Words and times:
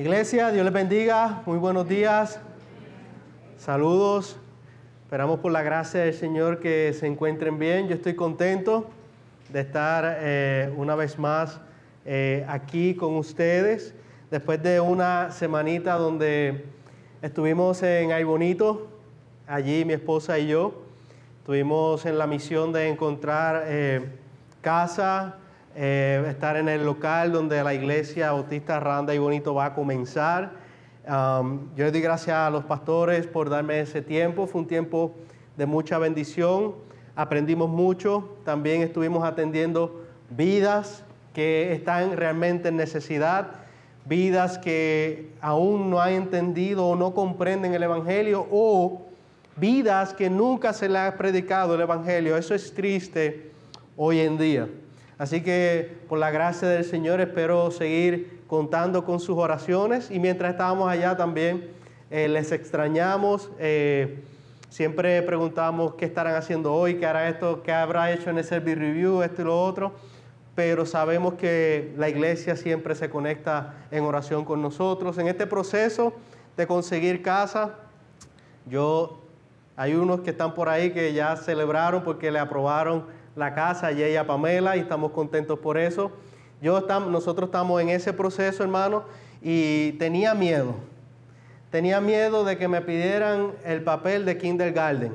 Iglesia, 0.00 0.50
Dios 0.50 0.64
les 0.64 0.72
bendiga, 0.72 1.42
muy 1.44 1.58
buenos 1.58 1.86
días, 1.86 2.40
saludos, 3.58 4.38
esperamos 5.02 5.40
por 5.40 5.52
la 5.52 5.60
gracia 5.60 6.00
del 6.00 6.14
Señor 6.14 6.58
que 6.58 6.94
se 6.94 7.06
encuentren 7.06 7.58
bien, 7.58 7.86
yo 7.86 7.96
estoy 7.96 8.14
contento 8.14 8.88
de 9.50 9.60
estar 9.60 10.16
eh, 10.20 10.72
una 10.78 10.94
vez 10.94 11.18
más 11.18 11.60
eh, 12.06 12.46
aquí 12.48 12.94
con 12.94 13.14
ustedes, 13.16 13.94
después 14.30 14.62
de 14.62 14.80
una 14.80 15.32
semanita 15.32 15.96
donde 15.96 16.64
estuvimos 17.20 17.82
en 17.82 18.12
Ay 18.12 18.24
Bonito, 18.24 18.88
allí 19.46 19.84
mi 19.84 19.92
esposa 19.92 20.38
y 20.38 20.46
yo, 20.46 20.82
estuvimos 21.40 22.06
en 22.06 22.16
la 22.16 22.26
misión 22.26 22.72
de 22.72 22.88
encontrar 22.88 23.64
eh, 23.66 24.00
casa, 24.62 25.39
eh, 25.76 26.24
estar 26.28 26.56
en 26.56 26.68
el 26.68 26.84
local 26.84 27.32
donde 27.32 27.62
la 27.62 27.74
iglesia 27.74 28.32
Bautista 28.32 28.80
Randa 28.80 29.14
y 29.14 29.18
Bonito 29.18 29.54
va 29.54 29.66
a 29.66 29.74
comenzar. 29.74 30.52
Um, 31.08 31.74
yo 31.76 31.84
le 31.84 31.92
doy 31.92 32.00
gracias 32.00 32.36
a 32.36 32.50
los 32.50 32.64
pastores 32.64 33.26
por 33.26 33.48
darme 33.48 33.80
ese 33.80 34.02
tiempo, 34.02 34.46
fue 34.46 34.60
un 34.60 34.66
tiempo 34.66 35.14
de 35.56 35.66
mucha 35.66 35.98
bendición, 35.98 36.74
aprendimos 37.16 37.68
mucho, 37.68 38.36
también 38.44 38.82
estuvimos 38.82 39.24
atendiendo 39.24 40.04
vidas 40.30 41.04
que 41.32 41.72
están 41.72 42.16
realmente 42.16 42.68
en 42.68 42.76
necesidad, 42.76 43.48
vidas 44.04 44.58
que 44.58 45.30
aún 45.40 45.90
no 45.90 46.00
han 46.00 46.12
entendido 46.12 46.86
o 46.86 46.96
no 46.96 47.14
comprenden 47.14 47.74
el 47.74 47.82
Evangelio 47.82 48.46
o 48.50 49.02
vidas 49.56 50.14
que 50.14 50.28
nunca 50.30 50.72
se 50.72 50.88
le 50.88 50.98
ha 50.98 51.16
predicado 51.16 51.74
el 51.74 51.80
Evangelio. 51.80 52.36
Eso 52.36 52.54
es 52.54 52.74
triste 52.74 53.52
hoy 53.96 54.20
en 54.20 54.38
día. 54.38 54.68
Así 55.20 55.42
que 55.42 55.98
por 56.08 56.18
la 56.18 56.30
gracia 56.30 56.66
del 56.66 56.82
Señor 56.82 57.20
espero 57.20 57.70
seguir 57.70 58.40
contando 58.46 59.04
con 59.04 59.20
sus 59.20 59.36
oraciones 59.36 60.10
y 60.10 60.18
mientras 60.18 60.52
estábamos 60.52 60.90
allá 60.90 61.14
también 61.14 61.72
eh, 62.10 62.26
les 62.26 62.52
extrañamos. 62.52 63.50
Eh, 63.58 64.24
siempre 64.70 65.20
preguntamos 65.20 65.92
qué 65.96 66.06
estarán 66.06 66.36
haciendo 66.36 66.72
hoy, 66.72 66.94
qué 66.94 67.04
hará 67.04 67.28
esto, 67.28 67.62
qué 67.62 67.70
habrá 67.70 68.10
hecho 68.12 68.30
en 68.30 68.38
el 68.38 68.44
service 68.44 68.76
review, 68.76 69.20
esto 69.20 69.42
y 69.42 69.44
lo 69.44 69.62
otro. 69.62 69.92
Pero 70.54 70.86
sabemos 70.86 71.34
que 71.34 71.92
la 71.98 72.08
iglesia 72.08 72.56
siempre 72.56 72.94
se 72.94 73.10
conecta 73.10 73.74
en 73.90 74.04
oración 74.04 74.46
con 74.46 74.62
nosotros. 74.62 75.18
En 75.18 75.28
este 75.28 75.46
proceso 75.46 76.14
de 76.56 76.66
conseguir 76.66 77.20
casa, 77.20 77.74
yo 78.64 79.20
hay 79.76 79.92
unos 79.92 80.20
que 80.20 80.30
están 80.30 80.54
por 80.54 80.70
ahí 80.70 80.92
que 80.92 81.12
ya 81.12 81.36
celebraron 81.36 82.04
porque 82.04 82.30
le 82.30 82.38
aprobaron 82.38 83.19
la 83.36 83.54
casa 83.54 83.88
a 83.88 83.90
ella 83.92 84.26
Pamela 84.26 84.76
y 84.76 84.80
estamos 84.80 85.12
contentos 85.12 85.58
por 85.58 85.78
eso. 85.78 86.12
Yo 86.60 86.78
estamos, 86.78 87.10
nosotros 87.10 87.48
estamos 87.48 87.80
en 87.80 87.88
ese 87.88 88.12
proceso, 88.12 88.62
hermano, 88.62 89.04
y 89.40 89.92
tenía 89.92 90.34
miedo. 90.34 90.74
Tenía 91.70 92.00
miedo 92.00 92.44
de 92.44 92.58
que 92.58 92.68
me 92.68 92.80
pidieran 92.80 93.52
el 93.64 93.82
papel 93.82 94.24
de 94.24 94.36
kindergarten, 94.36 95.12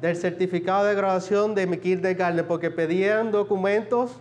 del 0.00 0.16
certificado 0.16 0.84
de 0.84 0.94
graduación 0.94 1.54
de 1.54 1.66
mi 1.66 1.76
kindergarten, 1.78 2.46
porque 2.46 2.70
pedían 2.70 3.32
documentos 3.32 4.20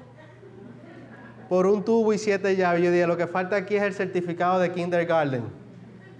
por 1.47 1.67
un 1.67 1.85
tubo 1.85 2.11
y 2.13 2.17
siete 2.17 2.55
llaves. 2.55 2.83
Yo 2.83 2.91
dije, 2.91 3.05
lo 3.05 3.15
que 3.15 3.27
falta 3.27 3.55
aquí 3.55 3.75
es 3.75 3.83
el 3.83 3.93
certificado 3.93 4.59
de 4.59 4.71
kindergarten, 4.71 5.43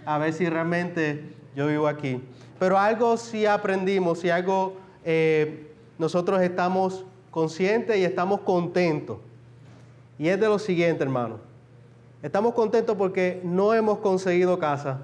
a 0.06 0.18
ver 0.20 0.32
si 0.32 0.48
realmente 0.48 1.34
yo 1.56 1.68
vivo 1.68 1.88
aquí. 1.88 2.24
Pero 2.60 2.78
algo 2.78 3.18
sí 3.18 3.48
aprendimos 3.48 4.24
y 4.24 4.30
algo 4.30 4.83
eh, 5.04 5.72
nosotros 5.98 6.42
estamos 6.42 7.06
conscientes 7.32 7.98
y 7.98 8.04
estamos 8.04 8.42
contentos. 8.42 9.18
Y 10.20 10.30
es 10.30 10.40
de 10.40 10.48
lo 10.48 10.60
siguiente, 10.60 11.04
hermano. 11.04 11.40
Estamos 12.22 12.54
contentos 12.54 12.96
porque 12.96 13.42
no 13.44 13.74
hemos 13.74 14.00
conseguido 14.00 14.58
casa, 14.60 15.02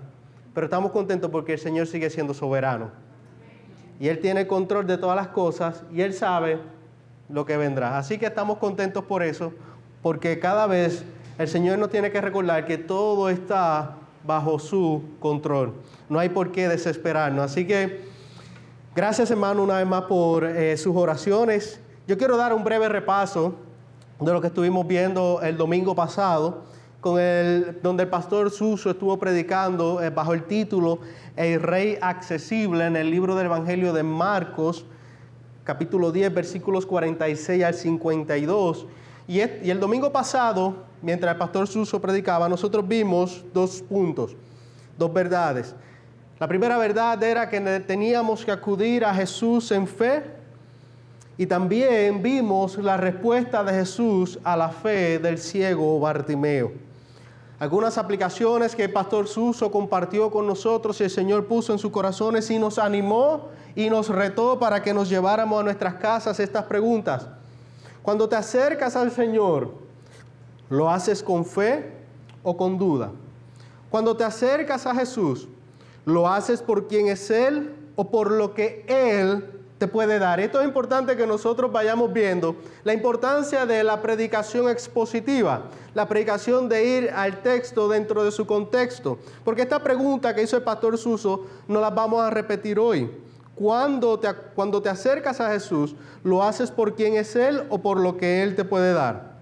pero 0.53 0.66
estamos 0.66 0.91
contentos 0.91 1.29
porque 1.29 1.53
el 1.53 1.59
Señor 1.59 1.88
sigue 1.88 2.09
siendo 2.09 2.34
soberano. 2.34 2.91
Y 4.00 4.07
Él 4.07 4.19
tiene 4.19 4.47
control 4.47 4.88
de 4.88 4.97
todas 4.97 5.16
las 5.16 5.28
cosas 5.28 5.84
y 5.91 6.02
Él 6.02 6.13
sabe 6.13 6.59
lo 7.28 7.46
que 7.46 7.57
vendrá. 7.57 7.97
Así 7.97 8.18
que 8.18 8.28
estamos 8.28 8.57
contentos 8.57 9.03
por 9.03 9.23
eso, 9.23 9.53
porque 10.02 10.40
cada 10.40 10.68
vez 10.68 11.03
el 11.38 11.47
Señor 11.47 11.79
nos 11.79 11.90
tiene 11.90 12.12
que 12.12 12.22
recordar 12.22 12.66
que 12.66 12.78
todo 12.78 13.29
está 13.29 13.96
bajo 14.25 14.59
su 14.59 15.03
control. 15.19 15.73
No 16.07 16.19
hay 16.19 16.29
por 16.29 16.52
qué 16.52 16.68
desesperarnos. 16.68 17.44
Así 17.52 17.66
que 17.66 18.09
Gracias 18.95 19.29
hermano 19.29 19.61
una 19.61 19.77
vez 19.77 19.85
más 19.85 20.05
por 20.05 20.44
eh, 20.44 20.75
sus 20.75 20.95
oraciones. 20.95 21.79
Yo 22.07 22.17
quiero 22.17 22.38
dar 22.38 22.53
un 22.53 22.63
breve 22.63 22.89
repaso 22.89 23.53
de 24.19 24.33
lo 24.33 24.41
que 24.41 24.47
estuvimos 24.47 24.88
viendo 24.88 25.41
el 25.44 25.57
domingo 25.57 25.94
pasado, 25.94 26.63
con 26.99 27.19
el, 27.19 27.78
donde 27.83 28.03
el 28.03 28.09
pastor 28.09 28.49
Suso 28.49 28.89
estuvo 28.89 29.19
predicando 29.19 30.01
eh, 30.01 30.09
bajo 30.09 30.33
el 30.33 30.45
título 30.45 31.01
El 31.35 31.61
Rey 31.61 31.99
Accesible 32.01 32.88
en 32.88 32.95
el 32.95 33.11
libro 33.11 33.35
del 33.35 33.45
Evangelio 33.45 33.94
de 33.94 34.01
Marcos, 34.01 34.83
capítulo 35.63 36.11
10, 36.11 36.33
versículos 36.33 36.88
46 36.88 37.63
al 37.63 37.75
52. 37.75 38.88
Y, 39.28 39.38
y 39.38 39.69
el 39.69 39.79
domingo 39.79 40.11
pasado, 40.11 40.73
mientras 41.03 41.31
el 41.33 41.38
pastor 41.38 41.67
Suso 41.67 42.01
predicaba, 42.01 42.49
nosotros 42.49 42.88
vimos 42.88 43.45
dos 43.53 43.83
puntos, 43.83 44.35
dos 44.97 45.13
verdades. 45.13 45.75
La 46.39 46.47
primera 46.47 46.77
verdad 46.77 47.22
era 47.22 47.50
que 47.50 47.59
teníamos 47.81 48.45
que 48.45 48.51
acudir 48.51 49.03
a 49.03 49.13
Jesús 49.13 49.72
en 49.73 49.85
fe 49.85 50.23
y 51.38 51.45
también 51.45 52.23
vimos 52.23 52.77
la 52.77 52.95
respuesta 52.95 53.61
de 53.61 53.73
Jesús 53.73 54.39
a 54.45 54.55
la 54.55 54.69
fe 54.69 55.19
del 55.19 55.38
ciego 55.38 55.99
Bartimeo. 55.99 56.72
Algunas 57.59 57.97
aplicaciones 57.97 58.73
que 58.73 58.85
el 58.85 58.94
pastor 58.94 59.28
Suso 59.28 59.69
compartió 59.69 60.31
con 60.31 60.47
nosotros 60.47 61.01
y 61.01 61.03
el 61.03 61.09
Señor 61.09 61.45
puso 61.45 61.73
en 61.73 61.79
sus 61.79 61.91
corazones 61.91 62.49
y 62.49 62.57
nos 62.57 62.79
animó 62.79 63.49
y 63.75 63.89
nos 63.89 64.07
retó 64.07 64.57
para 64.57 64.81
que 64.81 64.94
nos 64.94 65.09
lleváramos 65.09 65.59
a 65.59 65.63
nuestras 65.63 65.95
casas 65.95 66.39
estas 66.39 66.63
preguntas. 66.63 67.28
Cuando 68.01 68.29
te 68.29 68.38
acercas 68.38 68.95
al 68.95 69.11
Señor, 69.11 69.73
¿lo 70.69 70.89
haces 70.89 71.22
con 71.22 71.44
fe 71.44 71.91
o 72.44 72.55
con 72.55 72.78
duda? 72.78 73.11
Cuando 73.89 74.16
te 74.16 74.23
acercas 74.23 74.85
a 74.85 74.95
Jesús, 74.95 75.49
¿Lo 76.09 76.28
haces 76.28 76.64
por 76.64 76.88
quien 76.88 77.08
es 77.08 77.30
Él 77.30 77.72
o 77.96 78.09
por 78.09 78.31
lo 78.31 78.56
que 78.56 78.84
Él 78.88 79.46
te 79.78 79.88
puede 79.88 80.18
dar? 80.18 80.40
Esto 80.40 80.59
es 80.59 80.66
importante 80.68 81.16
que 81.16 81.28
nosotros 81.28 81.72
vayamos 81.72 82.12
viendo 82.12 82.56
la 82.84 82.94
importancia 82.94 83.68
de 83.68 83.84
la 83.84 84.02
predicación 84.02 84.70
expositiva, 84.70 85.66
la 85.94 86.08
predicación 86.08 86.68
de 86.68 86.84
ir 86.84 87.12
al 87.16 87.44
texto 87.44 87.88
dentro 87.88 88.24
de 88.24 88.31
su 88.31 88.47
contexto. 88.47 89.20
Porque 89.46 89.62
esta 89.62 89.84
pregunta 89.84 90.34
que 90.34 90.42
hizo 90.42 90.58
el 90.58 90.64
pastor 90.64 90.97
Suso 90.97 91.46
no 91.68 91.80
la 91.80 91.92
vamos 91.92 92.24
a 92.24 92.31
repetir 92.31 92.80
hoy. 92.80 93.12
Cuando 93.53 94.18
te, 94.18 94.34
cuando 94.56 94.81
te 94.81 94.90
acercas 94.90 95.40
a 95.40 95.52
Jesús, 95.52 95.96
¿lo 96.24 96.41
haces 96.41 96.72
por 96.72 96.96
quien 96.96 97.18
es 97.18 97.36
Él 97.36 97.68
o 97.70 97.78
por 97.78 98.00
lo 98.00 98.18
que 98.18 98.41
Él 98.41 98.56
te 98.56 98.66
puede 98.66 98.94
dar? 98.94 99.38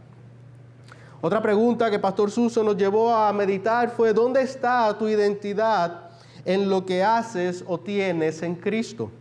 Otra 1.22 1.42
pregunta 1.42 1.90
que 1.90 1.98
Pastor 1.98 2.30
Suso 2.30 2.62
nos 2.62 2.76
llevó 2.76 3.16
a 3.16 3.32
meditar 3.32 3.90
fue, 3.90 4.12
¿dónde 4.12 4.42
está 4.42 4.94
tu 4.98 5.08
identidad 5.08 6.07
en 6.48 6.70
lo 6.70 6.86
que 6.86 7.04
haces 7.04 7.64
o 7.68 7.78
tienes 7.78 8.42
en 8.42 8.56
Cristo. 8.56 9.12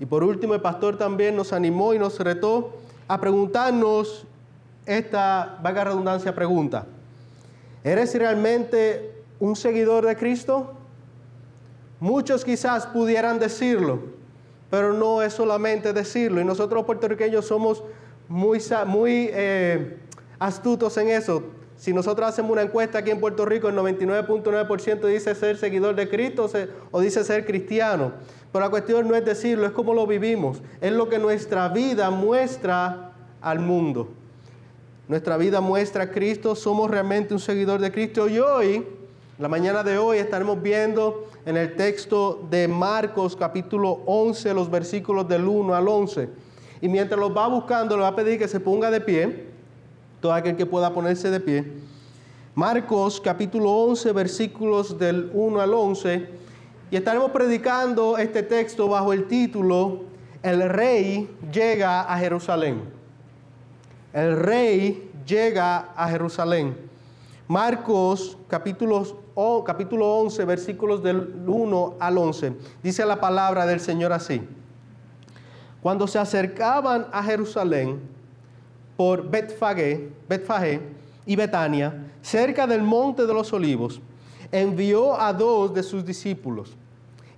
Y 0.00 0.06
por 0.06 0.24
último, 0.24 0.54
el 0.54 0.62
pastor 0.62 0.96
también 0.96 1.36
nos 1.36 1.52
animó 1.52 1.92
y 1.92 1.98
nos 1.98 2.18
retó 2.18 2.72
a 3.06 3.20
preguntarnos 3.20 4.24
esta, 4.86 5.58
vaga 5.62 5.84
redundancia, 5.84 6.34
pregunta. 6.34 6.86
¿Eres 7.84 8.14
realmente 8.14 9.22
un 9.38 9.56
seguidor 9.56 10.06
de 10.06 10.16
Cristo? 10.16 10.72
Muchos 12.00 12.46
quizás 12.46 12.86
pudieran 12.86 13.38
decirlo, 13.38 14.00
pero 14.70 14.94
no 14.94 15.20
es 15.20 15.34
solamente 15.34 15.92
decirlo. 15.92 16.40
Y 16.40 16.44
nosotros 16.46 16.86
puertorriqueños 16.86 17.44
somos 17.44 17.84
muy, 18.28 18.58
eh, 19.32 19.98
astutos 20.38 20.96
en 20.96 21.08
eso. 21.10 21.42
Si 21.78 21.92
nosotros 21.92 22.28
hacemos 22.28 22.50
una 22.50 22.62
encuesta 22.62 22.98
aquí 22.98 23.12
en 23.12 23.20
Puerto 23.20 23.44
Rico, 23.46 23.68
el 23.68 23.76
99.9% 23.76 25.06
dice 25.06 25.32
ser 25.36 25.56
seguidor 25.56 25.94
de 25.94 26.08
Cristo 26.08 26.50
o 26.90 27.00
dice 27.00 27.22
ser 27.22 27.46
cristiano. 27.46 28.12
Pero 28.52 28.64
la 28.64 28.70
cuestión 28.70 29.06
no 29.06 29.14
es 29.14 29.24
decirlo, 29.24 29.64
es 29.64 29.70
cómo 29.70 29.94
lo 29.94 30.04
vivimos. 30.04 30.60
Es 30.80 30.92
lo 30.92 31.08
que 31.08 31.20
nuestra 31.20 31.68
vida 31.68 32.10
muestra 32.10 33.12
al 33.40 33.60
mundo. 33.60 34.08
Nuestra 35.06 35.36
vida 35.36 35.60
muestra 35.60 36.04
a 36.04 36.10
Cristo, 36.10 36.56
somos 36.56 36.90
realmente 36.90 37.32
un 37.32 37.40
seguidor 37.40 37.80
de 37.80 37.92
Cristo. 37.92 38.28
Y 38.28 38.40
hoy, 38.40 38.84
la 39.38 39.46
mañana 39.46 39.84
de 39.84 39.98
hoy, 39.98 40.18
estaremos 40.18 40.60
viendo 40.60 41.28
en 41.46 41.56
el 41.56 41.76
texto 41.76 42.44
de 42.50 42.66
Marcos 42.66 43.36
capítulo 43.36 44.02
11, 44.04 44.52
los 44.52 44.68
versículos 44.68 45.28
del 45.28 45.46
1 45.46 45.76
al 45.76 45.86
11. 45.86 46.28
Y 46.80 46.88
mientras 46.88 47.20
los 47.20 47.36
va 47.36 47.46
buscando, 47.46 47.96
le 47.96 48.02
va 48.02 48.08
a 48.08 48.16
pedir 48.16 48.36
que 48.36 48.48
se 48.48 48.58
ponga 48.58 48.90
de 48.90 49.00
pie 49.00 49.47
todo 50.20 50.32
aquel 50.32 50.56
que 50.56 50.66
pueda 50.66 50.92
ponerse 50.92 51.30
de 51.30 51.40
pie. 51.40 51.64
Marcos 52.54 53.20
capítulo 53.20 53.70
11, 53.70 54.12
versículos 54.12 54.98
del 54.98 55.30
1 55.32 55.60
al 55.60 55.74
11, 55.74 56.28
y 56.90 56.96
estaremos 56.96 57.30
predicando 57.30 58.18
este 58.18 58.42
texto 58.42 58.88
bajo 58.88 59.12
el 59.12 59.26
título 59.28 60.00
El 60.42 60.68
rey 60.68 61.30
llega 61.52 62.02
a 62.02 62.18
Jerusalén. 62.18 62.82
El 64.12 64.38
rey 64.38 65.10
llega 65.26 65.90
a 65.94 66.08
Jerusalén. 66.08 66.76
Marcos 67.46 68.36
capítulo, 68.48 69.04
capítulo 69.64 70.16
11, 70.18 70.44
versículos 70.44 71.02
del 71.02 71.42
1 71.46 71.94
al 72.00 72.18
11. 72.18 72.54
Dice 72.82 73.06
la 73.06 73.20
palabra 73.20 73.66
del 73.66 73.80
Señor 73.80 74.12
así. 74.12 74.42
Cuando 75.80 76.06
se 76.06 76.18
acercaban 76.18 77.06
a 77.12 77.22
Jerusalén 77.22 78.00
por 78.98 79.30
Betfagé, 79.30 80.08
Betfagé 80.28 80.80
y 81.24 81.36
Betania, 81.36 82.10
cerca 82.20 82.66
del 82.66 82.82
monte 82.82 83.26
de 83.26 83.32
los 83.32 83.52
olivos, 83.52 84.00
envió 84.50 85.20
a 85.20 85.32
dos 85.32 85.72
de 85.72 85.84
sus 85.84 86.04
discípulos 86.04 86.76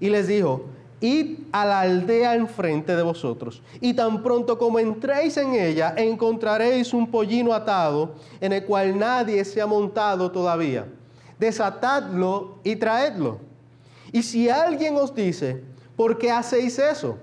y 0.01 0.09
les 0.09 0.27
dijo, 0.27 0.65
id 1.03 1.41
a 1.53 1.67
la 1.67 1.81
aldea 1.81 2.35
enfrente 2.35 2.97
de 2.97 3.03
vosotros, 3.03 3.62
y 3.79 3.93
tan 3.93 4.23
pronto 4.23 4.57
como 4.57 4.79
entréis 4.79 5.37
en 5.37 5.55
ella, 5.55 5.93
encontraréis 5.99 6.95
un 6.95 7.11
pollino 7.11 7.53
atado 7.53 8.15
en 8.41 8.55
el 8.55 8.65
cual 8.65 8.99
nadie 8.99 9.45
se 9.45 9.61
ha 9.61 9.67
montado 9.67 10.31
todavía. 10.31 10.87
Desatadlo 11.39 12.57
y 12.65 12.77
traedlo. 12.77 13.39
Y 14.12 14.23
si 14.23 14.49
alguien 14.49 14.97
os 14.97 15.15
dice, 15.15 15.62
¿por 15.95 16.17
qué 16.17 16.31
hacéis 16.31 16.79
eso? 16.79 17.19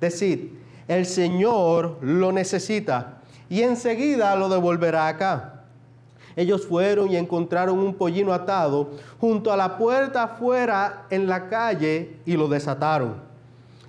Decid, 0.00 0.48
el 0.88 1.04
Señor 1.04 1.98
lo 2.00 2.32
necesita 2.32 3.15
y 3.48 3.62
enseguida 3.62 4.34
lo 4.36 4.48
devolverá 4.48 5.08
acá. 5.08 5.64
Ellos 6.36 6.66
fueron 6.66 7.10
y 7.10 7.16
encontraron 7.16 7.78
un 7.78 7.94
pollino 7.94 8.32
atado 8.32 8.90
junto 9.18 9.50
a 9.50 9.56
la 9.56 9.78
puerta 9.78 10.24
afuera 10.24 11.06
en 11.08 11.26
la 11.26 11.48
calle 11.48 12.16
y 12.26 12.36
lo 12.36 12.46
desataron. 12.46 13.14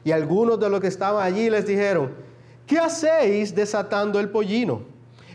Y 0.05 0.11
algunos 0.11 0.57
de 0.57 0.69
los 0.69 0.79
que 0.79 0.87
estaban 0.87 1.21
allí 1.21 1.49
les 1.49 1.67
dijeron, 1.67 2.13
¿qué 2.65 2.79
hacéis 2.79 3.53
desatando 3.53 4.19
el 4.19 4.29
pollino? 4.29 4.81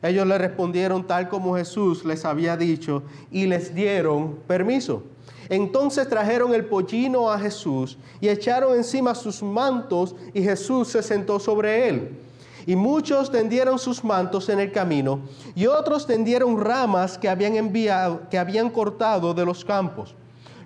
Ellos 0.01 0.27
le 0.27 0.39
respondieron 0.39 1.07
tal 1.07 1.29
como 1.29 1.55
Jesús 1.55 2.05
les 2.05 2.25
había 2.25 2.57
dicho 2.57 3.03
y 3.31 3.47
les 3.47 3.75
dieron 3.75 4.39
permiso. 4.47 5.03
Entonces 5.51 6.09
trajeron 6.09 6.55
el 6.55 6.65
pollino 6.65 7.31
a 7.31 7.39
Jesús 7.39 7.99
y 8.21 8.29
echaron 8.29 8.75
encima 8.75 9.15
sus 9.15 9.43
mantos 9.43 10.17
y 10.33 10.43
Jesús 10.43 10.89
se 10.89 11.03
sentó 11.03 11.39
sobre 11.39 11.89
él. 11.89 12.19
Y 12.67 12.76
muchos 12.76 13.31
tendieron 13.31 13.79
sus 13.79 14.05
mantos 14.05 14.49
en 14.49 14.61
el 14.61 14.73
camino, 14.73 15.20
y 15.55 15.67
otros 15.67 16.06
tendieron 16.06 16.61
ramas 16.61 17.19
que 17.19 17.29
habían 17.29 17.56
enviado, 17.56 18.29
que 18.31 18.38
habían 18.38 18.70
cortado 18.70 19.35
de 19.35 19.44
los 19.44 19.64
campos. 19.64 20.14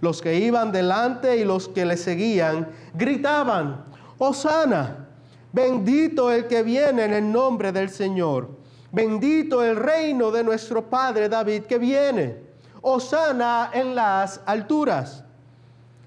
Los 0.00 0.20
que 0.20 0.34
iban 0.34 0.72
delante 0.72 1.38
y 1.38 1.44
los 1.44 1.68
que 1.68 1.86
le 1.86 1.96
seguían 1.96 2.68
gritaban: 2.94 3.84
Hosana, 4.18 5.08
bendito 5.52 6.30
el 6.30 6.46
que 6.46 6.62
viene 6.62 7.04
en 7.04 7.14
el 7.14 7.32
nombre 7.32 7.72
del 7.72 7.88
Señor. 7.88 8.50
Bendito 8.92 9.62
el 9.62 9.76
reino 9.76 10.30
de 10.30 10.44
nuestro 10.44 10.88
padre 10.88 11.28
David 11.28 11.62
que 11.62 11.78
viene. 11.78 12.36
Hosana 12.82 13.70
en 13.72 13.94
las 13.94 14.40
alturas. 14.46 15.24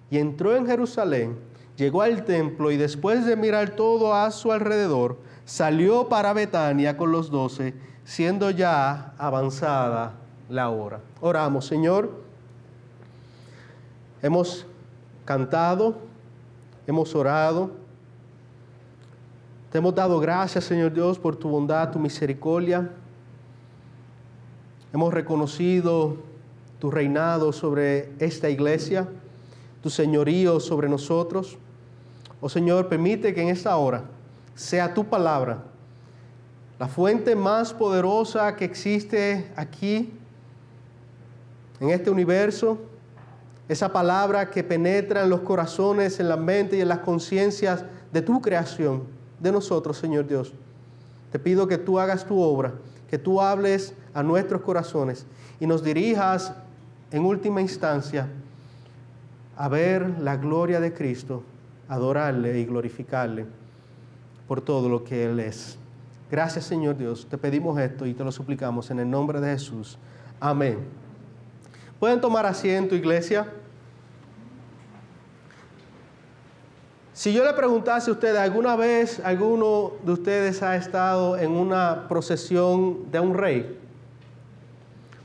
Y 0.10 0.18
entró 0.18 0.56
en 0.56 0.66
Jerusalén, 0.66 1.38
llegó 1.76 2.02
al 2.02 2.26
templo 2.26 2.72
y 2.72 2.78
después 2.78 3.26
de 3.26 3.36
mirar 3.36 3.72
todo 3.72 4.14
a 4.16 4.32
su 4.32 4.52
alrededor, 4.52 5.20
salió 5.50 6.08
para 6.10 6.32
Betania 6.32 6.96
con 6.96 7.12
los 7.12 7.32
doce, 7.32 7.74
siendo 8.04 8.52
ya 8.52 9.16
avanzada 9.18 10.14
la 10.48 10.70
hora. 10.70 11.02
Oramos, 11.22 11.66
Señor. 11.66 12.12
Hemos 14.22 14.68
cantado, 15.26 15.98
hemos 16.86 17.16
orado. 17.16 17.72
Te 19.72 19.80
hemos 19.80 19.96
dado 19.96 20.20
gracias, 20.20 20.66
Señor 20.66 20.94
Dios, 20.94 21.18
por 21.18 21.36
tu 21.36 21.50
bondad, 21.50 21.90
tu 21.90 21.98
misericordia. 21.98 22.92
Hemos 24.94 25.12
reconocido 25.12 26.18
tu 26.78 26.92
reinado 26.92 27.52
sobre 27.54 28.14
esta 28.20 28.52
iglesia, 28.52 29.10
tu 29.82 29.90
señorío 29.90 30.60
sobre 30.60 30.88
nosotros. 30.88 31.58
Oh 32.40 32.50
Señor, 32.50 32.88
permite 32.88 33.34
que 33.34 33.42
en 33.42 33.50
esta 33.50 33.76
hora 33.76 34.04
sea 34.60 34.94
tu 34.94 35.06
palabra, 35.06 35.64
la 36.80 36.90
fuente 36.90 37.34
más 37.34 37.74
poderosa 37.74 38.58
que 38.58 38.66
existe 38.66 39.50
aquí, 39.56 40.12
en 41.80 41.92
este 41.92 42.10
universo, 42.10 42.78
esa 43.70 43.94
palabra 43.94 44.50
que 44.50 44.62
penetra 44.62 45.24
en 45.24 45.30
los 45.30 45.40
corazones, 45.42 46.20
en 46.20 46.28
la 46.28 46.36
mente 46.36 46.76
y 46.76 46.82
en 46.82 46.90
las 46.90 47.00
conciencias 47.00 47.86
de 48.12 48.22
tu 48.22 48.42
creación, 48.42 49.04
de 49.40 49.50
nosotros, 49.54 49.98
Señor 49.98 50.28
Dios. 50.28 50.52
Te 51.32 51.40
pido 51.40 51.66
que 51.66 51.78
tú 51.78 51.98
hagas 51.98 52.26
tu 52.26 52.42
obra, 52.42 52.74
que 53.10 53.18
tú 53.18 53.40
hables 53.40 53.94
a 54.14 54.24
nuestros 54.24 54.62
corazones 54.62 55.26
y 55.62 55.68
nos 55.68 55.86
dirijas 55.86 56.54
en 57.12 57.24
última 57.24 57.62
instancia 57.62 58.28
a 59.56 59.70
ver 59.70 60.20
la 60.20 60.36
gloria 60.36 60.82
de 60.82 60.94
Cristo, 60.94 61.44
adorarle 61.88 62.60
y 62.60 62.66
glorificarle 62.66 63.59
por 64.50 64.62
todo 64.62 64.90
lo 64.90 65.04
que 65.04 65.26
Él 65.26 65.40
es. 65.40 65.78
Gracias 66.32 66.66
Señor 66.66 66.98
Dios, 66.98 67.28
te 67.30 67.38
pedimos 67.38 67.80
esto 67.80 68.08
y 68.08 68.16
te 68.16 68.24
lo 68.24 68.32
suplicamos 68.32 68.90
en 68.90 69.00
el 69.00 69.08
nombre 69.08 69.40
de 69.40 69.52
Jesús. 69.52 70.00
Amén. 70.40 70.80
¿Pueden 72.00 72.20
tomar 72.20 72.48
asiento, 72.48 72.96
iglesia? 72.96 73.48
Si 77.14 77.32
yo 77.32 77.46
le 77.46 77.54
preguntase 77.54 78.10
a 78.10 78.14
ustedes, 78.14 78.40
¿alguna 78.40 78.76
vez 78.76 79.22
alguno 79.24 79.92
de 80.04 80.14
ustedes 80.14 80.64
ha 80.64 80.76
estado 80.76 81.38
en 81.38 81.52
una 81.52 82.08
procesión 82.08 83.12
de 83.12 83.20
un 83.20 83.36
rey? 83.36 83.78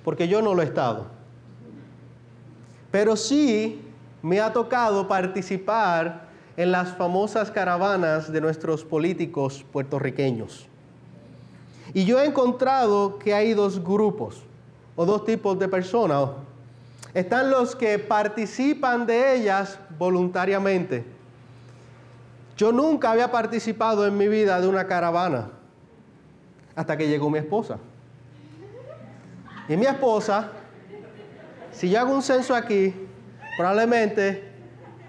Porque 0.04 0.28
yo 0.28 0.42
no 0.42 0.52
lo 0.52 0.60
he 0.60 0.66
estado. 0.66 1.06
Pero 2.90 3.16
sí 3.16 3.80
me 4.20 4.38
ha 4.40 4.52
tocado 4.52 5.08
participar 5.08 6.23
en 6.56 6.70
las 6.70 6.96
famosas 6.96 7.50
caravanas 7.50 8.30
de 8.32 8.40
nuestros 8.40 8.84
políticos 8.84 9.64
puertorriqueños. 9.72 10.66
Y 11.92 12.04
yo 12.04 12.20
he 12.20 12.26
encontrado 12.26 13.18
que 13.18 13.34
hay 13.34 13.54
dos 13.54 13.82
grupos 13.82 14.42
o 14.96 15.04
dos 15.04 15.24
tipos 15.24 15.58
de 15.58 15.68
personas. 15.68 16.30
Están 17.12 17.50
los 17.50 17.76
que 17.76 17.98
participan 17.98 19.06
de 19.06 19.36
ellas 19.36 19.78
voluntariamente. 19.98 21.04
Yo 22.56 22.72
nunca 22.72 23.10
había 23.10 23.30
participado 23.30 24.06
en 24.06 24.16
mi 24.16 24.28
vida 24.28 24.60
de 24.60 24.68
una 24.68 24.86
caravana 24.86 25.50
hasta 26.74 26.96
que 26.96 27.08
llegó 27.08 27.30
mi 27.30 27.38
esposa. 27.38 27.78
Y 29.68 29.76
mi 29.76 29.86
esposa, 29.86 30.50
si 31.72 31.90
yo 31.90 32.00
hago 32.00 32.14
un 32.14 32.22
censo 32.22 32.54
aquí, 32.54 32.94
probablemente 33.56 34.53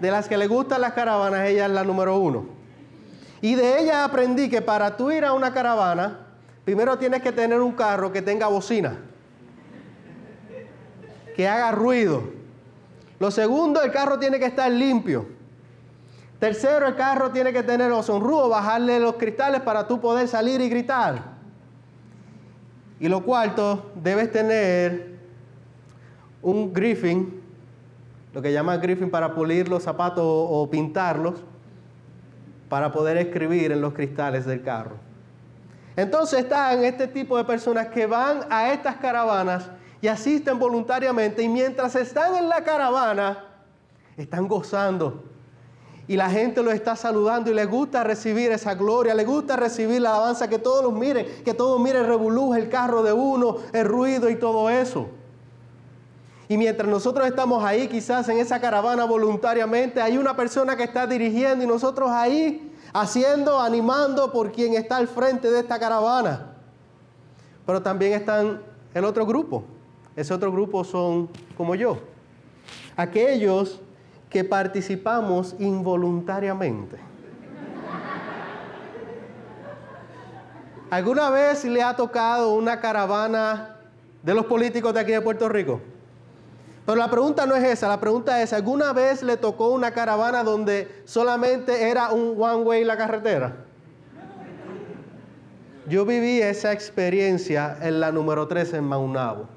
de 0.00 0.10
las 0.10 0.28
que 0.28 0.36
le 0.36 0.46
gustan 0.46 0.80
las 0.80 0.92
caravanas, 0.92 1.48
ella 1.48 1.66
es 1.66 1.72
la 1.72 1.84
número 1.84 2.18
uno. 2.18 2.46
Y 3.40 3.54
de 3.54 3.80
ella 3.80 4.04
aprendí 4.04 4.48
que 4.48 4.62
para 4.62 4.96
tú 4.96 5.10
ir 5.10 5.24
a 5.24 5.32
una 5.32 5.52
caravana, 5.52 6.20
primero 6.64 6.98
tienes 6.98 7.22
que 7.22 7.32
tener 7.32 7.60
un 7.60 7.72
carro 7.72 8.12
que 8.12 8.22
tenga 8.22 8.48
bocina, 8.48 8.98
que 11.34 11.48
haga 11.48 11.72
ruido. 11.72 12.22
Lo 13.18 13.30
segundo, 13.30 13.82
el 13.82 13.92
carro 13.92 14.18
tiene 14.18 14.38
que 14.38 14.46
estar 14.46 14.70
limpio. 14.70 15.26
Tercero, 16.38 16.86
el 16.86 16.96
carro 16.96 17.30
tiene 17.30 17.52
que 17.52 17.62
tener 17.62 17.88
los 17.88 18.06
sonrudos, 18.06 18.50
bajarle 18.50 19.00
los 19.00 19.14
cristales 19.14 19.62
para 19.62 19.86
tú 19.86 20.00
poder 20.00 20.28
salir 20.28 20.60
y 20.60 20.68
gritar. 20.68 21.36
Y 23.00 23.08
lo 23.08 23.22
cuarto, 23.22 23.92
debes 23.94 24.32
tener 24.32 25.16
un 26.42 26.72
griffin 26.72 27.45
lo 28.36 28.42
que 28.42 28.52
llaman 28.52 28.78
griffin 28.82 29.10
para 29.10 29.34
pulir 29.34 29.66
los 29.66 29.82
zapatos 29.82 30.22
o, 30.22 30.68
pintarlos, 30.70 31.36
para 32.68 32.92
poder 32.92 33.16
escribir 33.16 33.72
en 33.72 33.80
los 33.80 33.94
cristales 33.94 34.44
del 34.44 34.62
carro. 34.62 34.96
Entonces 35.96 36.40
están 36.40 36.84
este 36.84 37.08
tipo 37.08 37.38
de 37.38 37.44
personas 37.44 37.86
que 37.86 38.04
van 38.04 38.40
a 38.50 38.74
estas 38.74 38.96
caravanas 38.96 39.70
y 40.02 40.08
asisten 40.08 40.58
voluntariamente 40.58 41.42
y 41.42 41.48
mientras 41.48 41.96
están 41.96 42.34
en 42.34 42.50
la 42.50 42.62
caravana, 42.62 43.42
están 44.18 44.46
gozando. 44.46 45.24
Y 46.06 46.16
la 46.18 46.28
gente 46.28 46.62
los 46.62 46.74
está 46.74 46.94
saludando 46.94 47.50
y 47.50 47.54
les 47.54 47.66
gusta 47.66 48.04
recibir 48.04 48.52
esa 48.52 48.74
gloria, 48.74 49.14
les 49.14 49.26
gusta 49.26 49.56
recibir 49.56 50.02
la 50.02 50.10
alabanza, 50.10 50.46
que 50.46 50.58
todos 50.58 50.84
los 50.84 50.92
miren, 50.92 51.26
que 51.42 51.54
todos 51.54 51.80
miren 51.80 52.04
el 52.04 52.54
el 52.54 52.68
carro 52.68 53.02
de 53.02 53.14
uno, 53.14 53.56
el 53.72 53.86
ruido 53.86 54.28
y 54.28 54.36
todo 54.36 54.68
eso. 54.68 55.08
Y 56.48 56.56
mientras 56.56 56.88
nosotros 56.88 57.26
estamos 57.26 57.64
ahí, 57.64 57.88
quizás 57.88 58.28
en 58.28 58.38
esa 58.38 58.60
caravana 58.60 59.04
voluntariamente, 59.04 60.00
hay 60.00 60.16
una 60.16 60.36
persona 60.36 60.76
que 60.76 60.84
está 60.84 61.06
dirigiendo 61.06 61.64
y 61.64 61.66
nosotros 61.66 62.10
ahí 62.10 62.72
haciendo, 62.92 63.60
animando 63.60 64.32
por 64.32 64.52
quien 64.52 64.74
está 64.74 64.96
al 64.96 65.08
frente 65.08 65.50
de 65.50 65.60
esta 65.60 65.78
caravana. 65.78 66.52
Pero 67.66 67.82
también 67.82 68.12
están 68.12 68.62
el 68.94 69.04
otro 69.04 69.26
grupo. 69.26 69.64
Ese 70.14 70.32
otro 70.32 70.52
grupo 70.52 70.84
son 70.84 71.28
como 71.56 71.74
yo. 71.74 71.98
Aquellos 72.96 73.80
que 74.30 74.44
participamos 74.44 75.56
involuntariamente. 75.58 76.96
¿Alguna 80.88 81.30
vez 81.30 81.64
le 81.64 81.82
ha 81.82 81.96
tocado 81.96 82.54
una 82.54 82.80
caravana 82.80 83.76
de 84.26 84.34
los 84.34 84.46
políticos 84.46 84.92
de 84.92 84.98
aquí 84.98 85.12
de 85.12 85.20
Puerto 85.20 85.48
Rico. 85.48 85.80
Pero 86.86 86.96
la 86.96 87.10
pregunta 87.10 87.46
no 87.46 87.56
es 87.56 87.64
esa, 87.64 87.88
la 87.88 87.98
pregunta 87.98 88.40
es, 88.40 88.52
¿alguna 88.52 88.92
vez 88.92 89.24
le 89.24 89.36
tocó 89.36 89.70
una 89.70 89.90
caravana 89.90 90.44
donde 90.44 91.02
solamente 91.04 91.90
era 91.90 92.12
un 92.12 92.40
one 92.40 92.62
way 92.62 92.84
la 92.84 92.96
carretera? 92.96 93.56
Yo 95.88 96.06
viví 96.06 96.40
esa 96.40 96.72
experiencia 96.72 97.76
en 97.82 97.98
la 97.98 98.12
número 98.12 98.46
3 98.46 98.74
en 98.74 98.84
Maunabo. 98.84 99.48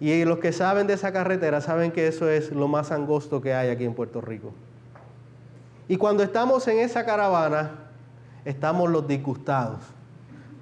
Y 0.00 0.24
los 0.24 0.38
que 0.38 0.52
saben 0.52 0.86
de 0.86 0.94
esa 0.94 1.12
carretera 1.12 1.60
saben 1.60 1.92
que 1.92 2.08
eso 2.08 2.30
es 2.30 2.50
lo 2.52 2.66
más 2.66 2.90
angosto 2.90 3.42
que 3.42 3.52
hay 3.52 3.68
aquí 3.68 3.84
en 3.84 3.92
Puerto 3.92 4.22
Rico. 4.22 4.54
Y 5.88 5.98
cuando 5.98 6.22
estamos 6.22 6.66
en 6.68 6.78
esa 6.78 7.04
caravana, 7.04 7.72
estamos 8.46 8.88
los 8.88 9.06
disgustados, 9.06 9.80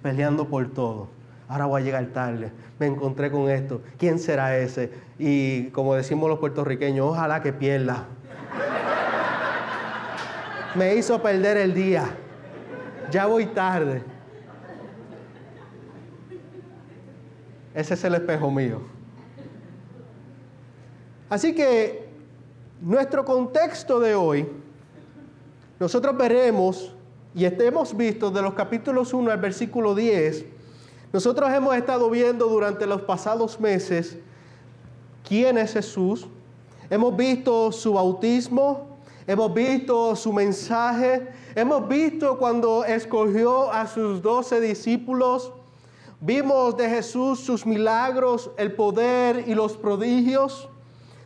peleando 0.03 0.49
por 0.49 0.69
todo. 0.71 1.18
Ahora 1.49 1.65
voy 1.65 1.81
a 1.81 1.85
llegar 1.85 2.07
tarde, 2.09 2.53
me 2.79 2.87
encontré 2.87 3.31
con 3.31 3.49
esto, 3.49 3.81
¿quién 3.97 4.19
será 4.19 4.59
ese? 4.59 4.93
Y 5.19 5.69
como 5.71 5.95
decimos 5.95 6.29
los 6.29 6.39
puertorriqueños, 6.39 7.07
ojalá 7.07 7.43
que 7.43 7.55
pierda. 7.55 8.07
me 10.75 10.95
hizo 10.95 11.23
perder 11.23 11.57
el 11.57 11.73
día, 11.73 12.05
ya 13.11 13.25
voy 13.25 13.47
tarde. 13.47 14.03
Ese 17.75 17.95
es 17.95 18.05
el 18.05 18.15
espejo 18.15 18.51
mío. 18.51 18.83
Así 21.31 21.55
que 21.55 22.09
nuestro 22.83 23.25
contexto 23.25 24.01
de 24.01 24.15
hoy, 24.15 24.49
nosotros 25.81 26.17
veremos, 26.17 26.95
y 27.35 27.45
hemos 27.45 27.97
visto 27.97 28.31
de 28.31 28.43
los 28.43 28.53
capítulos 28.53 29.15
1 29.15 29.31
al 29.31 29.39
versículo 29.39 29.95
10, 29.95 30.58
nosotros 31.13 31.51
hemos 31.53 31.75
estado 31.75 32.11
viendo 32.11 32.49
durante 32.49 32.87
los 32.87 33.01
pasados 33.03 33.59
meses 33.59 34.19
quién 35.27 35.57
es 35.57 35.73
Jesús, 35.73 36.27
hemos 36.91 37.17
visto 37.17 37.73
su 37.73 37.95
bautismo, 37.95 38.99
hemos 39.27 39.55
visto 39.55 40.15
su 40.17 40.33
mensaje, 40.35 41.29
hemos 41.55 41.89
visto 41.89 42.37
cuando 42.39 42.85
escogió 42.85 43.73
a 43.73 43.87
sus 43.87 44.21
doce 44.21 44.61
discípulos, 44.61 45.51
vimos 46.21 46.77
de 46.77 46.91
Jesús 46.91 47.41
sus 47.41 47.65
milagros, 47.65 48.51
el 48.59 48.73
poder 48.73 49.45
y 49.47 49.55
los 49.55 49.79
prodigios. 49.79 50.69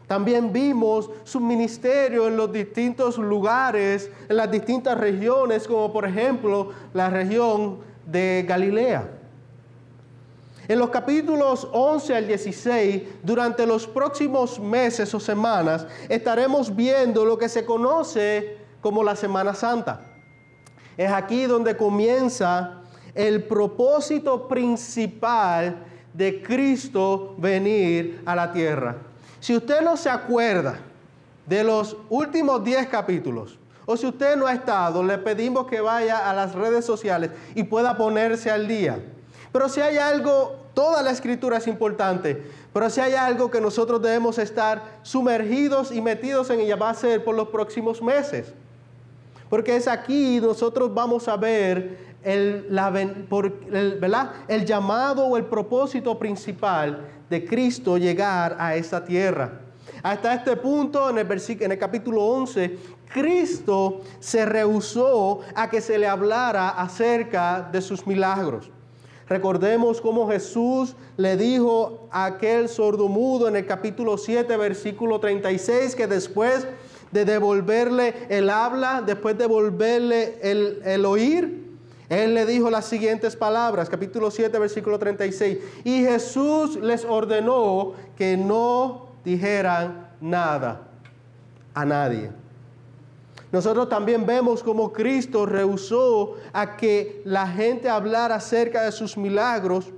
También 0.06 0.52
vimos 0.52 1.10
su 1.24 1.40
ministerio 1.40 2.28
en 2.28 2.36
los 2.36 2.52
distintos 2.52 3.18
lugares, 3.18 4.10
en 4.28 4.36
las 4.36 4.50
distintas 4.50 4.98
regiones, 4.98 5.66
como 5.66 5.92
por 5.92 6.04
ejemplo 6.04 6.70
la 6.92 7.08
región 7.08 7.78
de 8.06 8.44
Galilea. 8.46 9.21
En 10.68 10.78
los 10.78 10.90
capítulos 10.90 11.68
11 11.72 12.16
al 12.16 12.26
16, 12.28 13.02
durante 13.22 13.66
los 13.66 13.86
próximos 13.86 14.60
meses 14.60 15.12
o 15.12 15.18
semanas, 15.18 15.86
estaremos 16.08 16.74
viendo 16.74 17.24
lo 17.24 17.36
que 17.36 17.48
se 17.48 17.64
conoce 17.64 18.58
como 18.80 19.02
la 19.02 19.16
Semana 19.16 19.54
Santa. 19.54 20.00
Es 20.96 21.10
aquí 21.10 21.46
donde 21.46 21.76
comienza 21.76 22.82
el 23.14 23.42
propósito 23.44 24.46
principal 24.46 25.84
de 26.14 26.42
Cristo 26.42 27.34
venir 27.38 28.22
a 28.24 28.36
la 28.36 28.52
tierra. 28.52 28.96
Si 29.40 29.56
usted 29.56 29.80
no 29.80 29.96
se 29.96 30.10
acuerda 30.10 30.78
de 31.46 31.64
los 31.64 31.96
últimos 32.08 32.62
10 32.62 32.86
capítulos, 32.86 33.58
o 33.84 33.96
si 33.96 34.06
usted 34.06 34.36
no 34.36 34.46
ha 34.46 34.52
estado, 34.52 35.02
le 35.02 35.18
pedimos 35.18 35.66
que 35.66 35.80
vaya 35.80 36.30
a 36.30 36.32
las 36.32 36.54
redes 36.54 36.84
sociales 36.84 37.30
y 37.56 37.64
pueda 37.64 37.96
ponerse 37.96 38.50
al 38.50 38.68
día. 38.68 39.00
Pero 39.52 39.68
si 39.68 39.80
hay 39.80 39.98
algo, 39.98 40.56
toda 40.74 41.02
la 41.02 41.10
escritura 41.10 41.58
es 41.58 41.66
importante, 41.66 42.42
pero 42.72 42.88
si 42.88 43.00
hay 43.00 43.12
algo 43.12 43.50
que 43.50 43.60
nosotros 43.60 44.00
debemos 44.00 44.38
estar 44.38 44.82
sumergidos 45.02 45.92
y 45.92 46.00
metidos 46.00 46.48
en 46.50 46.60
ella, 46.60 46.76
va 46.76 46.90
a 46.90 46.94
ser 46.94 47.22
por 47.22 47.34
los 47.34 47.48
próximos 47.48 48.00
meses. 48.02 48.54
Porque 49.50 49.76
es 49.76 49.86
aquí 49.86 50.40
nosotros 50.40 50.94
vamos 50.94 51.28
a 51.28 51.36
ver 51.36 51.98
el, 52.24 52.66
el 54.48 54.64
llamado 54.64 55.26
o 55.26 55.36
el 55.36 55.44
propósito 55.44 56.18
principal 56.18 57.06
de 57.28 57.44
Cristo 57.44 57.98
llegar 57.98 58.56
a 58.58 58.74
esta 58.74 59.04
tierra. 59.04 59.60
Hasta 60.02 60.34
este 60.34 60.56
punto, 60.56 61.10
en 61.10 61.18
el, 61.18 61.42
en 61.60 61.72
el 61.72 61.78
capítulo 61.78 62.24
11, 62.24 62.78
Cristo 63.12 64.00
se 64.20 64.46
rehusó 64.46 65.40
a 65.54 65.68
que 65.68 65.80
se 65.80 65.98
le 65.98 66.06
hablara 66.06 66.70
acerca 66.70 67.68
de 67.70 67.82
sus 67.82 68.06
milagros. 68.06 68.70
Recordemos 69.32 70.02
cómo 70.02 70.28
Jesús 70.28 70.94
le 71.16 71.38
dijo 71.38 72.06
a 72.10 72.26
aquel 72.26 72.68
sordomudo 72.68 73.48
en 73.48 73.56
el 73.56 73.64
capítulo 73.64 74.18
7, 74.18 74.54
versículo 74.58 75.20
36, 75.20 75.96
que 75.96 76.06
después 76.06 76.66
de 77.12 77.24
devolverle 77.24 78.26
el 78.28 78.50
habla, 78.50 79.00
después 79.00 79.38
de 79.38 79.44
devolverle 79.44 80.38
el, 80.42 80.82
el 80.84 81.06
oír, 81.06 81.64
él 82.10 82.34
le 82.34 82.44
dijo 82.44 82.68
las 82.68 82.84
siguientes 82.84 83.34
palabras, 83.34 83.88
capítulo 83.88 84.30
7, 84.30 84.58
versículo 84.58 84.98
36. 84.98 85.56
Y 85.84 86.02
Jesús 86.02 86.76
les 86.76 87.06
ordenó 87.06 87.94
que 88.18 88.36
no 88.36 89.06
dijeran 89.24 90.10
nada 90.20 90.88
a 91.72 91.86
nadie. 91.86 92.41
Nosotros 93.52 93.88
también 93.88 94.26
vemos 94.26 94.62
cómo 94.62 94.92
Cristo 94.92 95.46
rehusó 95.46 96.36
a 96.52 96.76
que 96.76 97.22
la 97.24 97.46
gente 97.46 97.88
hablara 97.88 98.36
acerca 98.36 98.82
de 98.82 98.92
sus 98.92 99.16
milagros 99.16 99.90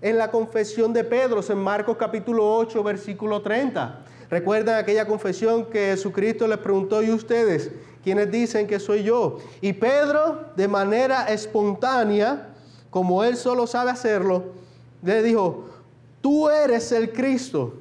en 0.00 0.16
la 0.16 0.30
confesión 0.30 0.92
de 0.92 1.04
Pedro, 1.04 1.40
en 1.46 1.58
Marcos 1.58 1.96
capítulo 1.98 2.56
8, 2.56 2.82
versículo 2.82 3.42
30. 3.42 4.04
Recuerdan 4.30 4.78
aquella 4.78 5.06
confesión 5.06 5.66
que 5.66 5.90
Jesucristo 5.90 6.48
les 6.48 6.58
preguntó, 6.58 7.02
¿y 7.02 7.10
ustedes? 7.10 7.70
quienes 8.02 8.30
dicen 8.30 8.66
que 8.66 8.80
soy 8.80 9.04
yo. 9.04 9.38
Y 9.60 9.72
Pedro, 9.72 10.46
de 10.56 10.68
manera 10.68 11.26
espontánea, 11.26 12.48
como 12.90 13.24
él 13.24 13.36
solo 13.36 13.66
sabe 13.66 13.90
hacerlo, 13.90 14.44
le 15.02 15.22
dijo, 15.22 15.66
tú 16.20 16.48
eres 16.48 16.92
el 16.92 17.12
Cristo. 17.12 17.74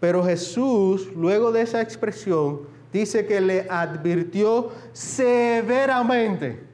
Pero 0.00 0.24
Jesús, 0.24 1.08
luego 1.14 1.52
de 1.52 1.62
esa 1.62 1.80
expresión, 1.80 2.60
dice 2.92 3.26
que 3.26 3.40
le 3.40 3.66
advirtió 3.68 4.70
severamente. 4.92 6.70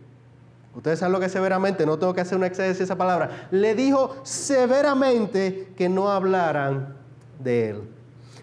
Ustedes 0.75 0.99
saben 0.99 1.13
lo 1.13 1.21
que 1.21 1.27
es 1.27 1.33
severamente, 1.33 1.87
no 1.87 1.99
tengo 1.99 2.13
que 2.13 2.21
hacer 2.21 2.37
una 2.37 2.49
de 2.49 2.71
esa 2.71 2.97
palabra. 2.97 3.49
Le 3.51 3.75
dijo 3.75 4.17
severamente 4.25 5.73
que 5.77 5.89
no 5.89 6.11
hablaran 6.11 6.95
de 7.39 7.71
él. 7.71 7.83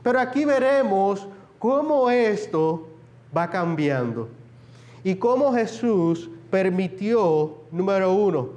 Pero 0.02 0.20
aquí 0.20 0.44
veremos 0.44 1.28
cómo 1.60 2.10
esto 2.10 2.88
va 3.36 3.50
cambiando. 3.50 4.30
Y 5.04 5.16
cómo 5.16 5.54
Jesús 5.54 6.30
permitió, 6.50 7.58
número 7.72 8.14
uno, 8.14 8.50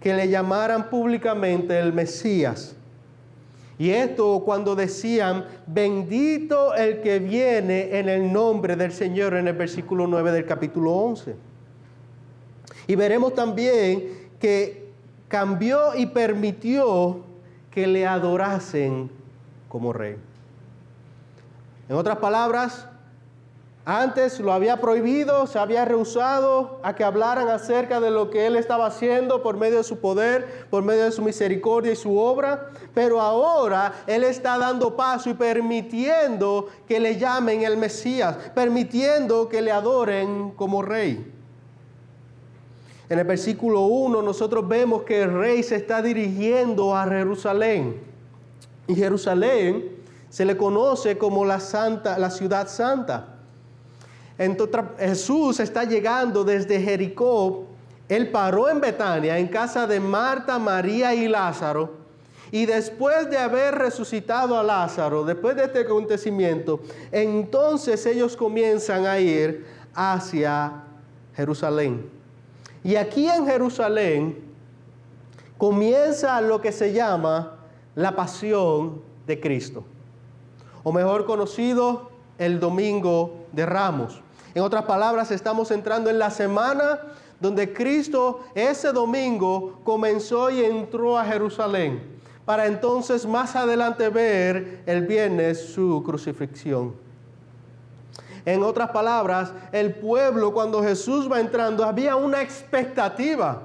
que 0.00 0.14
le 0.14 0.28
llamaran 0.28 0.90
públicamente 0.90 1.78
el 1.78 1.92
Mesías. 1.92 2.76
Y 3.78 3.90
esto 3.90 4.42
cuando 4.44 4.74
decían, 4.74 5.44
bendito 5.66 6.74
el 6.74 7.02
que 7.02 7.18
viene 7.18 7.98
en 7.98 8.08
el 8.08 8.32
nombre 8.32 8.74
del 8.74 8.92
Señor 8.92 9.34
en 9.34 9.48
el 9.48 9.54
versículo 9.54 10.06
9 10.06 10.32
del 10.32 10.46
capítulo 10.46 10.92
11. 10.92 11.36
Y 12.86 12.94
veremos 12.94 13.34
también 13.34 14.30
que 14.40 14.90
cambió 15.28 15.94
y 15.94 16.06
permitió 16.06 17.24
que 17.70 17.86
le 17.86 18.06
adorasen 18.06 19.10
como 19.68 19.92
rey. 19.92 20.16
En 21.88 21.96
otras 21.96 22.16
palabras, 22.18 22.88
antes 23.88 24.40
lo 24.40 24.52
había 24.52 24.80
prohibido, 24.80 25.46
se 25.46 25.60
había 25.60 25.84
rehusado 25.84 26.80
a 26.82 26.96
que 26.96 27.04
hablaran 27.04 27.48
acerca 27.48 28.00
de 28.00 28.10
lo 28.10 28.30
que 28.30 28.48
él 28.48 28.56
estaba 28.56 28.86
haciendo 28.86 29.44
por 29.44 29.56
medio 29.56 29.76
de 29.76 29.84
su 29.84 30.00
poder, 30.00 30.66
por 30.70 30.82
medio 30.82 31.04
de 31.04 31.12
su 31.12 31.22
misericordia 31.22 31.92
y 31.92 31.96
su 31.96 32.18
obra, 32.18 32.70
pero 32.92 33.20
ahora 33.20 33.92
él 34.08 34.24
está 34.24 34.58
dando 34.58 34.96
paso 34.96 35.30
y 35.30 35.34
permitiendo 35.34 36.66
que 36.88 36.98
le 36.98 37.16
llamen 37.16 37.62
el 37.62 37.76
Mesías, 37.76 38.36
permitiendo 38.56 39.48
que 39.48 39.62
le 39.62 39.70
adoren 39.70 40.50
como 40.56 40.82
rey. 40.82 41.32
En 43.08 43.20
el 43.20 43.24
versículo 43.24 43.82
1 43.82 44.20
nosotros 44.20 44.66
vemos 44.66 45.04
que 45.04 45.22
el 45.22 45.32
rey 45.32 45.62
se 45.62 45.76
está 45.76 46.02
dirigiendo 46.02 46.96
a 46.96 47.06
Jerusalén. 47.06 48.00
Y 48.88 48.96
Jerusalén 48.96 49.96
se 50.28 50.44
le 50.44 50.56
conoce 50.56 51.16
como 51.16 51.44
la 51.44 51.60
santa, 51.60 52.18
la 52.18 52.30
ciudad 52.30 52.66
santa. 52.66 53.35
Jesús 54.98 55.60
está 55.60 55.84
llegando 55.84 56.44
desde 56.44 56.80
Jericó. 56.80 57.64
Él 58.08 58.30
paró 58.30 58.68
en 58.68 58.80
Betania, 58.80 59.38
en 59.38 59.48
casa 59.48 59.86
de 59.86 59.98
Marta, 59.98 60.58
María 60.58 61.14
y 61.14 61.28
Lázaro. 61.28 61.94
Y 62.52 62.66
después 62.66 63.28
de 63.28 63.38
haber 63.38 63.74
resucitado 63.74 64.58
a 64.58 64.62
Lázaro, 64.62 65.24
después 65.24 65.56
de 65.56 65.64
este 65.64 65.80
acontecimiento, 65.80 66.80
entonces 67.10 68.06
ellos 68.06 68.36
comienzan 68.36 69.06
a 69.06 69.18
ir 69.18 69.66
hacia 69.94 70.84
Jerusalén. 71.34 72.08
Y 72.84 72.94
aquí 72.94 73.28
en 73.28 73.46
Jerusalén, 73.46 74.46
comienza 75.58 76.40
lo 76.40 76.60
que 76.60 76.70
se 76.70 76.92
llama 76.92 77.56
la 77.94 78.14
pasión 78.14 79.00
de 79.26 79.40
Cristo, 79.40 79.84
o 80.84 80.92
mejor 80.92 81.24
conocido, 81.24 82.10
el 82.38 82.60
Domingo 82.60 83.46
de 83.52 83.66
Ramos. 83.66 84.22
En 84.56 84.62
otras 84.62 84.84
palabras, 84.84 85.30
estamos 85.32 85.70
entrando 85.70 86.08
en 86.08 86.18
la 86.18 86.30
semana 86.30 87.00
donde 87.38 87.74
Cristo 87.74 88.40
ese 88.54 88.90
domingo 88.90 89.80
comenzó 89.84 90.48
y 90.48 90.64
entró 90.64 91.18
a 91.18 91.26
Jerusalén, 91.26 92.02
para 92.46 92.64
entonces 92.64 93.26
más 93.26 93.54
adelante 93.54 94.08
ver 94.08 94.82
el 94.86 95.06
viernes 95.06 95.74
su 95.74 96.02
crucifixión. 96.02 96.94
En 98.46 98.62
otras 98.62 98.88
palabras, 98.92 99.52
el 99.72 99.94
pueblo 99.94 100.54
cuando 100.54 100.82
Jesús 100.82 101.30
va 101.30 101.38
entrando 101.38 101.84
había 101.84 102.16
una 102.16 102.40
expectativa 102.40 103.60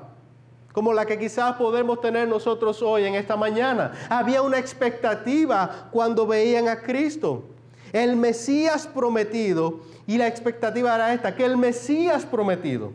como 0.73 0.91
la 0.91 1.05
que 1.05 1.17
quizás 1.17 1.55
podemos 1.55 2.01
tener 2.01 2.27
nosotros 2.27 2.81
hoy 2.81 3.05
en 3.05 3.15
esta 3.15 3.37
mañana. 3.37 3.93
Había 4.09 4.41
una 4.41 4.59
expectativa 4.59 5.87
cuando 5.89 6.27
veían 6.27 6.67
a 6.67 6.81
Cristo. 6.81 7.45
El 7.93 8.15
Mesías 8.15 8.87
prometido, 8.87 9.81
y 10.07 10.17
la 10.17 10.27
expectativa 10.27 10.95
era 10.95 11.13
esta, 11.13 11.35
que 11.35 11.45
el 11.45 11.57
Mesías 11.57 12.25
prometido 12.25 12.93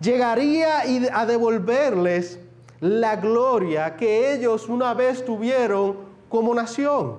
llegaría 0.00 0.82
a 1.12 1.26
devolverles 1.26 2.38
la 2.80 3.16
gloria 3.16 3.96
que 3.96 4.32
ellos 4.32 4.68
una 4.68 4.94
vez 4.94 5.24
tuvieron 5.24 5.96
como 6.28 6.54
nación. 6.54 7.18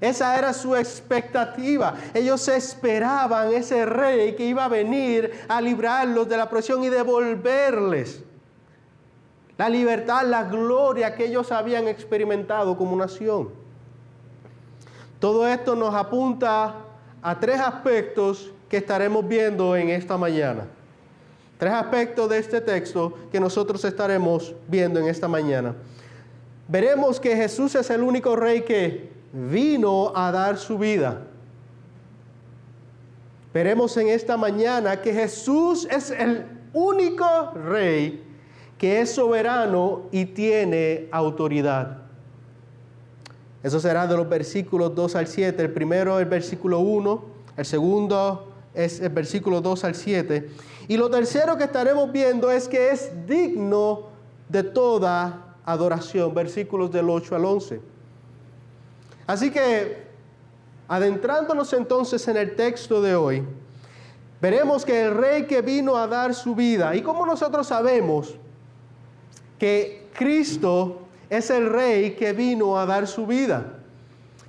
Esa 0.00 0.36
era 0.36 0.52
su 0.52 0.74
expectativa. 0.74 1.94
Ellos 2.12 2.46
esperaban 2.48 3.52
ese 3.52 3.86
rey 3.86 4.34
que 4.34 4.44
iba 4.44 4.64
a 4.64 4.68
venir 4.68 5.30
a 5.48 5.60
librarlos 5.60 6.28
de 6.28 6.36
la 6.36 6.50
presión 6.50 6.82
y 6.82 6.88
devolverles 6.88 8.22
la 9.58 9.68
libertad, 9.68 10.26
la 10.26 10.44
gloria 10.44 11.14
que 11.14 11.26
ellos 11.26 11.52
habían 11.52 11.86
experimentado 11.86 12.76
como 12.76 12.96
nación. 12.96 13.50
Todo 15.22 15.46
esto 15.46 15.76
nos 15.76 15.94
apunta 15.94 16.74
a 17.22 17.38
tres 17.38 17.60
aspectos 17.60 18.50
que 18.68 18.78
estaremos 18.78 19.24
viendo 19.28 19.76
en 19.76 19.90
esta 19.90 20.18
mañana. 20.18 20.66
Tres 21.58 21.72
aspectos 21.74 22.28
de 22.28 22.38
este 22.38 22.60
texto 22.60 23.16
que 23.30 23.38
nosotros 23.38 23.84
estaremos 23.84 24.52
viendo 24.66 24.98
en 24.98 25.06
esta 25.06 25.28
mañana. 25.28 25.76
Veremos 26.66 27.20
que 27.20 27.36
Jesús 27.36 27.76
es 27.76 27.88
el 27.90 28.02
único 28.02 28.34
rey 28.34 28.62
que 28.62 29.12
vino 29.32 30.10
a 30.12 30.32
dar 30.32 30.58
su 30.58 30.76
vida. 30.76 31.20
Veremos 33.54 33.96
en 33.98 34.08
esta 34.08 34.36
mañana 34.36 35.00
que 35.00 35.12
Jesús 35.14 35.86
es 35.88 36.10
el 36.10 36.46
único 36.72 37.52
rey 37.52 38.24
que 38.76 39.00
es 39.00 39.12
soberano 39.12 40.02
y 40.10 40.24
tiene 40.24 41.06
autoridad. 41.12 42.01
Eso 43.62 43.78
será 43.78 44.06
de 44.06 44.16
los 44.16 44.28
versículos 44.28 44.94
2 44.94 45.16
al 45.16 45.26
7. 45.26 45.62
El 45.62 45.72
primero 45.72 46.18
es 46.18 46.24
el 46.24 46.28
versículo 46.28 46.80
1, 46.80 47.24
el 47.56 47.64
segundo 47.64 48.48
es 48.74 49.00
el 49.00 49.10
versículo 49.10 49.60
2 49.60 49.84
al 49.84 49.94
7. 49.94 50.50
Y 50.88 50.96
lo 50.96 51.10
tercero 51.10 51.56
que 51.56 51.64
estaremos 51.64 52.10
viendo 52.10 52.50
es 52.50 52.68
que 52.68 52.90
es 52.90 53.10
digno 53.26 54.08
de 54.48 54.62
toda 54.64 55.56
adoración, 55.64 56.34
versículos 56.34 56.90
del 56.90 57.08
8 57.08 57.36
al 57.36 57.44
11. 57.44 57.80
Así 59.26 59.50
que, 59.50 60.02
adentrándonos 60.88 61.72
entonces 61.72 62.26
en 62.26 62.36
el 62.36 62.56
texto 62.56 63.00
de 63.00 63.14
hoy, 63.14 63.44
veremos 64.40 64.84
que 64.84 65.06
el 65.06 65.14
rey 65.14 65.46
que 65.46 65.62
vino 65.62 65.96
a 65.96 66.08
dar 66.08 66.34
su 66.34 66.56
vida, 66.56 66.96
y 66.96 67.02
como 67.02 67.24
nosotros 67.24 67.68
sabemos, 67.68 68.34
que 69.58 70.08
Cristo 70.14 71.01
es 71.32 71.48
el 71.48 71.70
rey 71.70 72.10
que 72.10 72.34
vino 72.34 72.78
a 72.78 72.84
dar 72.84 73.06
su 73.06 73.26
vida. 73.26 73.64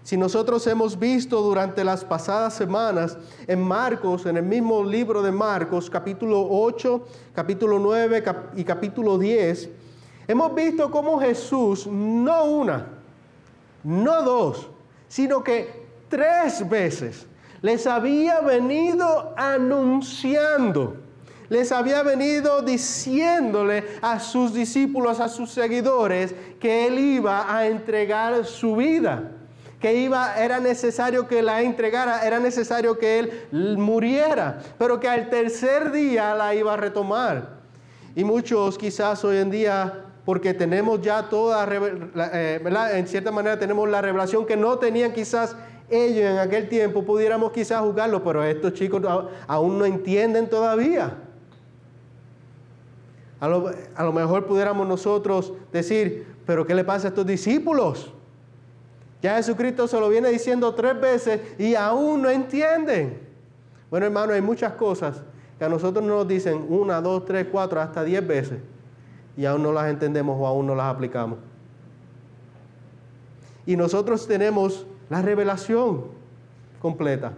Si 0.04 0.18
nosotros 0.18 0.68
hemos 0.68 1.00
visto 1.00 1.42
durante 1.42 1.82
las 1.82 2.04
pasadas 2.04 2.56
semanas 2.56 3.18
en 3.48 3.62
Marcos, 3.64 4.26
en 4.26 4.36
el 4.36 4.44
mismo 4.44 4.84
libro 4.84 5.22
de 5.22 5.32
Marcos, 5.32 5.90
capítulo 5.90 6.46
8, 6.46 7.08
capítulo 7.34 7.80
9 7.80 8.22
y 8.58 8.66
capítulo 8.66 9.18
10, 9.18 9.70
hemos 10.28 10.54
visto 10.54 10.92
cómo 10.92 11.22
Jesús, 11.22 11.88
no 11.88 12.44
una, 12.44 12.86
no 13.86 14.22
dos, 14.24 14.68
sino 15.08 15.42
que 15.42 15.86
tres 16.10 16.68
veces 16.68 17.26
les 17.62 17.88
había 17.88 18.42
venido 18.42 19.34
anunciando 19.38 20.98
les 21.54 21.72
había 21.72 22.02
venido 22.02 22.64
diciéndole 22.64 23.84
a 24.02 24.20
sus 24.20 24.56
discípulos, 24.56 25.20
a 25.20 25.30
sus 25.30 25.52
seguidores, 25.52 26.34
que 26.60 26.88
él 26.88 26.98
iba 26.98 27.56
a 27.56 27.68
entregar 27.68 28.44
su 28.44 28.76
vida, 28.76 29.30
que 29.80 29.94
iba, 29.94 30.36
era 30.36 30.60
necesario 30.60 31.28
que 31.28 31.44
la 31.44 31.62
entregara, 31.62 32.26
era 32.26 32.40
necesario 32.40 32.98
que 32.98 33.20
él 33.20 33.48
muriera, 33.78 34.64
pero 34.80 35.00
que 35.00 35.08
al 35.08 35.30
tercer 35.30 35.92
día 35.92 36.34
la 36.34 36.56
iba 36.56 36.74
a 36.74 36.78
retomar. 36.78 37.62
Y 38.16 38.24
muchos 38.24 38.76
quizás 38.76 39.24
hoy 39.24 39.38
en 39.38 39.52
día 39.52 40.06
porque 40.26 40.56
tenemos 40.56 41.02
ya 41.02 41.30
toda, 41.30 41.68
eh, 42.34 42.62
En 42.94 43.08
cierta 43.08 43.32
manera 43.32 43.60
tenemos 43.60 43.88
la 43.88 44.02
revelación 44.02 44.48
que 44.48 44.58
no 44.58 44.80
tenían 44.80 45.14
quizás 45.14 45.56
ellos 45.88 46.32
en 46.32 46.40
aquel 46.40 46.68
tiempo, 46.68 47.04
pudiéramos 47.04 47.52
quizás 47.52 47.82
juzgarlo, 47.82 48.24
pero 48.24 48.44
estos 48.44 48.74
chicos 48.74 49.04
aún 49.46 49.78
no 49.78 49.86
entienden 49.86 50.50
todavía. 50.50 51.16
A 53.44 54.04
lo, 54.04 54.14
mejor 54.14 54.46
pudiéramos 54.46 54.88
nosotros 54.88 55.52
decir, 55.74 56.26
pero 56.46 56.66
¿qué 56.66 56.74
le 56.74 56.86
pasa 56.86 57.08
a 57.08 57.10
estos 57.10 57.26
discípulos? 57.26 58.14
Ya 59.22 59.36
Jesucristo 59.36 59.86
se 59.86 60.00
lo 60.00 60.08
viene 60.08 60.30
diciendo 60.30 60.74
tres 60.74 60.98
veces 61.02 61.42
y 61.60 61.76
aún 61.76 62.22
no 62.22 62.30
entienden. 62.30 63.20
Bueno, 63.92 64.06
hermano, 64.06 64.32
hay 64.32 64.40
muchas 64.40 64.72
cosas 64.76 65.24
que 65.60 65.66
a 65.66 65.68
nosotros 65.68 66.06
nos 66.06 66.26
dicen 66.26 66.66
una, 66.70 67.02
dos, 67.02 67.26
tres, 67.26 67.48
cuatro, 67.52 67.82
hasta 67.82 68.06
diez 68.06 68.26
veces 68.26 68.60
y 69.36 69.44
aún 69.44 69.62
no 69.62 69.74
las 69.74 69.90
entendemos 69.90 70.40
o 70.40 70.48
aún 70.48 70.66
no 70.66 70.74
las 70.74 70.96
aplicamos. 70.96 71.38
Y 73.66 73.76
nosotros 73.76 74.26
tenemos 74.26 74.86
la 75.10 75.22
revelación 75.22 76.06
completa. 76.82 77.34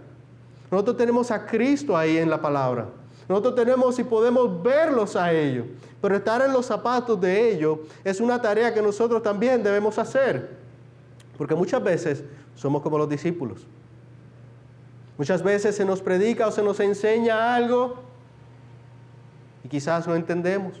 Nosotros 0.70 0.98
tenemos 0.98 1.32
a 1.32 1.46
Cristo 1.46 1.96
ahí 1.96 2.16
en 2.16 2.30
la 2.30 2.40
palabra. 2.40 2.86
Nosotros 3.28 3.54
tenemos 3.56 3.98
y 3.98 4.04
podemos 4.04 4.62
verlos 4.62 5.16
a 5.16 5.32
ellos, 5.32 5.66
pero 6.00 6.16
estar 6.16 6.40
en 6.42 6.52
los 6.52 6.66
zapatos 6.66 7.20
de 7.20 7.52
ellos 7.52 7.78
es 8.04 8.20
una 8.20 8.40
tarea 8.40 8.72
que 8.72 8.80
nosotros 8.80 9.22
también 9.22 9.62
debemos 9.62 9.98
hacer, 9.98 10.56
porque 11.36 11.54
muchas 11.54 11.82
veces 11.82 12.22
somos 12.54 12.82
como 12.82 12.98
los 12.98 13.08
discípulos. 13.08 13.66
Muchas 15.18 15.42
veces 15.42 15.74
se 15.74 15.84
nos 15.84 16.02
predica 16.02 16.46
o 16.46 16.52
se 16.52 16.62
nos 16.62 16.78
enseña 16.80 17.54
algo 17.54 17.96
y 19.64 19.68
quizás 19.68 20.06
no 20.06 20.14
entendemos. 20.14 20.80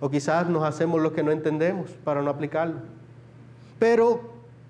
O 0.00 0.08
quizás 0.08 0.48
nos 0.48 0.62
hacemos 0.62 1.00
lo 1.00 1.12
que 1.12 1.22
no 1.22 1.30
entendemos 1.30 1.90
para 2.04 2.22
no 2.22 2.30
aplicarlo. 2.30 2.76
Pero 3.78 4.20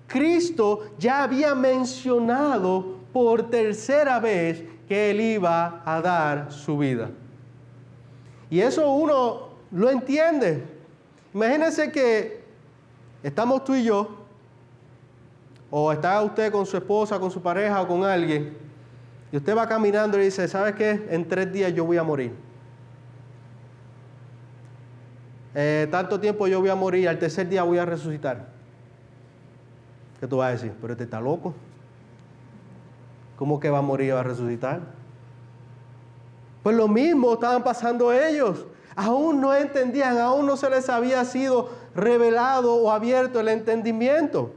Cristo 0.07 0.81
ya 0.97 1.23
había 1.23 1.55
mencionado 1.55 2.97
por 3.13 3.49
tercera 3.49 4.19
vez 4.19 4.63
que 4.91 5.09
Él 5.09 5.21
iba 5.21 5.81
a 5.85 6.01
dar 6.01 6.51
su 6.51 6.77
vida. 6.77 7.11
Y 8.49 8.59
eso 8.59 8.91
uno 8.91 9.51
lo 9.71 9.89
entiende. 9.89 10.65
Imagínense 11.33 11.93
que 11.93 12.43
estamos 13.23 13.63
tú 13.63 13.73
y 13.73 13.85
yo, 13.85 14.17
o 15.69 15.93
está 15.93 16.21
usted 16.21 16.51
con 16.51 16.65
su 16.65 16.75
esposa, 16.75 17.21
con 17.21 17.31
su 17.31 17.41
pareja 17.41 17.81
o 17.81 17.87
con 17.87 18.03
alguien, 18.03 18.57
y 19.31 19.37
usted 19.37 19.55
va 19.55 19.65
caminando 19.65 20.19
y 20.19 20.25
dice, 20.25 20.45
¿sabes 20.49 20.75
qué? 20.75 21.07
En 21.09 21.25
tres 21.25 21.53
días 21.53 21.73
yo 21.73 21.85
voy 21.85 21.95
a 21.95 22.03
morir. 22.03 22.33
Eh, 25.55 25.87
tanto 25.89 26.19
tiempo 26.19 26.47
yo 26.47 26.59
voy 26.59 26.69
a 26.69 26.75
morir, 26.75 27.07
al 27.07 27.17
tercer 27.17 27.47
día 27.47 27.63
voy 27.63 27.77
a 27.77 27.85
resucitar. 27.85 28.45
¿Qué 30.19 30.27
tú 30.27 30.35
vas 30.35 30.49
a 30.49 30.51
decir? 30.51 30.73
Pero 30.81 30.91
este 30.91 31.05
está 31.05 31.21
loco. 31.21 31.55
¿Cómo 33.41 33.59
que 33.59 33.71
va 33.71 33.79
a 33.79 33.81
morir 33.81 34.13
va 34.13 34.19
a 34.19 34.23
resucitar? 34.23 34.81
Pues 36.61 36.75
lo 36.75 36.87
mismo 36.87 37.33
estaban 37.33 37.63
pasando 37.63 38.13
ellos. 38.13 38.67
Aún 38.95 39.41
no 39.41 39.51
entendían, 39.55 40.19
aún 40.19 40.45
no 40.45 40.55
se 40.55 40.69
les 40.69 40.87
había 40.89 41.25
sido 41.25 41.69
revelado 41.95 42.75
o 42.75 42.91
abierto 42.91 43.39
el 43.39 43.47
entendimiento. 43.47 44.51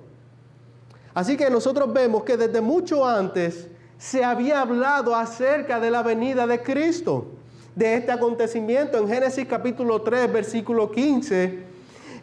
Así 1.14 1.34
que 1.38 1.48
nosotros 1.48 1.94
vemos 1.94 2.24
que 2.24 2.36
desde 2.36 2.60
mucho 2.60 3.08
antes 3.08 3.68
se 3.96 4.22
había 4.22 4.60
hablado 4.60 5.16
acerca 5.16 5.80
de 5.80 5.90
la 5.90 6.02
venida 6.02 6.46
de 6.46 6.60
Cristo, 6.60 7.28
de 7.74 7.94
este 7.94 8.12
acontecimiento. 8.12 8.98
En 8.98 9.08
Génesis 9.08 9.46
capítulo 9.46 10.02
3, 10.02 10.30
versículo 10.30 10.90
15, 10.90 11.64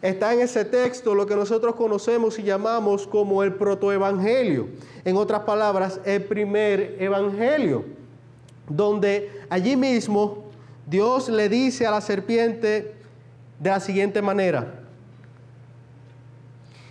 está 0.02 0.34
en 0.34 0.40
ese 0.40 0.64
texto 0.64 1.14
lo 1.14 1.26
que 1.26 1.36
nosotros 1.36 1.76
conocemos 1.76 2.38
y 2.38 2.42
llamamos 2.42 3.06
como 3.06 3.42
el 3.44 3.54
protoevangelio. 3.54 4.68
En 5.04 5.16
otras 5.16 5.42
palabras, 5.42 6.00
el 6.04 6.24
primer 6.24 6.96
evangelio, 6.98 7.84
donde 8.68 9.30
allí 9.48 9.76
mismo 9.76 10.44
Dios 10.86 11.28
le 11.28 11.48
dice 11.48 11.86
a 11.86 11.92
la 11.92 12.00
serpiente 12.00 12.94
de 13.60 13.70
la 13.70 13.80
siguiente 13.80 14.20
manera, 14.20 14.80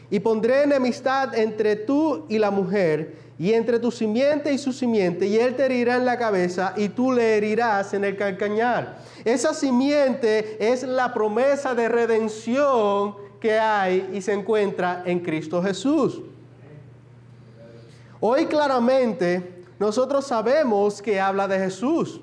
Y 0.09 0.19
pondré 0.19 0.63
enemistad 0.63 1.33
entre 1.35 1.77
tú 1.77 2.25
y 2.27 2.37
la 2.37 2.51
mujer, 2.51 3.15
y 3.41 3.55
entre 3.55 3.79
tu 3.79 3.89
simiente 3.89 4.53
y 4.53 4.59
su 4.59 4.71
simiente, 4.71 5.25
y 5.25 5.39
él 5.39 5.55
te 5.55 5.65
herirá 5.65 5.95
en 5.95 6.05
la 6.05 6.15
cabeza, 6.15 6.75
y 6.77 6.89
tú 6.89 7.11
le 7.11 7.37
herirás 7.37 7.91
en 7.95 8.03
el 8.03 8.15
calcañar. 8.15 8.99
Esa 9.25 9.55
simiente 9.55 10.57
es 10.59 10.83
la 10.83 11.11
promesa 11.11 11.73
de 11.73 11.89
redención 11.89 13.15
que 13.39 13.57
hay 13.57 14.11
y 14.13 14.21
se 14.21 14.33
encuentra 14.33 15.01
en 15.07 15.21
Cristo 15.21 15.59
Jesús. 15.63 16.21
Hoy 18.19 18.45
claramente 18.45 19.63
nosotros 19.79 20.27
sabemos 20.27 21.01
que 21.01 21.19
habla 21.19 21.47
de 21.47 21.57
Jesús, 21.57 22.21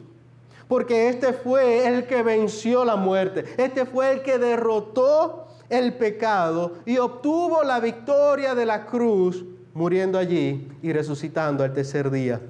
porque 0.69 1.09
este 1.09 1.33
fue 1.33 1.89
el 1.89 2.07
que 2.07 2.23
venció 2.23 2.85
la 2.85 2.95
muerte, 2.95 3.45
este 3.57 3.87
fue 3.87 4.13
el 4.13 4.23
que 4.23 4.39
derrotó 4.39 5.49
el 5.69 5.95
pecado 5.95 6.75
y 6.87 6.97
obtuvo 6.99 7.65
la 7.65 7.81
victoria 7.81 8.55
de 8.55 8.67
la 8.67 8.87
cruz 8.87 9.45
muriendo 9.79 10.19
allí 10.19 10.69
y 10.83 10.93
resucitando 10.93 11.63
al 11.63 11.73
tercer 11.73 12.11
día. 12.11 12.41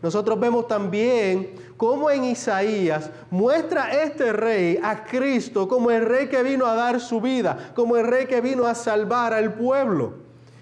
Nosotros 0.00 0.38
vemos 0.38 0.66
también 0.66 1.54
cómo 1.76 2.08
en 2.10 2.24
Isaías 2.24 3.10
muestra 3.30 4.02
este 4.02 4.32
rey 4.32 4.78
a 4.82 5.04
Cristo 5.04 5.68
como 5.68 5.90
el 5.90 6.06
rey 6.06 6.28
que 6.28 6.42
vino 6.42 6.66
a 6.66 6.74
dar 6.74 7.00
su 7.00 7.20
vida, 7.20 7.72
como 7.74 7.96
el 7.96 8.06
rey 8.06 8.26
que 8.26 8.40
vino 8.40 8.66
a 8.66 8.74
salvar 8.74 9.34
al 9.34 9.54
pueblo. 9.54 10.14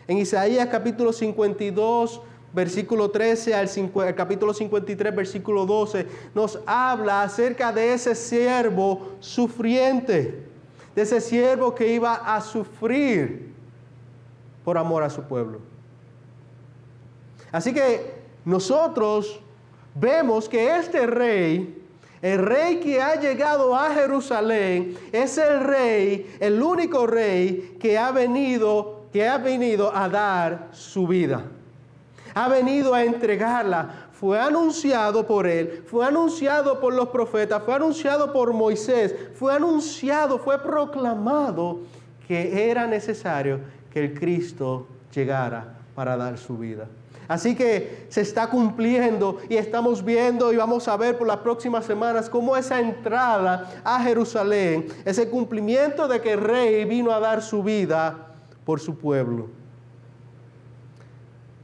En 0.08 0.18
Isaías 0.18 0.68
capítulo 0.70 1.12
52, 1.12 2.20
versículo 2.52 3.10
13 3.10 3.54
al, 3.54 3.68
capítulo 4.14 4.52
53, 4.52 5.14
versículo 5.14 5.66
12, 5.66 6.06
nos 6.34 6.58
habla 6.66 7.22
acerca 7.22 7.72
de 7.72 7.92
ese 7.94 8.14
siervo 8.14 9.12
sufriente, 9.20 10.46
de 10.94 11.02
ese 11.02 11.20
siervo 11.20 11.74
que 11.74 11.92
iba 11.92 12.14
a 12.14 12.40
sufrir 12.40 13.54
por 14.64 14.76
amor 14.76 15.02
a 15.02 15.10
su 15.10 15.22
pueblo. 15.22 15.69
Así 17.52 17.72
que 17.74 18.14
nosotros 18.44 19.40
vemos 19.94 20.48
que 20.48 20.76
este 20.76 21.06
rey, 21.06 21.82
el 22.22 22.38
rey 22.38 22.80
que 22.80 23.00
ha 23.00 23.18
llegado 23.18 23.74
a 23.74 23.92
Jerusalén, 23.92 24.96
es 25.12 25.38
el 25.38 25.60
rey, 25.60 26.36
el 26.40 26.62
único 26.62 27.06
rey 27.06 27.76
que 27.80 27.98
ha 27.98 28.12
venido, 28.12 29.06
que 29.12 29.26
ha 29.26 29.38
venido 29.38 29.94
a 29.94 30.08
dar 30.08 30.68
su 30.72 31.06
vida. 31.06 31.44
Ha 32.34 32.48
venido 32.48 32.94
a 32.94 33.04
entregarla. 33.04 34.06
Fue 34.12 34.38
anunciado 34.38 35.26
por 35.26 35.46
él, 35.46 35.82
fue 35.86 36.04
anunciado 36.04 36.78
por 36.78 36.92
los 36.92 37.08
profetas, 37.08 37.62
fue 37.64 37.74
anunciado 37.74 38.34
por 38.34 38.52
Moisés, 38.52 39.14
fue 39.34 39.54
anunciado, 39.54 40.38
fue 40.38 40.62
proclamado 40.62 41.80
que 42.28 42.70
era 42.70 42.86
necesario 42.86 43.60
que 43.90 44.00
el 44.00 44.12
Cristo 44.12 44.86
llegara 45.10 45.78
para 45.94 46.18
dar 46.18 46.36
su 46.36 46.58
vida. 46.58 46.86
Así 47.30 47.54
que 47.54 48.06
se 48.08 48.22
está 48.22 48.50
cumpliendo 48.50 49.38
y 49.48 49.54
estamos 49.54 50.04
viendo 50.04 50.52
y 50.52 50.56
vamos 50.56 50.88
a 50.88 50.96
ver 50.96 51.16
por 51.16 51.28
las 51.28 51.36
próximas 51.36 51.84
semanas 51.84 52.28
cómo 52.28 52.56
esa 52.56 52.80
entrada 52.80 53.70
a 53.84 54.02
Jerusalén, 54.02 54.88
ese 55.04 55.28
cumplimiento 55.30 56.08
de 56.08 56.20
que 56.20 56.32
el 56.32 56.40
rey 56.40 56.84
vino 56.86 57.12
a 57.12 57.20
dar 57.20 57.40
su 57.40 57.62
vida 57.62 58.34
por 58.64 58.80
su 58.80 58.98
pueblo. 58.98 59.46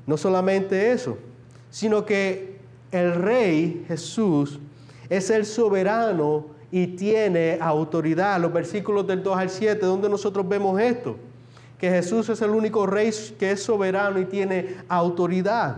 No 0.06 0.16
solamente 0.16 0.92
eso, 0.92 1.18
sino 1.68 2.06
que 2.06 2.60
el 2.92 3.16
rey 3.16 3.84
Jesús 3.88 4.60
es 5.08 5.30
el 5.30 5.44
soberano 5.44 6.46
y 6.70 6.86
tiene 6.94 7.58
autoridad. 7.60 8.40
Los 8.40 8.52
versículos 8.52 9.04
del 9.04 9.20
2 9.20 9.36
al 9.36 9.50
7, 9.50 9.84
donde 9.84 10.08
nosotros 10.08 10.48
vemos 10.48 10.80
esto 10.80 11.16
que 11.78 11.90
Jesús 11.90 12.28
es 12.28 12.40
el 12.42 12.50
único 12.50 12.86
rey 12.86 13.10
que 13.38 13.52
es 13.52 13.62
soberano 13.62 14.18
y 14.18 14.24
tiene 14.24 14.76
autoridad. 14.88 15.76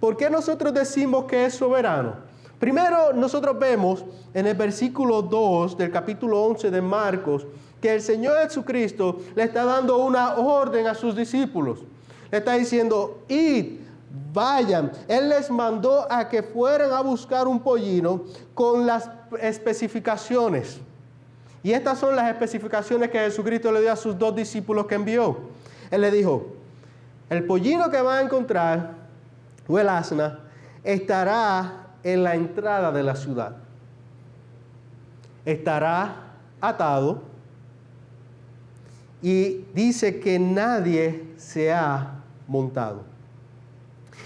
¿Por 0.00 0.16
qué 0.16 0.30
nosotros 0.30 0.72
decimos 0.74 1.24
que 1.24 1.44
es 1.44 1.54
soberano? 1.54 2.14
Primero, 2.58 3.12
nosotros 3.12 3.58
vemos 3.58 4.04
en 4.34 4.46
el 4.46 4.54
versículo 4.54 5.22
2 5.22 5.78
del 5.78 5.92
capítulo 5.92 6.42
11 6.42 6.70
de 6.70 6.82
Marcos 6.82 7.46
que 7.80 7.94
el 7.94 8.02
Señor 8.02 8.36
Jesucristo 8.42 9.20
le 9.36 9.44
está 9.44 9.64
dando 9.64 9.98
una 9.98 10.34
orden 10.36 10.86
a 10.88 10.94
sus 10.94 11.14
discípulos. 11.14 11.80
Le 12.30 12.38
está 12.38 12.54
diciendo, 12.54 13.22
id, 13.28 13.78
vayan. 14.32 14.90
Él 15.06 15.28
les 15.28 15.50
mandó 15.50 16.10
a 16.10 16.28
que 16.28 16.42
fueran 16.42 16.92
a 16.92 17.00
buscar 17.00 17.46
un 17.46 17.60
pollino 17.60 18.22
con 18.54 18.86
las 18.86 19.08
especificaciones. 19.40 20.80
Y 21.68 21.74
estas 21.74 21.98
son 21.98 22.16
las 22.16 22.30
especificaciones 22.30 23.10
que 23.10 23.18
Jesucristo 23.18 23.70
le 23.70 23.82
dio 23.82 23.92
a 23.92 23.96
sus 23.96 24.18
dos 24.18 24.34
discípulos 24.34 24.86
que 24.86 24.94
envió. 24.94 25.36
Él 25.90 26.00
le 26.00 26.10
dijo, 26.10 26.54
el 27.28 27.44
pollino 27.44 27.90
que 27.90 28.00
va 28.00 28.16
a 28.16 28.22
encontrar, 28.22 28.92
o 29.66 29.78
el 29.78 29.86
asna, 29.86 30.38
estará 30.82 31.88
en 32.02 32.24
la 32.24 32.34
entrada 32.34 32.90
de 32.90 33.02
la 33.02 33.14
ciudad. 33.14 33.54
Estará 35.44 36.16
atado 36.58 37.20
y 39.20 39.66
dice 39.74 40.20
que 40.20 40.38
nadie 40.38 41.34
se 41.36 41.70
ha 41.70 42.14
montado. 42.46 43.02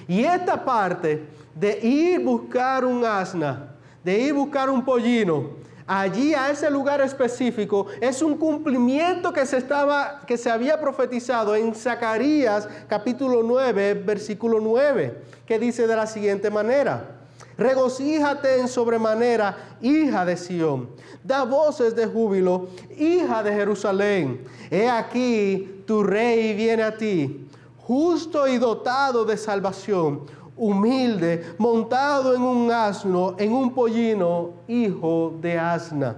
Y 0.06 0.22
esta 0.22 0.64
parte 0.64 1.26
de 1.56 1.80
ir 1.84 2.20
buscar 2.20 2.84
un 2.84 3.04
asna, 3.04 3.70
de 4.04 4.16
ir 4.16 4.32
buscar 4.32 4.70
un 4.70 4.84
pollino, 4.84 5.60
allí 5.86 6.34
a 6.34 6.50
ese 6.50 6.70
lugar 6.70 7.00
específico 7.00 7.86
es 8.00 8.22
un 8.22 8.36
cumplimiento 8.36 9.32
que 9.32 9.46
se 9.46 9.58
estaba 9.58 10.20
que 10.26 10.36
se 10.36 10.50
había 10.50 10.80
profetizado 10.80 11.54
en 11.54 11.74
Zacarías 11.74 12.68
capítulo 12.88 13.42
9 13.42 13.94
versículo 13.94 14.60
9 14.60 15.22
que 15.46 15.58
dice 15.58 15.86
de 15.86 15.96
la 15.96 16.06
siguiente 16.06 16.50
manera 16.50 17.22
Regocíjate 17.56 18.60
en 18.60 18.68
sobremanera, 18.68 19.76
hija 19.80 20.24
de 20.24 20.36
Sión. 20.36 20.88
Da 21.22 21.44
voces 21.44 21.94
de 21.94 22.06
júbilo, 22.06 22.68
hija 22.96 23.42
de 23.42 23.52
Jerusalén. 23.52 24.42
He 24.70 24.88
aquí, 24.88 25.82
tu 25.86 26.02
rey 26.02 26.54
viene 26.54 26.82
a 26.82 26.96
ti, 26.96 27.46
justo 27.76 28.48
y 28.48 28.58
dotado 28.58 29.24
de 29.24 29.36
salvación 29.36 30.22
humilde, 30.56 31.54
montado 31.58 32.34
en 32.34 32.42
un 32.42 32.70
asno, 32.70 33.34
en 33.38 33.52
un 33.52 33.72
pollino, 33.72 34.50
hijo 34.68 35.34
de 35.40 35.58
asna. 35.58 36.16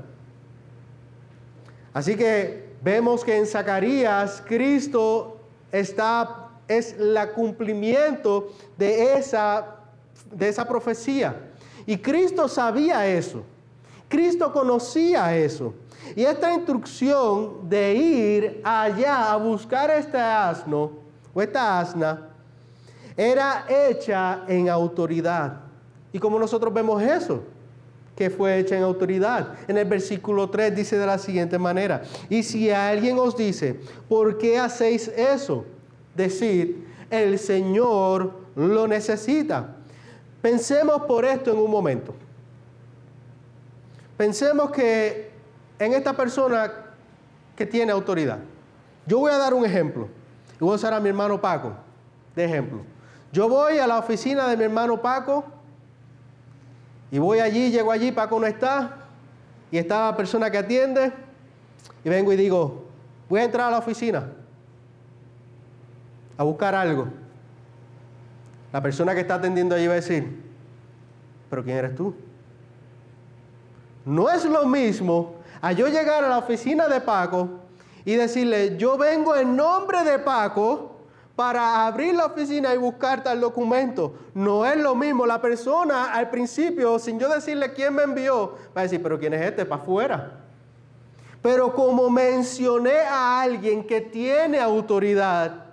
Así 1.92 2.16
que 2.16 2.75
vemos 2.83 3.25
que 3.25 3.37
en 3.37 3.47
Zacarías 3.47 4.42
Cristo 4.47 5.38
está, 5.70 6.49
es 6.66 6.94
el 6.99 7.16
cumplimiento 7.35 8.49
de 8.77 9.14
esa, 9.14 9.77
de 10.33 10.49
esa 10.49 10.66
profecía. 10.66 11.53
Y 11.87 11.97
Cristo 11.97 12.49
sabía 12.49 13.07
eso. 13.07 13.42
Cristo 14.09 14.53
conocía 14.53 15.37
eso. 15.37 15.75
Y 16.16 16.25
esta 16.25 16.53
instrucción 16.53 17.68
de 17.68 17.94
ir 17.94 18.61
allá 18.64 19.33
a 19.33 19.37
buscar 19.37 19.90
este 19.90 20.18
asno 20.18 20.90
o 21.33 21.40
esta 21.40 21.81
asna 21.81 22.34
era 23.16 23.66
hecha 23.68 24.44
en 24.48 24.68
autoridad. 24.68 25.61
¿Y 26.12 26.18
como 26.18 26.38
nosotros 26.38 26.72
vemos 26.72 27.03
eso? 27.03 27.42
Que 28.16 28.31
fue 28.31 28.59
hecha 28.59 28.77
en 28.77 28.83
autoridad. 28.83 29.55
En 29.66 29.77
el 29.77 29.85
versículo 29.85 30.50
3 30.50 30.74
dice 30.74 30.96
de 30.96 31.07
la 31.07 31.18
siguiente 31.18 31.59
manera, 31.59 32.03
y 32.29 32.42
si 32.42 32.70
alguien 32.70 33.18
os 33.18 33.37
dice, 33.37 33.81
¿por 34.09 34.38
qué 34.38 34.59
hacéis 34.59 35.09
eso? 35.09 35.64
Decid, 36.14 36.77
el 37.11 37.38
Señor 37.38 38.33
lo 38.55 38.87
necesita. 38.87 39.77
Pensemos 40.40 41.03
por 41.03 41.24
esto 41.24 41.50
en 41.50 41.59
un 41.59 41.70
momento. 41.70 42.14
Pensemos 44.16 44.70
que 44.70 45.31
en 45.79 45.92
esta 45.92 46.12
persona 46.12 46.72
que 47.57 47.66
tiene 47.66 47.92
autoridad. 47.92 48.38
Yo 49.07 49.18
voy 49.18 49.33
a 49.33 49.38
dar 49.38 49.55
un 49.55 49.64
ejemplo. 49.64 50.09
Y 50.57 50.64
voy 50.64 50.72
a 50.72 50.77
usar 50.77 50.94
a 50.94 51.00
mi 51.00 51.09
hermano 51.09 51.40
Paco 51.40 51.72
de 52.35 52.44
ejemplo. 52.44 52.93
Yo 53.35 53.49
voy 53.49 53.79
a 53.79 53.87
la 53.88 53.99
oficina 53.99 54.47
de 54.47 54.57
mi 54.57 54.62
hermano 54.62 55.03
Paco 55.03 55.44
y 57.11 57.18
voy 57.18 57.40
allí, 57.40 57.73
llego 57.73 57.90
allí, 57.90 58.12
Paco 58.12 58.38
no 58.38 58.47
está 58.47 58.99
y 59.73 59.79
está 59.79 60.12
la 60.12 60.16
persona 60.16 60.53
que 60.53 60.59
atiende 60.59 61.12
y 62.05 62.09
vengo 62.09 62.33
y 62.33 62.37
digo, 62.37 62.85
voy 63.29 63.40
a 63.40 63.42
entrar 63.42 63.66
a 63.66 63.70
la 63.73 63.79
oficina 63.79 64.31
a 66.38 66.44
buscar 66.44 66.77
algo. 66.77 67.09
La 68.73 68.81
persona 68.81 69.14
que 69.14 69.23
está 69.23 69.35
atendiendo 69.35 69.75
allí 69.75 69.88
va 69.88 69.94
a 69.94 69.97
decir, 69.97 70.40
pero 71.51 71.64
¿quién 71.64 71.79
eres 71.79 71.97
tú? 71.97 72.14
No 74.05 74.31
es 74.31 74.44
lo 74.44 74.64
mismo 74.66 75.35
a 75.61 75.73
yo 75.73 75.88
llegar 75.88 76.23
a 76.23 76.29
la 76.29 76.38
oficina 76.38 76.87
de 76.87 77.01
Paco 77.01 77.49
y 78.05 78.14
decirle, 78.14 78.77
yo 78.77 78.97
vengo 78.97 79.35
en 79.35 79.57
nombre 79.57 80.05
de 80.05 80.20
Paco 80.20 80.93
para 81.37 81.87
abrir 81.87 82.14
la 82.14 82.27
oficina 82.27 82.75
y 82.75 82.79
buscar 82.79 83.23
tal 83.23 83.40
documento. 83.40 84.14
No 84.35 84.64
es 84.64 84.77
lo 84.77 84.94
mismo. 84.94 85.27
La 85.27 85.40
persona 85.40 86.12
al 86.12 86.31
principio, 86.31 86.99
sin 86.99 87.18
yo 87.18 87.29
decirle 87.29 87.73
quién 87.73 87.94
me 87.94 88.05
envió, 88.05 88.55
va 88.77 88.81
a 88.81 88.83
decir, 88.83 89.03
pero 89.03 89.18
¿quién 89.18 89.35
es 89.35 89.42
este? 89.42 89.64
Para 89.64 89.83
afuera. 89.83 90.40
Pero 91.42 91.75
como 91.75 92.09
mencioné 92.09 93.01
a 93.01 93.42
alguien 93.42 93.85
que 93.85 94.01
tiene 94.01 94.61
autoridad, 94.61 95.66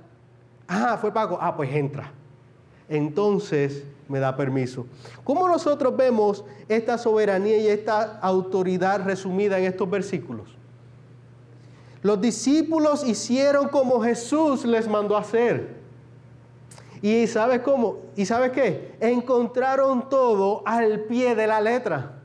ah, 0.67 0.97
fue 1.00 1.13
Paco, 1.13 1.38
ah, 1.39 1.56
pues 1.56 1.74
entra. 1.74 2.12
Entonces 2.89 3.84
me 4.10 4.19
da 4.19 4.36
permiso. 4.36 4.86
¿Cómo 5.24 5.47
nosotros 5.47 5.95
vemos 5.95 6.43
esta 6.67 6.97
soberanía 6.97 7.58
y 7.58 7.67
esta 7.67 8.19
autoridad 8.19 9.06
resumida 9.06 9.60
en 9.60 9.65
estos 9.65 9.89
versículos? 9.89 10.61
Los 12.01 12.19
discípulos 12.19 13.05
hicieron 13.05 13.67
como 13.67 14.01
Jesús 14.01 14.65
les 14.65 14.87
mandó 14.87 15.15
hacer. 15.15 15.81
¿Y 17.01 17.27
sabes 17.27 17.61
cómo? 17.61 17.97
¿Y 18.15 18.25
sabes 18.25 18.51
qué? 18.51 18.95
Encontraron 18.99 20.09
todo 20.09 20.63
al 20.65 21.01
pie 21.01 21.35
de 21.35 21.47
la 21.47 21.59
letra. 21.61 22.21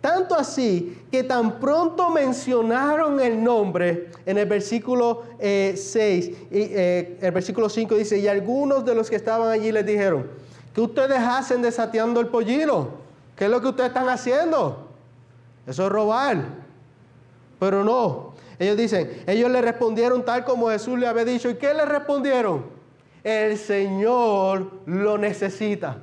Tanto 0.00 0.36
así 0.36 1.02
que 1.10 1.24
tan 1.24 1.58
pronto 1.58 2.08
mencionaron 2.10 3.20
el 3.20 3.42
nombre, 3.42 4.10
en 4.24 4.38
el 4.38 4.46
versículo 4.46 5.24
6, 5.40 5.40
eh, 5.90 6.36
eh, 6.50 7.18
el 7.20 7.32
versículo 7.32 7.68
5 7.68 7.96
dice, 7.96 8.18
y 8.18 8.28
algunos 8.28 8.84
de 8.84 8.94
los 8.94 9.10
que 9.10 9.16
estaban 9.16 9.48
allí 9.48 9.72
les 9.72 9.84
dijeron, 9.84 10.30
que 10.72 10.80
ustedes 10.80 11.18
hacen 11.18 11.62
desateando 11.62 12.20
el 12.20 12.28
pollino, 12.28 12.90
¿qué 13.34 13.46
es 13.46 13.50
lo 13.50 13.60
que 13.60 13.68
ustedes 13.68 13.88
están 13.88 14.08
haciendo? 14.08 14.86
Eso 15.66 15.86
es 15.86 15.92
robar. 15.92 16.57
Pero 17.58 17.84
no, 17.84 18.34
ellos 18.58 18.76
dicen, 18.76 19.22
ellos 19.26 19.50
le 19.50 19.60
respondieron 19.60 20.24
tal 20.24 20.44
como 20.44 20.68
Jesús 20.70 20.98
le 20.98 21.06
había 21.06 21.24
dicho, 21.24 21.50
¿y 21.50 21.54
qué 21.54 21.74
le 21.74 21.84
respondieron? 21.84 22.66
El 23.22 23.58
Señor 23.58 24.80
lo 24.86 25.18
necesita. 25.18 25.98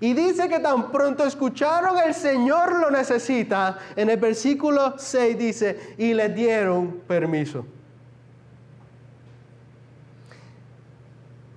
Y 0.00 0.14
dice 0.14 0.48
que 0.48 0.60
tan 0.60 0.90
pronto 0.90 1.24
escucharon 1.24 1.98
el 1.98 2.14
Señor 2.14 2.80
lo 2.80 2.90
necesita, 2.90 3.78
en 3.96 4.08
el 4.08 4.16
versículo 4.16 4.94
6 4.96 5.38
dice, 5.38 5.94
y 5.98 6.14
le 6.14 6.28
dieron 6.30 7.02
permiso. 7.06 7.66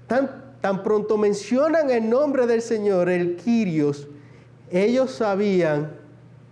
Tan, 0.07 0.57
tan 0.59 0.83
pronto 0.83 1.17
mencionan 1.17 1.89
el 1.89 2.09
nombre 2.09 2.45
del 2.45 2.61
Señor, 2.61 3.09
el 3.09 3.37
Quirios, 3.37 4.07
ellos 4.69 5.11
sabían 5.11 5.93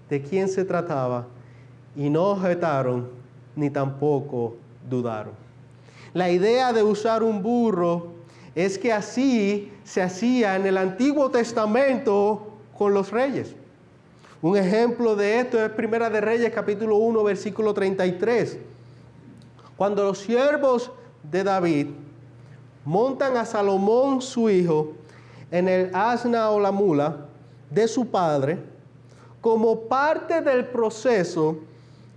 de 0.09 0.21
quién 0.21 0.47
se 0.47 0.63
trataba 0.63 1.27
y 1.95 2.09
no 2.09 2.31
objetaron 2.31 3.09
ni 3.55 3.69
tampoco 3.69 4.55
dudaron. 4.89 5.33
La 6.13 6.29
idea 6.29 6.73
de 6.73 6.83
usar 6.83 7.23
un 7.23 7.41
burro 7.41 8.13
es 8.55 8.77
que 8.77 8.91
así 8.91 9.71
se 9.83 10.01
hacía 10.01 10.55
en 10.55 10.65
el 10.65 10.77
Antiguo 10.77 11.29
Testamento 11.29 12.47
con 12.77 12.93
los 12.93 13.11
reyes. 13.11 13.55
Un 14.41 14.57
ejemplo 14.57 15.15
de 15.15 15.39
esto 15.39 15.63
es 15.63 15.71
Primera 15.71 16.09
de 16.09 16.19
Reyes 16.19 16.51
capítulo 16.51 16.97
1 16.97 17.23
versículo 17.23 17.73
33. 17.73 18.57
Cuando 19.77 20.03
los 20.03 20.17
siervos 20.17 20.91
de 21.23 21.43
David 21.43 21.87
montan 22.83 23.37
a 23.37 23.45
Salomón 23.45 24.21
su 24.21 24.49
hijo 24.49 24.93
en 25.51 25.67
el 25.67 25.91
asna 25.93 26.49
o 26.49 26.59
la 26.59 26.71
mula 26.71 27.27
de 27.69 27.87
su 27.87 28.07
padre 28.07 28.57
como 29.39 29.81
parte 29.81 30.41
del 30.41 30.65
proceso 30.65 31.59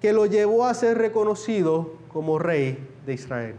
que 0.05 0.13
lo 0.13 0.27
llevó 0.27 0.67
a 0.67 0.75
ser 0.75 0.99
reconocido 0.99 1.95
como 2.13 2.39
rey 2.39 2.77
de 3.07 3.15
Israel. 3.15 3.55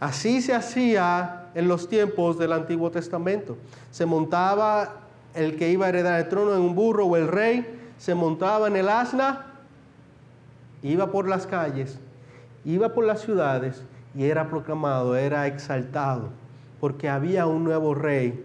Así 0.00 0.42
se 0.42 0.52
hacía 0.52 1.50
en 1.54 1.68
los 1.68 1.88
tiempos 1.88 2.36
del 2.36 2.52
Antiguo 2.52 2.90
Testamento. 2.90 3.56
Se 3.92 4.06
montaba 4.06 5.02
el 5.34 5.56
que 5.56 5.70
iba 5.70 5.86
a 5.86 5.90
heredar 5.90 6.18
el 6.18 6.28
trono 6.28 6.52
en 6.56 6.62
un 6.62 6.74
burro 6.74 7.06
o 7.06 7.16
el 7.16 7.28
rey, 7.28 7.92
se 7.96 8.16
montaba 8.16 8.66
en 8.66 8.74
el 8.74 8.88
asna, 8.88 9.46
iba 10.82 11.12
por 11.12 11.28
las 11.28 11.46
calles, 11.46 12.00
iba 12.64 12.92
por 12.92 13.04
las 13.04 13.20
ciudades 13.20 13.84
y 14.16 14.24
era 14.24 14.50
proclamado, 14.50 15.14
era 15.14 15.46
exaltado, 15.46 16.30
porque 16.80 17.08
había 17.08 17.46
un 17.46 17.62
nuevo 17.62 17.94
rey 17.94 18.44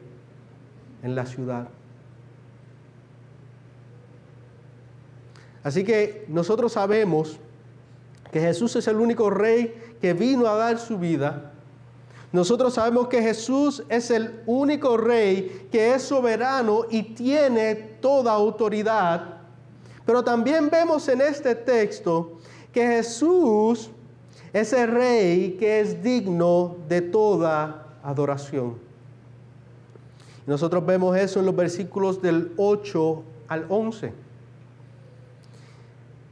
en 1.02 1.16
la 1.16 1.26
ciudad. 1.26 1.68
Así 5.66 5.84
que 5.84 6.26
nosotros 6.28 6.74
sabemos 6.74 7.40
que 8.32 8.40
Jesús 8.40 8.76
es 8.76 8.88
el 8.88 8.98
único 8.98 9.32
rey 9.32 9.96
que 10.00 10.14
vino 10.14 10.46
a 10.46 10.56
dar 10.56 10.78
su 10.78 11.00
vida. 11.00 11.54
Nosotros 12.32 12.76
sabemos 12.76 13.08
que 13.08 13.20
Jesús 13.20 13.84
es 13.90 14.12
el 14.12 14.44
único 14.46 14.96
rey 14.96 15.68
que 15.72 15.96
es 15.96 16.04
soberano 16.04 16.86
y 16.92 17.02
tiene 17.02 17.74
toda 17.74 18.32
autoridad. 18.34 19.40
Pero 20.06 20.24
también 20.24 20.70
vemos 20.70 21.08
en 21.08 21.22
este 21.22 21.56
texto 21.56 22.38
que 22.72 22.86
Jesús 22.86 23.90
es 24.54 24.72
el 24.72 24.92
rey 24.92 25.58
que 25.60 25.80
es 25.80 26.04
digno 26.04 26.76
de 26.88 27.02
toda 27.02 27.88
adoración. 28.04 28.78
Nosotros 30.46 30.86
vemos 30.86 31.18
eso 31.18 31.40
en 31.40 31.48
los 31.48 31.56
versículos 31.56 32.22
del 32.22 32.52
8 32.56 33.24
al 33.48 33.66
11. 33.68 34.25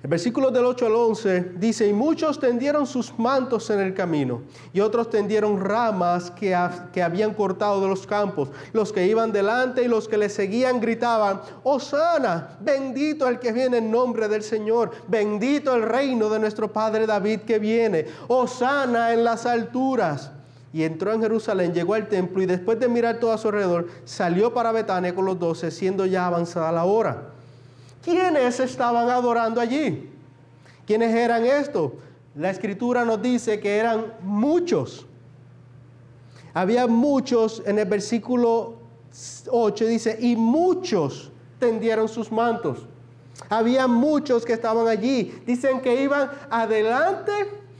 El 0.03 0.09
versículo 0.09 0.51
del 0.51 0.65
8 0.65 0.87
al 0.87 0.95
11 0.95 1.51
dice, 1.55 1.87
y 1.87 1.93
muchos 1.93 2.37
tendieron 2.37 2.85
sus 2.85 3.17
mantos 3.17 3.69
en 3.69 3.79
el 3.79 3.93
camino, 3.93 4.41
y 4.73 4.81
otros 4.81 5.09
tendieron 5.09 5.61
ramas 5.61 6.29
que, 6.29 6.53
que, 6.91 7.01
habían 7.01 7.33
cortado 7.33 7.79
de 7.79 7.87
los 7.87 8.05
campos. 8.05 8.49
Los 8.73 8.91
que 8.91 9.07
iban 9.07 9.31
delante 9.31 9.81
y 9.81 9.87
los 9.87 10.09
que 10.09 10.17
le 10.17 10.27
seguían 10.27 10.81
gritaban, 10.81 11.39
Osana, 11.63 12.57
bendito 12.59 13.29
el 13.29 13.39
que 13.39 13.53
viene 13.53 13.77
en 13.77 13.91
nombre 13.91 14.27
del 14.27 14.43
Señor, 14.43 14.91
bendito 15.07 15.73
el 15.73 15.83
reino 15.83 16.27
de 16.27 16.39
nuestro 16.39 16.73
Padre 16.73 17.07
David 17.07 17.39
que 17.47 17.57
viene, 17.57 18.05
Osana 18.27 19.13
en 19.13 19.23
las 19.23 19.45
alturas. 19.45 20.31
Y 20.73 20.83
entró 20.83 21.13
en 21.13 21.21
Jerusalén, 21.21 21.73
llegó 21.73 21.93
al 21.93 22.09
templo 22.09 22.43
y 22.43 22.45
después 22.45 22.77
de 22.77 22.89
mirar 22.89 23.21
todo 23.21 23.31
a 23.31 23.37
su 23.37 23.47
alrededor, 23.47 23.87
salió 24.03 24.53
para 24.53 24.73
Betania 24.73 25.15
con 25.15 25.23
los 25.23 25.39
doce, 25.39 25.71
siendo 25.71 26.05
ya 26.05 26.25
avanzada 26.25 26.73
la 26.73 26.83
hora. 26.83 27.29
¿Quiénes 28.03 28.59
estaban 28.59 29.09
adorando 29.09 29.61
allí? 29.61 30.09
¿Quiénes 30.85 31.15
eran 31.15 31.45
estos? 31.45 31.93
La 32.35 32.49
escritura 32.49 33.05
nos 33.05 33.21
dice 33.21 33.59
que 33.59 33.77
eran 33.77 34.13
muchos. 34.21 35.05
Había 36.53 36.85
muchos, 36.87 37.63
en 37.65 37.79
el 37.79 37.85
versículo 37.85 38.75
8 39.49 39.85
dice, 39.85 40.17
y 40.19 40.35
muchos 40.35 41.31
tendieron 41.59 42.09
sus 42.09 42.31
mantos. 42.31 42.85
Había 43.49 43.87
muchos 43.87 44.45
que 44.45 44.53
estaban 44.53 44.87
allí. 44.87 45.41
Dicen 45.45 45.79
que 45.81 46.01
iban 46.01 46.29
adelante 46.49 47.31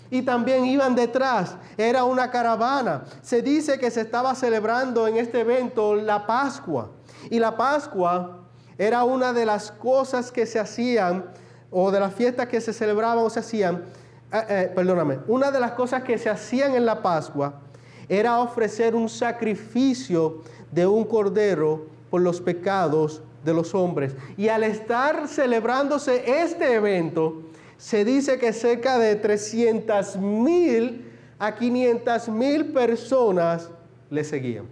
y 0.10 0.22
también 0.22 0.66
iban 0.66 0.96
detrás. 0.96 1.56
Era 1.78 2.04
una 2.06 2.32
caravana. 2.32 3.04
Se 3.22 3.42
dice 3.42 3.78
que 3.78 3.92
se 3.92 4.02
estaba 4.02 4.36
celebrando 4.36 5.08
en 5.08 5.18
este 5.18 5.42
evento 5.42 5.96
la 5.96 6.26
Pascua. 6.26 6.92
Y 7.30 7.40
la 7.40 7.58
Pascua 7.58 8.43
era 8.78 9.04
una 9.04 9.34
de 9.34 9.46
las 9.46 9.72
cosas 9.72 10.32
que 10.32 10.46
se 10.46 10.60
hacían, 10.60 11.26
o 11.72 11.92
de 11.92 12.00
las 12.00 12.14
fiestas 12.14 12.48
que 12.48 12.62
se 12.62 12.74
celebraban 12.74 13.24
o 13.24 13.30
se 13.30 13.40
hacían, 13.40 13.84
eh, 14.32 14.44
eh, 14.50 14.72
perdóname, 14.76 15.20
una 15.28 15.52
de 15.52 15.60
las 15.60 15.72
cosas 15.72 16.04
que 16.04 16.18
se 16.18 16.30
hacían 16.30 16.76
en 16.76 16.86
la 16.86 17.02
Pascua 17.02 17.62
era 18.08 18.40
ofrecer 18.40 18.96
un 18.96 19.10
sacrificio 19.10 20.42
de 20.72 20.86
un 20.86 21.04
cordero 21.06 21.88
por 22.10 22.22
los 22.22 22.42
pecados 22.42 23.22
de 23.44 23.54
los 23.54 23.74
hombres. 23.74 24.16
Y 24.38 24.50
al 24.50 24.64
estar 24.64 25.28
celebrándose 25.28 26.42
este 26.42 26.74
evento, 26.76 27.44
se 27.78 28.06
dice 28.06 28.38
que 28.40 28.54
cerca 28.54 28.98
de 28.98 29.16
300 29.16 30.18
mil 30.18 31.12
a 31.40 31.56
500 31.56 32.30
mil 32.30 32.72
personas 32.72 33.70
le 34.10 34.24
seguían. 34.24 34.66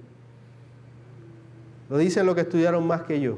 Lo 1.89 1.97
dicen 1.97 2.25
los 2.25 2.35
que 2.35 2.41
estudiaron 2.41 2.87
más 2.87 3.03
que 3.03 3.19
yo. 3.19 3.37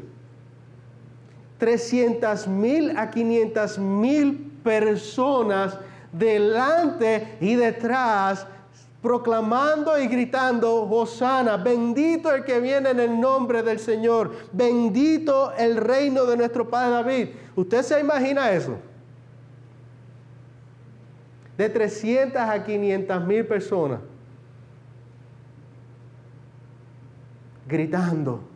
300 1.64 2.46
mil 2.50 2.98
a 2.98 3.10
500 3.10 3.80
mil 3.80 4.52
personas 4.62 5.80
delante 6.12 7.38
y 7.40 7.56
detrás, 7.56 8.46
proclamando 9.02 9.98
y 9.98 10.08
gritando, 10.08 10.84
Hosana, 10.84 11.56
bendito 11.56 12.36
el 12.36 12.44
que 12.44 12.60
viene 12.60 12.90
en 12.90 13.00
el 13.00 13.18
nombre 13.18 13.64
del 13.64 13.80
Señor, 13.80 14.34
bendito 14.52 15.54
el 15.54 15.78
reino 15.78 16.26
de 16.26 16.36
nuestro 16.36 16.70
Padre 16.70 16.92
David. 16.92 17.30
¿Usted 17.56 17.82
se 17.82 17.98
imagina 18.02 18.52
eso? 18.52 18.76
De 21.58 21.70
300 21.70 22.42
a 22.42 22.62
500 22.62 23.26
mil 23.26 23.46
personas 23.46 24.02
gritando 27.66 28.53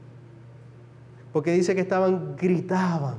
porque 1.37 1.51
dice 1.51 1.75
que 1.75 1.81
estaban, 1.81 2.35
gritaban. 2.35 3.17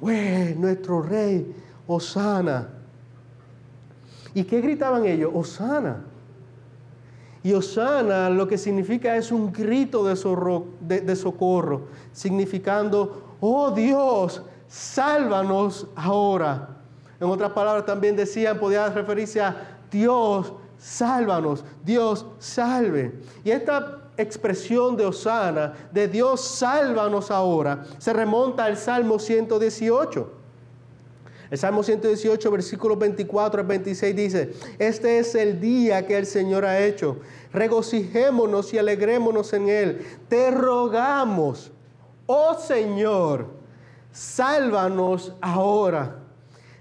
¡Wey, 0.00 0.56
nuestro 0.58 1.00
rey, 1.00 1.54
Osana! 1.86 2.70
¿Y 4.34 4.42
qué 4.42 4.60
gritaban 4.60 5.06
ellos? 5.06 5.30
Osana. 5.32 6.04
Y 7.44 7.52
Osana 7.52 8.30
lo 8.30 8.48
que 8.48 8.58
significa 8.58 9.16
es 9.16 9.30
un 9.30 9.52
grito 9.52 10.04
de, 10.04 11.14
socorro, 11.14 11.82
significando 12.12 13.36
oh 13.38 13.70
Dios, 13.70 14.42
sálvanos 14.66 15.86
ahora. 15.94 16.78
En 17.20 17.28
otras 17.28 17.52
palabras 17.52 17.86
también 17.86 18.16
decían, 18.16 18.58
podía 18.58 18.88
referirse 18.88 19.40
a 19.40 19.78
Dios, 19.88 20.52
sálvanos, 20.78 21.64
Dios 21.84 22.26
salve. 22.40 23.20
Y 23.44 23.52
esta 23.52 24.07
expresión 24.18 24.96
de 24.96 25.06
Osana, 25.06 25.72
de 25.92 26.08
Dios 26.08 26.40
sálvanos 26.42 27.30
ahora, 27.30 27.84
se 27.98 28.12
remonta 28.12 28.64
al 28.64 28.76
Salmo 28.76 29.18
118. 29.18 30.32
El 31.50 31.56
Salmo 31.56 31.82
118, 31.82 32.50
versículos 32.50 32.98
24 32.98 33.60
al 33.62 33.66
26 33.66 34.16
dice, 34.16 34.52
este 34.78 35.18
es 35.18 35.34
el 35.34 35.60
día 35.60 36.06
que 36.06 36.18
el 36.18 36.26
Señor 36.26 36.66
ha 36.66 36.84
hecho. 36.84 37.20
Regocijémonos 37.52 38.74
y 38.74 38.78
alegrémonos 38.78 39.54
en 39.54 39.68
él. 39.70 40.06
Te 40.28 40.50
rogamos, 40.50 41.72
oh 42.26 42.54
Señor, 42.58 43.46
sálvanos 44.12 45.34
ahora. 45.40 46.18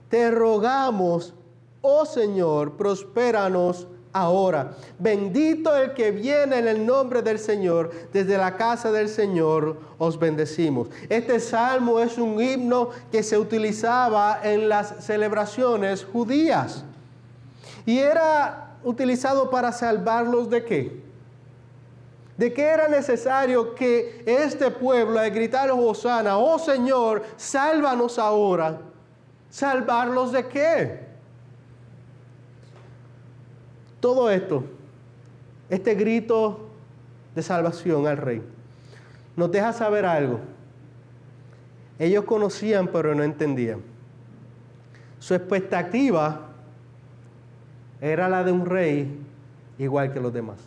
Te 0.10 0.32
rogamos, 0.32 1.34
oh 1.82 2.06
Señor, 2.06 2.76
prospéranos 2.76 3.88
ahora. 4.13 4.76
Bendito 5.00 5.76
el 5.76 5.93
que 5.93 6.12
viene 6.12 6.60
en 6.60 6.67
el 6.67 6.86
nombre 6.86 7.22
del 7.22 7.39
Señor, 7.39 7.91
desde 8.13 8.38
la 8.38 8.56
casa 8.58 8.91
del 8.91 9.10
Señor 9.10 9.78
os 9.98 10.17
bendecimos. 10.17 10.89
Este 11.10 11.39
salmo 11.39 12.00
es 12.00 12.17
un 12.17 12.41
himno 12.41 12.89
que 13.12 13.24
se 13.24 13.38
utilizaba 13.38 14.39
en 14.43 14.70
las 14.70 15.06
celebraciones 15.06 16.06
judías 16.06 16.84
y 17.86 18.00
era 18.00 18.78
utilizado 18.84 19.50
para 19.50 19.72
salvarlos 19.72 20.50
de 20.50 20.65
qué? 20.65 21.08
de 22.38 22.54
qué 22.54 22.62
era 22.62 22.88
necesario 22.88 23.74
que 23.74 24.24
este 24.26 24.70
pueblo, 24.70 25.20
al 25.20 25.32
gritar 25.32 25.72
Hosanna, 25.72 26.38
oh 26.38 26.60
Señor, 26.60 27.24
sálvanos 27.36 28.20
ahora. 28.20 28.80
¿Salvarlos 29.50 30.32
de 30.32 30.48
qué? 30.48 31.07
Todo 34.00 34.30
esto, 34.30 34.64
este 35.70 35.96
grito 35.96 36.68
de 37.36 37.42
salvación 37.42 38.08
al 38.08 38.18
rey, 38.18 38.42
nos 39.36 39.52
deja 39.52 39.74
saber 39.74 40.06
algo. 40.06 40.40
Ellos 42.00 42.26
conocían 42.26 42.88
pero 42.88 43.16
no 43.16 43.24
entendían. 43.24 43.82
Su 45.20 45.34
expectativa 45.34 46.42
era 48.00 48.30
la 48.30 48.44
de 48.44 48.52
un 48.52 48.66
rey 48.66 49.20
igual 49.80 50.14
que 50.14 50.20
los 50.20 50.34
demás. 50.34 50.58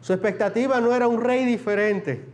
Su 0.00 0.12
expectativa 0.12 0.80
no 0.80 0.94
era 0.94 1.08
un 1.08 1.20
rey 1.20 1.44
diferente. 1.44 2.24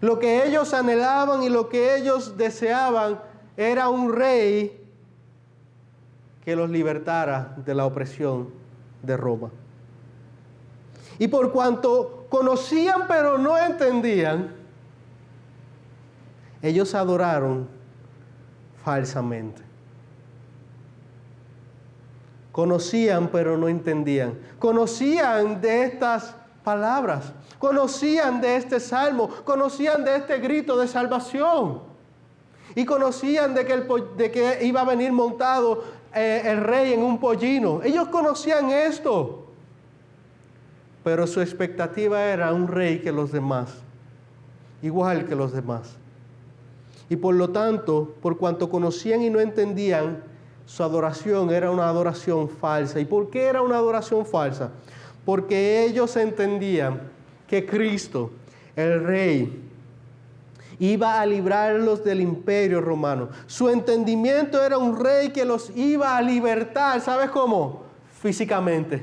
Lo 0.00 0.18
que 0.18 0.46
ellos 0.46 0.74
anhelaban 0.74 1.42
y 1.42 1.48
lo 1.48 1.68
que 1.68 1.96
ellos 1.96 2.36
deseaban 2.36 3.20
era 3.56 3.88
un 3.88 4.12
rey 4.12 4.81
que 6.44 6.56
los 6.56 6.70
libertara 6.70 7.54
de 7.56 7.74
la 7.74 7.86
opresión 7.86 8.50
de 9.02 9.16
Roma. 9.16 9.50
Y 11.18 11.28
por 11.28 11.52
cuanto 11.52 12.26
conocían 12.28 13.02
pero 13.06 13.38
no 13.38 13.56
entendían, 13.58 14.54
ellos 16.62 16.94
adoraron 16.94 17.68
falsamente. 18.84 19.62
Conocían 22.50 23.28
pero 23.28 23.56
no 23.56 23.68
entendían. 23.68 24.38
Conocían 24.58 25.60
de 25.60 25.84
estas 25.84 26.34
palabras, 26.62 27.32
conocían 27.58 28.40
de 28.40 28.56
este 28.56 28.78
salmo, 28.78 29.28
conocían 29.44 30.04
de 30.04 30.16
este 30.16 30.38
grito 30.38 30.78
de 30.78 30.86
salvación. 30.86 31.80
Y 32.74 32.84
conocían 32.84 33.54
de 33.54 33.66
que, 33.66 33.72
el, 33.74 33.86
de 34.16 34.30
que 34.30 34.64
iba 34.64 34.80
a 34.80 34.84
venir 34.84 35.12
montado 35.12 35.82
eh, 36.14 36.42
el 36.44 36.60
rey 36.60 36.92
en 36.92 37.02
un 37.02 37.18
pollino. 37.18 37.82
Ellos 37.82 38.08
conocían 38.08 38.70
esto. 38.70 39.46
Pero 41.04 41.26
su 41.26 41.40
expectativa 41.40 42.22
era 42.22 42.52
un 42.52 42.68
rey 42.68 43.00
que 43.00 43.10
los 43.10 43.32
demás, 43.32 43.74
igual 44.82 45.26
que 45.26 45.34
los 45.34 45.52
demás. 45.52 45.96
Y 47.08 47.16
por 47.16 47.34
lo 47.34 47.50
tanto, 47.50 48.14
por 48.22 48.38
cuanto 48.38 48.70
conocían 48.70 49.22
y 49.22 49.28
no 49.28 49.40
entendían, 49.40 50.22
su 50.64 50.82
adoración 50.82 51.50
era 51.50 51.70
una 51.70 51.88
adoración 51.88 52.48
falsa. 52.48 53.00
¿Y 53.00 53.04
por 53.04 53.30
qué 53.30 53.42
era 53.42 53.62
una 53.62 53.76
adoración 53.76 54.24
falsa? 54.24 54.70
Porque 55.24 55.84
ellos 55.84 56.16
entendían 56.16 57.00
que 57.46 57.66
Cristo, 57.66 58.30
el 58.76 59.04
rey, 59.04 59.71
iba 60.78 61.20
a 61.20 61.26
librarlos 61.26 62.02
del 62.04 62.20
imperio 62.20 62.80
romano. 62.80 63.28
Su 63.46 63.68
entendimiento 63.68 64.62
era 64.62 64.78
un 64.78 64.98
rey 64.98 65.30
que 65.30 65.44
los 65.44 65.70
iba 65.76 66.16
a 66.16 66.22
libertar, 66.22 67.00
¿sabes 67.00 67.30
cómo? 67.30 67.82
Físicamente. 68.20 69.02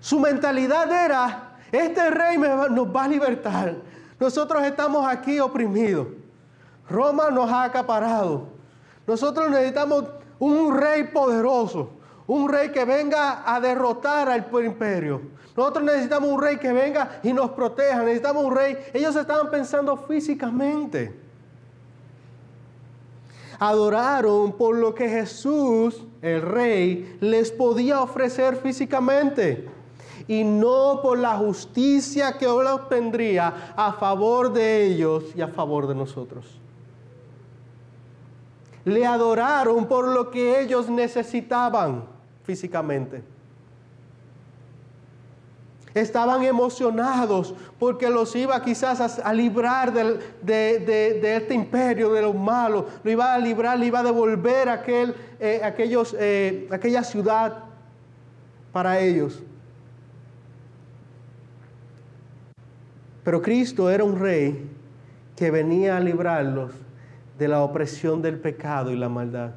Su 0.00 0.18
mentalidad 0.18 0.90
era, 0.90 1.56
este 1.70 2.10
rey 2.10 2.36
nos 2.36 2.94
va 2.94 3.04
a 3.04 3.08
libertar. 3.08 3.76
Nosotros 4.18 4.62
estamos 4.64 5.06
aquí 5.06 5.38
oprimidos. 5.40 6.08
Roma 6.88 7.30
nos 7.30 7.50
ha 7.50 7.64
acaparado. 7.64 8.48
Nosotros 9.06 9.50
necesitamos 9.50 10.04
un 10.38 10.76
rey 10.76 11.04
poderoso, 11.04 11.90
un 12.26 12.48
rey 12.48 12.70
que 12.70 12.84
venga 12.84 13.42
a 13.44 13.60
derrotar 13.60 14.28
al 14.28 14.46
imperio. 14.64 15.22
Nosotros 15.56 15.84
necesitamos 15.84 16.30
un 16.30 16.40
rey 16.40 16.56
que 16.56 16.72
venga 16.72 17.20
y 17.22 17.32
nos 17.32 17.50
proteja. 17.50 18.02
Necesitamos 18.02 18.44
un 18.44 18.56
rey. 18.56 18.78
Ellos 18.94 19.14
estaban 19.16 19.50
pensando 19.50 19.96
físicamente. 19.96 21.14
Adoraron 23.58 24.52
por 24.52 24.76
lo 24.76 24.94
que 24.94 25.08
Jesús, 25.08 26.02
el 26.22 26.42
rey, 26.42 27.16
les 27.20 27.52
podía 27.52 28.00
ofrecer 28.00 28.56
físicamente. 28.56 29.68
Y 30.26 30.42
no 30.42 31.00
por 31.02 31.18
la 31.18 31.36
justicia 31.36 32.38
que 32.38 32.46
obtendría 32.46 33.74
a 33.76 33.92
favor 33.92 34.52
de 34.52 34.86
ellos 34.86 35.24
y 35.36 35.42
a 35.42 35.48
favor 35.48 35.86
de 35.86 35.94
nosotros. 35.94 36.58
Le 38.84 39.04
adoraron 39.04 39.86
por 39.86 40.08
lo 40.08 40.30
que 40.30 40.60
ellos 40.60 40.88
necesitaban 40.88 42.04
físicamente. 42.42 43.31
Estaban 45.94 46.42
emocionados 46.42 47.54
porque 47.78 48.08
los 48.08 48.34
iba 48.34 48.62
quizás 48.62 49.18
a, 49.18 49.32
librar 49.34 49.92
de, 49.92 51.36
este 51.36 51.54
imperio, 51.54 52.12
de 52.12 52.22
los 52.22 52.34
malos. 52.34 52.86
Lo 53.02 53.10
iba 53.10 53.34
a 53.34 53.38
librar, 53.38 53.78
le 53.78 53.86
iba 53.86 54.00
a 54.00 54.02
devolver 54.02 54.68
aquel, 54.68 55.14
eh, 55.38 55.60
aquellos, 55.62 56.16
eh, 56.18 56.66
aquella 56.70 57.04
ciudad 57.04 57.64
para 58.72 58.98
ellos. 59.00 59.42
Pero 63.22 63.42
Cristo 63.42 63.90
era 63.90 64.02
un 64.02 64.18
rey 64.18 64.68
que 65.36 65.50
venía 65.50 65.96
a 65.96 66.00
librarlos 66.00 66.72
de 67.38 67.48
la 67.48 67.62
opresión 67.62 68.22
del 68.22 68.38
pecado 68.38 68.90
y 68.90 68.96
la 68.96 69.08
maldad. 69.08 69.50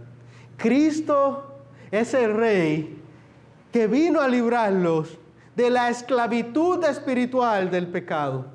Cristo 0.57 1.55
es 1.91 2.13
el 2.13 2.33
rey 2.33 3.01
que 3.71 3.87
vino 3.87 4.21
a 4.21 4.27
librarlos 4.27 5.17
de 5.55 5.69
la 5.69 5.89
esclavitud 5.89 6.83
espiritual 6.83 7.69
del 7.69 7.87
pecado. 7.87 8.45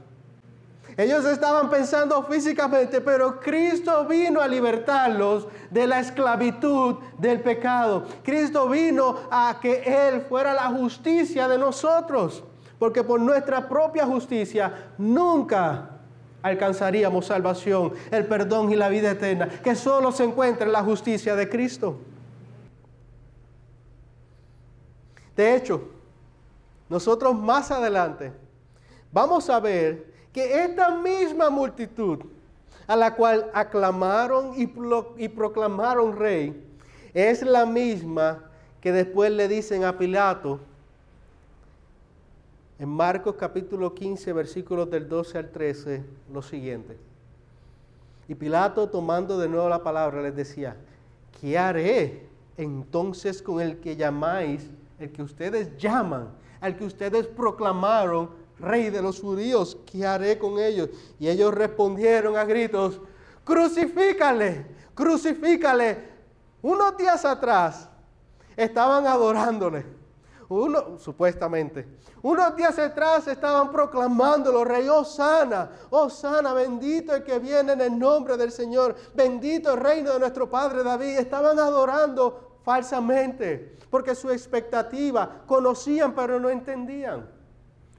Ellos 0.96 1.24
estaban 1.24 1.70
pensando 1.70 2.22
físicamente, 2.24 3.00
pero 3.00 3.40
Cristo 3.40 4.04
vino 4.04 4.40
a 4.40 4.46
libertarlos 4.46 5.46
de 5.70 5.86
la 5.86 6.00
esclavitud 6.00 6.96
del 7.16 7.40
pecado. 7.40 8.04
Cristo 8.22 8.68
vino 8.68 9.16
a 9.30 9.58
que 9.62 9.82
Él 9.82 10.20
fuera 10.28 10.52
la 10.52 10.66
justicia 10.68 11.48
de 11.48 11.56
nosotros, 11.56 12.44
porque 12.78 13.02
por 13.02 13.18
nuestra 13.18 13.66
propia 13.66 14.04
justicia 14.04 14.90
nunca 14.98 15.88
alcanzaríamos 16.42 17.26
salvación, 17.26 17.92
el 18.10 18.26
perdón 18.26 18.70
y 18.70 18.76
la 18.76 18.88
vida 18.88 19.12
eterna, 19.12 19.48
que 19.48 19.74
solo 19.74 20.12
se 20.12 20.24
encuentra 20.24 20.66
en 20.66 20.72
la 20.72 20.82
justicia 20.82 21.34
de 21.34 21.48
Cristo. 21.48 21.98
De 25.34 25.54
hecho, 25.54 25.99
nosotros 26.90 27.34
más 27.38 27.70
adelante 27.70 28.32
vamos 29.12 29.48
a 29.48 29.60
ver 29.60 30.12
que 30.32 30.64
esta 30.64 30.96
misma 30.96 31.48
multitud 31.48 32.18
a 32.86 32.96
la 32.96 33.14
cual 33.14 33.48
aclamaron 33.54 34.52
y, 34.56 35.28
proclamaron 35.28 36.16
rey 36.16 36.60
es 37.14 37.42
la 37.42 37.64
misma 37.64 38.44
que 38.80 38.92
después 38.92 39.30
le 39.30 39.46
dicen 39.46 39.84
a 39.84 39.96
Pilato 39.96 40.60
en 42.80 42.88
Marcos 42.88 43.36
capítulo 43.38 43.94
15 43.94 44.32
versículos 44.32 44.90
del 44.90 45.08
12 45.08 45.38
al 45.38 45.50
13 45.50 46.02
lo 46.32 46.42
siguiente. 46.42 46.96
Y 48.26 48.34
Pilato 48.34 48.88
tomando 48.88 49.38
de 49.38 49.48
nuevo 49.48 49.68
la 49.68 49.82
palabra 49.82 50.22
les 50.22 50.34
decía, 50.34 50.76
¿qué 51.40 51.58
haré 51.58 52.26
entonces 52.56 53.42
con 53.42 53.60
el 53.60 53.78
que 53.78 53.96
llamáis 53.96 54.70
el 54.98 55.10
que 55.10 55.22
ustedes 55.22 55.76
llaman, 55.78 56.28
al 56.60 56.76
que 56.76 56.84
ustedes 56.84 57.26
proclamaron 57.26 58.30
rey 58.58 58.90
de 58.90 59.02
los 59.02 59.20
judíos, 59.20 59.78
¿qué 59.86 60.06
haré 60.06 60.38
con 60.38 60.58
ellos? 60.58 60.90
Y 61.18 61.28
ellos 61.28 61.52
respondieron 61.54 62.36
a 62.36 62.44
gritos, 62.44 63.00
crucifícale, 63.44 64.66
crucifícale. 64.94 66.10
Unos 66.62 66.96
días 66.96 67.24
atrás 67.24 67.88
estaban 68.56 69.06
adorándole, 69.06 69.86
uno, 70.48 70.98
supuestamente. 70.98 71.86
Unos 72.22 72.54
días 72.54 72.78
atrás 72.78 73.26
estaban 73.28 73.70
proclamándolo, 73.70 74.62
rey 74.62 74.86
Osana, 74.88 75.70
Osana, 75.88 76.52
bendito 76.52 77.14
el 77.14 77.24
que 77.24 77.38
viene 77.38 77.72
en 77.72 77.80
el 77.80 77.98
nombre 77.98 78.36
del 78.36 78.52
Señor, 78.52 78.94
bendito 79.14 79.72
el 79.72 79.80
reino 79.80 80.12
de 80.12 80.18
nuestro 80.18 80.50
Padre 80.50 80.82
David. 80.82 81.18
Estaban 81.18 81.58
adorando 81.58 82.58
falsamente, 82.62 83.78
porque 83.90 84.14
su 84.14 84.30
expectativa 84.30 85.42
conocían 85.46 86.14
pero 86.14 86.38
no 86.38 86.48
entendían. 86.48 87.28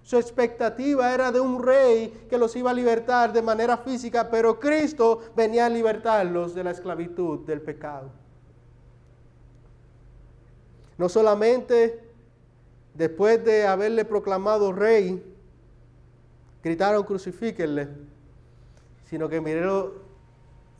Su 0.03 0.17
expectativa 0.17 1.13
era 1.13 1.31
de 1.31 1.39
un 1.39 1.61
rey 1.61 2.25
que 2.29 2.37
los 2.37 2.55
iba 2.55 2.71
a 2.71 2.73
libertar 2.73 3.31
de 3.31 3.41
manera 3.41 3.77
física, 3.77 4.29
pero 4.31 4.59
Cristo 4.59 5.21
venía 5.35 5.67
a 5.67 5.69
libertarlos 5.69 6.55
de 6.55 6.63
la 6.63 6.71
esclavitud, 6.71 7.45
del 7.45 7.61
pecado. 7.61 8.09
No 10.97 11.07
solamente 11.07 12.11
después 12.93 13.43
de 13.43 13.67
haberle 13.67 14.05
proclamado 14.05 14.73
rey, 14.73 15.23
gritaron 16.63 17.03
crucifíquenle, 17.03 17.87
sino 19.05 19.29
que 19.29 19.39
miren 19.39 19.67
lo, 19.67 19.93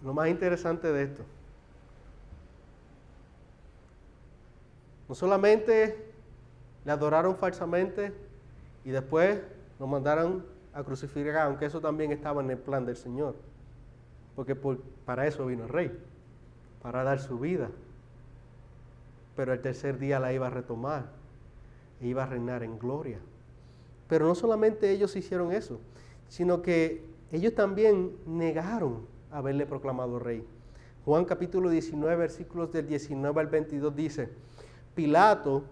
lo 0.03 0.13
más 0.13 0.29
interesante 0.29 0.91
de 0.91 1.03
esto. 1.03 1.23
No 5.11 5.15
solamente 5.15 5.97
le 6.85 6.91
adoraron 6.93 7.35
falsamente, 7.35 8.13
y 8.85 8.91
después 8.91 9.41
nos 9.77 9.89
mandaron 9.89 10.45
a 10.73 10.83
crucificar, 10.83 11.47
aunque 11.47 11.65
eso 11.65 11.81
también 11.81 12.13
estaba 12.13 12.41
en 12.41 12.49
el 12.49 12.57
plan 12.57 12.85
del 12.85 12.95
Señor. 12.95 13.35
Porque 14.37 14.55
para 15.05 15.27
eso 15.27 15.45
vino 15.47 15.63
el 15.63 15.69
rey, 15.69 15.91
para 16.81 17.03
dar 17.03 17.19
su 17.19 17.37
vida. 17.37 17.69
Pero 19.35 19.51
el 19.51 19.59
tercer 19.59 19.99
día 19.99 20.17
la 20.17 20.31
iba 20.31 20.47
a 20.47 20.49
retomar 20.49 21.07
e 21.99 22.07
iba 22.07 22.23
a 22.23 22.27
reinar 22.27 22.63
en 22.63 22.79
gloria. 22.79 23.19
Pero 24.07 24.25
no 24.27 24.33
solamente 24.33 24.91
ellos 24.91 25.13
hicieron 25.17 25.51
eso, 25.51 25.81
sino 26.29 26.61
que 26.61 27.03
ellos 27.33 27.53
también 27.53 28.15
negaron 28.25 29.05
haberle 29.29 29.65
proclamado 29.65 30.19
rey. 30.19 30.47
Juan 31.03 31.25
capítulo 31.25 31.69
19, 31.69 32.15
versículos 32.15 32.71
del 32.71 32.87
19 32.87 33.41
al 33.41 33.47
22 33.47 33.93
dice, 33.93 34.29
Pilato 34.95 35.63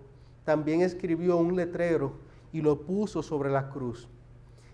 también 0.45 0.81
escribió 0.81 1.37
un 1.37 1.55
letrero 1.55 2.13
y 2.51 2.61
lo 2.61 2.81
puso 2.81 3.21
sobre 3.21 3.49
la 3.49 3.69
cruz. 3.69 4.07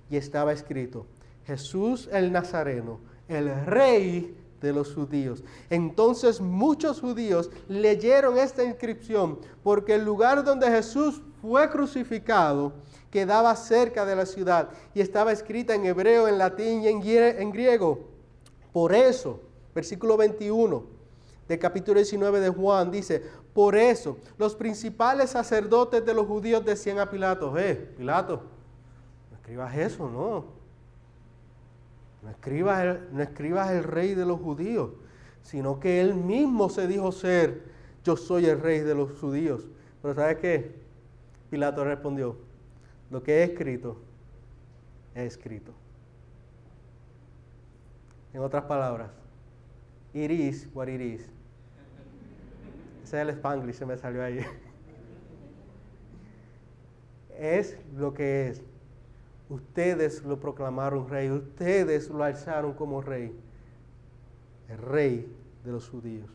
Y 0.10 0.18
estaba 0.18 0.54
escrito, 0.54 1.06
Jesús 1.46 2.10
el 2.12 2.32
Nazareno, 2.32 3.00
el 3.28 3.66
rey 3.66 4.38
de 4.62 4.74
los 4.74 4.94
judíos. 4.94 5.44
Entonces 5.70 6.40
muchos 6.40 7.02
judíos 7.02 7.50
leyeron 7.68 8.38
esta 8.38 8.64
inscripción 8.64 9.40
porque 9.64 9.96
el 9.96 10.06
lugar 10.06 10.44
donde 10.44 10.68
Jesús 10.68 11.22
fue 11.42 11.70
crucificado 11.70 12.74
quedaba 13.12 13.56
cerca 13.56 14.06
de 14.06 14.16
la 14.16 14.26
ciudad 14.26 14.70
y 14.94 15.02
estaba 15.02 15.32
escrita 15.32 15.76
en 15.76 15.86
hebreo, 15.86 16.28
en 16.28 16.38
latín 16.38 16.84
y 16.84 16.88
en 16.88 17.52
griego. 17.52 18.00
Por 18.74 18.94
eso, 18.94 19.40
versículo 19.74 20.18
21 20.18 20.95
del 21.48 21.60
capítulo 21.60 22.00
19 22.00 22.40
de 22.40 22.50
Juan 22.50 22.92
dice, 22.92 23.22
por 23.54 23.76
eso, 23.76 24.18
los 24.38 24.56
principales 24.56 25.30
sacerdotes 25.32 26.04
de 26.06 26.14
los 26.14 26.26
judíos 26.26 26.66
decían 26.66 27.00
a 27.00 27.10
Pilato, 27.10 27.58
eh, 27.58 27.94
Pilato, 27.98 28.42
no 29.32 29.38
escribas 29.38 29.76
eso, 29.78 30.10
no. 30.10 30.46
No 32.24 32.32
escribas, 32.32 32.84
el, 32.84 33.08
no 33.12 33.22
escribas 33.22 33.72
el 33.72 33.84
rey 33.84 34.16
de 34.16 34.26
los 34.26 34.40
judíos, 34.40 34.92
sino 35.44 35.80
que 35.80 36.02
él 36.02 36.16
mismo 36.16 36.70
se 36.70 36.88
dijo 36.88 37.12
ser, 37.12 37.64
yo 38.04 38.18
soy 38.18 38.48
el 38.48 38.60
rey 38.60 38.80
de 38.80 38.96
los 38.96 39.20
judíos. 39.20 39.68
Pero 40.02 40.16
¿sabes 40.16 40.38
qué? 40.38 40.76
Pilato 41.52 41.84
respondió, 41.84 42.36
lo 43.12 43.22
que 43.22 43.40
he 43.40 43.44
escrito, 43.44 43.98
he 45.14 45.26
escrito. 45.26 45.72
En 48.34 48.42
otras 48.42 48.64
palabras, 48.64 49.12
iris 50.14 50.68
what 50.74 50.88
it 50.88 51.22
ese 53.06 53.22
es 53.22 53.22
el 53.22 53.30
Spanglish, 53.30 53.76
se 53.76 53.86
me 53.86 53.96
salió 53.98 54.24
ahí. 54.24 54.40
es 57.38 57.78
lo 57.96 58.14
que 58.16 58.50
es. 58.50 58.64
Ustedes 59.48 60.24
lo 60.24 60.40
proclamaron 60.40 61.08
rey, 61.08 61.30
ustedes 61.30 62.10
lo 62.10 62.24
alzaron 62.24 62.74
como 62.74 63.02
rey, 63.02 63.32
el 64.70 64.78
rey 64.80 65.32
de 65.64 65.72
los 65.72 65.88
judíos. 65.88 66.28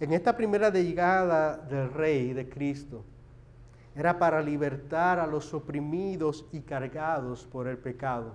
En 0.00 0.12
esta 0.12 0.36
primera 0.36 0.68
llegada 0.70 1.56
del 1.56 1.92
rey 1.92 2.32
de 2.32 2.48
Cristo, 2.48 3.04
era 3.94 4.18
para 4.18 4.42
libertar 4.42 5.20
a 5.20 5.28
los 5.28 5.54
oprimidos 5.54 6.44
y 6.50 6.60
cargados 6.60 7.46
por 7.46 7.68
el 7.68 7.78
pecado. 7.78 8.32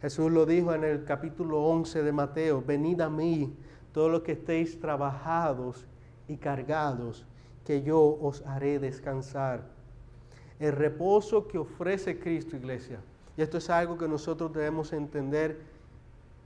Jesús 0.00 0.30
lo 0.32 0.44
dijo 0.44 0.74
en 0.74 0.82
el 0.82 1.04
capítulo 1.04 1.62
11 1.62 2.02
de 2.02 2.12
Mateo, 2.12 2.64
venid 2.66 3.00
a 3.00 3.08
mí 3.08 3.56
todos 3.92 4.10
los 4.10 4.22
que 4.22 4.32
estéis 4.32 4.80
trabajados 4.80 5.86
y 6.30 6.36
cargados, 6.36 7.24
que 7.64 7.82
yo 7.82 8.00
os 8.22 8.46
haré 8.46 8.78
descansar. 8.78 9.64
El 10.60 10.72
reposo 10.72 11.48
que 11.48 11.58
ofrece 11.58 12.20
Cristo, 12.20 12.56
iglesia. 12.56 13.00
Y 13.36 13.42
esto 13.42 13.58
es 13.58 13.68
algo 13.68 13.98
que 13.98 14.06
nosotros 14.06 14.52
debemos 14.52 14.92
entender. 14.92 15.60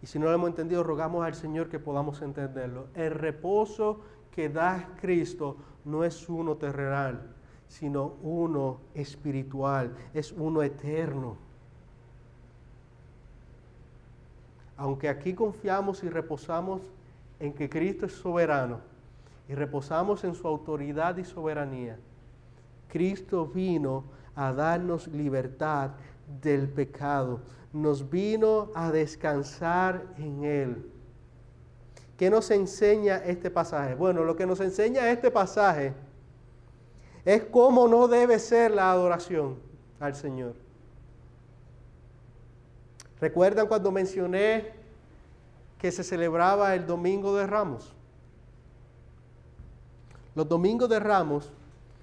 Y 0.03 0.07
si 0.07 0.19
no 0.19 0.27
lo 0.27 0.33
hemos 0.33 0.49
entendido, 0.49 0.83
rogamos 0.83 1.25
al 1.25 1.35
Señor 1.35 1.69
que 1.69 1.79
podamos 1.79 2.23
entenderlo. 2.23 2.87
El 2.95 3.11
reposo 3.11 4.01
que 4.35 4.49
da 4.49 4.89
Cristo 5.01 5.57
no 5.85 6.03
es 6.03 6.29
uno 6.31 6.57
terrenal, 6.57 7.21
sino 7.69 8.15
uno 8.23 8.81
espiritual, 8.95 9.95
es 10.15 10.33
uno 10.33 10.63
eterno. 10.63 11.37
Aunque 14.79 15.11
aquí 15.11 15.35
confiamos 15.35 16.03
y 16.03 16.09
reposamos 16.09 16.81
en 17.39 17.53
que 17.53 17.69
Cristo 17.69 18.07
es 18.07 18.13
soberano, 18.13 18.94
y 19.49 19.55
reposamos 19.55 20.25
en 20.25 20.35
su 20.35 20.47
autoridad 20.49 21.17
y 21.17 21.25
soberanía, 21.25 21.99
Cristo 22.89 23.47
vino 23.47 24.05
a 24.35 24.53
darnos 24.53 25.09
libertad 25.09 25.91
del 26.43 26.69
pecado, 26.69 27.41
nos 27.73 28.09
vino 28.09 28.71
a 28.75 28.91
descansar 28.91 30.03
en 30.19 30.45
Él. 30.45 30.91
¿Qué 32.17 32.31
nos 32.31 32.51
enseña 32.51 33.17
este 33.19 33.51
pasaje? 33.51 33.95
Bueno, 33.95 34.23
lo 34.25 34.37
que 34.37 34.47
nos 34.47 34.61
enseña 34.61 35.11
este 35.11 35.31
pasaje 35.31 35.93
es 37.25 37.45
cómo 37.45 37.89
no 37.89 38.07
debe 38.07 38.39
ser 38.39 38.71
la 38.71 38.91
adoración 38.91 39.59
al 39.99 40.15
Señor. 40.15 40.55
¿Recuerdan 43.21 43.67
cuando 43.67 43.91
mencioné 43.91 44.73
que 45.79 45.91
se 45.91 46.05
celebraba 46.05 46.75
el 46.75 46.87
Domingo 46.87 47.35
de 47.37 47.47
Ramos? 47.47 47.95
Los 50.35 50.49
domingos 50.49 50.89
de 50.89 50.99
ramos, 50.99 51.53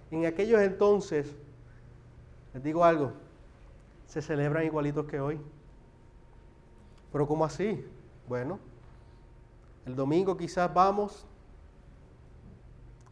en 0.09 0.25
aquellos 0.25 0.61
entonces, 0.61 1.35
les 2.53 2.63
digo 2.63 2.83
algo, 2.83 3.13
se 4.05 4.21
celebran 4.21 4.65
igualitos 4.65 5.05
que 5.05 5.19
hoy. 5.19 5.39
Pero 7.11 7.27
¿cómo 7.27 7.43
así? 7.43 7.85
Bueno, 8.27 8.59
el 9.85 9.95
domingo 9.95 10.37
quizás 10.37 10.73
vamos, 10.73 11.25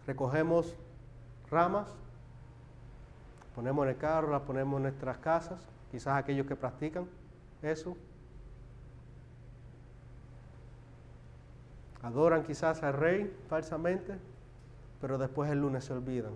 recogemos 0.05 0.75
ramas, 1.49 1.89
ponemos 3.55 3.83
en 3.83 3.89
el 3.89 3.97
carro, 3.97 4.31
las 4.31 4.41
ponemos 4.41 4.77
en 4.77 4.83
nuestras 4.83 5.17
casas, 5.17 5.59
quizás 5.91 6.17
aquellos 6.17 6.47
que 6.47 6.55
practican 6.55 7.07
eso. 7.61 7.97
Adoran 12.01 12.43
quizás 12.43 12.81
al 12.83 12.93
rey 12.93 13.37
falsamente, 13.49 14.17
pero 15.01 15.17
después 15.17 15.49
el 15.49 15.59
lunes 15.59 15.85
se 15.85 15.93
olvidan 15.93 16.33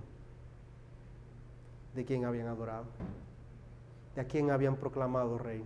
de 1.93 2.05
quién 2.05 2.25
habían 2.25 2.47
adorado, 2.47 2.85
de 4.15 4.21
a 4.21 4.25
quién 4.25 4.51
habían 4.51 4.75
proclamado 4.75 5.37
rey. 5.37 5.63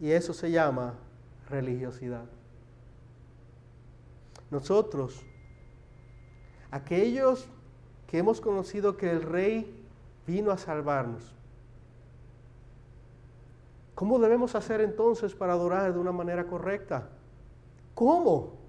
Y 0.00 0.10
eso 0.10 0.32
se 0.32 0.50
llama 0.50 0.94
religiosidad. 1.48 2.24
Nosotros, 4.50 5.22
aquellos 6.70 7.46
que 8.06 8.18
hemos 8.18 8.40
conocido 8.40 8.96
que 8.96 9.10
el 9.10 9.22
rey 9.22 9.84
vino 10.26 10.50
a 10.50 10.58
salvarnos, 10.58 11.34
¿cómo 13.94 14.18
debemos 14.18 14.54
hacer 14.54 14.80
entonces 14.80 15.34
para 15.34 15.52
adorar 15.52 15.92
de 15.92 16.00
una 16.00 16.10
manera 16.10 16.46
correcta? 16.46 17.08
¿Cómo? 17.94 18.59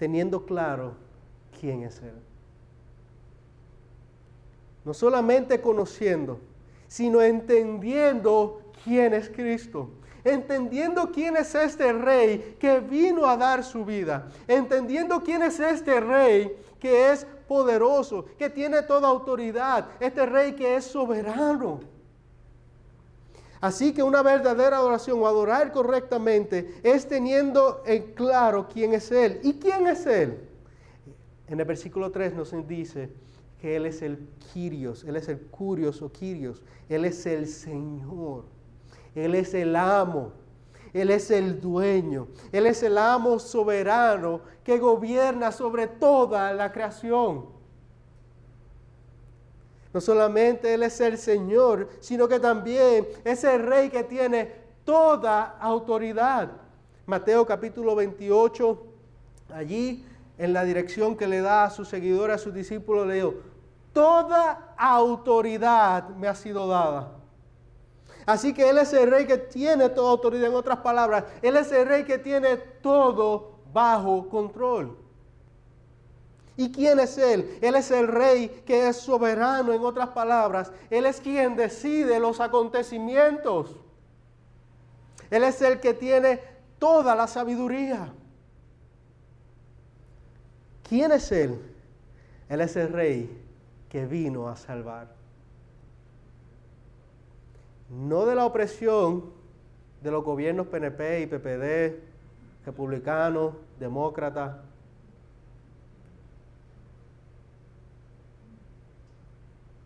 Teniendo 0.00 0.46
claro 0.46 0.94
quién 1.60 1.82
es 1.82 2.00
Él. 2.00 2.14
No 4.82 4.94
solamente 4.94 5.60
conociendo, 5.60 6.40
sino 6.88 7.20
entendiendo 7.20 8.62
quién 8.82 9.12
es 9.12 9.28
Cristo. 9.28 9.90
Entendiendo 10.24 11.12
quién 11.12 11.36
es 11.36 11.54
este 11.54 11.92
rey 11.92 12.56
que 12.58 12.80
vino 12.80 13.26
a 13.26 13.36
dar 13.36 13.62
su 13.62 13.84
vida. 13.84 14.26
Entendiendo 14.48 15.20
quién 15.20 15.42
es 15.42 15.60
este 15.60 16.00
rey 16.00 16.56
que 16.78 17.12
es 17.12 17.26
poderoso, 17.46 18.24
que 18.38 18.48
tiene 18.48 18.80
toda 18.80 19.06
autoridad. 19.06 19.86
Este 20.00 20.24
rey 20.24 20.54
que 20.54 20.76
es 20.76 20.86
soberano. 20.86 21.80
Así 23.60 23.92
que 23.92 24.02
una 24.02 24.22
verdadera 24.22 24.78
adoración 24.78 25.20
o 25.20 25.26
adorar 25.26 25.70
correctamente 25.70 26.80
es 26.82 27.06
teniendo 27.06 27.82
en 27.84 28.14
claro 28.14 28.66
quién 28.72 28.94
es 28.94 29.10
Él. 29.12 29.38
¿Y 29.42 29.54
quién 29.54 29.86
es 29.86 30.06
Él? 30.06 30.38
En 31.46 31.60
el 31.60 31.66
versículo 31.66 32.10
3 32.10 32.34
nos 32.34 32.54
dice 32.66 33.10
que 33.60 33.76
Él 33.76 33.84
es 33.84 34.00
el 34.00 34.28
Kyrios, 34.52 35.04
Él 35.04 35.16
es 35.16 35.28
el 35.28 35.40
Curios 35.40 36.00
o 36.00 36.10
Kyrios, 36.10 36.62
Él 36.88 37.04
es 37.04 37.26
el 37.26 37.46
Señor, 37.46 38.44
Él 39.14 39.34
es 39.34 39.52
el 39.52 39.76
amo, 39.76 40.32
Él 40.94 41.10
es 41.10 41.30
el 41.30 41.60
dueño, 41.60 42.28
Él 42.52 42.66
es 42.66 42.82
el 42.82 42.96
amo 42.96 43.38
soberano 43.38 44.40
que 44.64 44.78
gobierna 44.78 45.52
sobre 45.52 45.86
toda 45.86 46.54
la 46.54 46.72
creación. 46.72 47.59
No 49.92 50.00
solamente 50.00 50.72
Él 50.72 50.82
es 50.82 51.00
el 51.00 51.18
Señor, 51.18 51.88
sino 52.00 52.28
que 52.28 52.38
también 52.38 53.08
es 53.24 53.42
el 53.44 53.66
Rey 53.66 53.90
que 53.90 54.04
tiene 54.04 54.52
toda 54.84 55.56
autoridad. 55.60 56.50
Mateo 57.06 57.44
capítulo 57.44 57.96
28, 57.96 58.86
allí 59.52 60.06
en 60.38 60.52
la 60.52 60.64
dirección 60.64 61.16
que 61.16 61.26
le 61.26 61.40
da 61.40 61.64
a 61.64 61.70
sus 61.70 61.88
seguidores, 61.88 62.36
a 62.36 62.38
sus 62.38 62.54
discípulos, 62.54 63.06
le 63.06 63.14
dijo, 63.14 63.34
toda 63.92 64.74
autoridad 64.76 66.08
me 66.10 66.28
ha 66.28 66.34
sido 66.34 66.68
dada. 66.68 67.16
Así 68.26 68.54
que 68.54 68.70
Él 68.70 68.78
es 68.78 68.92
el 68.92 69.10
rey 69.10 69.26
que 69.26 69.38
tiene 69.38 69.88
toda 69.88 70.10
autoridad. 70.10 70.46
En 70.46 70.54
otras 70.54 70.78
palabras, 70.78 71.24
Él 71.42 71.56
es 71.56 71.72
el 71.72 71.86
rey 71.86 72.04
que 72.04 72.18
tiene 72.18 72.56
todo 72.56 73.58
bajo 73.72 74.28
control. 74.28 74.96
¿Y 76.60 76.70
quién 76.70 77.00
es 77.00 77.16
Él? 77.16 77.56
Él 77.62 77.74
es 77.74 77.90
el 77.90 78.06
rey 78.06 78.62
que 78.66 78.88
es 78.88 78.98
soberano, 78.98 79.72
en 79.72 79.80
otras 79.80 80.10
palabras. 80.10 80.70
Él 80.90 81.06
es 81.06 81.18
quien 81.18 81.56
decide 81.56 82.20
los 82.20 82.38
acontecimientos. 82.38 83.74
Él 85.30 85.42
es 85.42 85.62
el 85.62 85.80
que 85.80 85.94
tiene 85.94 86.38
toda 86.78 87.14
la 87.14 87.26
sabiduría. 87.28 88.12
¿Quién 90.86 91.12
es 91.12 91.32
Él? 91.32 91.58
Él 92.50 92.60
es 92.60 92.76
el 92.76 92.92
rey 92.92 93.42
que 93.88 94.04
vino 94.04 94.46
a 94.46 94.54
salvar. 94.54 95.14
No 97.88 98.26
de 98.26 98.34
la 98.34 98.44
opresión 98.44 99.32
de 100.02 100.10
los 100.10 100.22
gobiernos 100.22 100.66
PNP 100.66 101.22
y 101.22 101.26
PPD, 101.26 102.02
republicanos, 102.66 103.54
demócratas, 103.78 104.56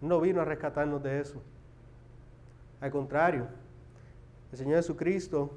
no 0.05 0.21
vino 0.21 0.41
a 0.41 0.45
rescatarnos 0.45 1.03
de 1.03 1.21
eso. 1.21 1.43
Al 2.81 2.91
contrario, 2.91 3.47
el 4.53 4.59
Señor 4.59 4.77
Jesucristo 4.77 5.51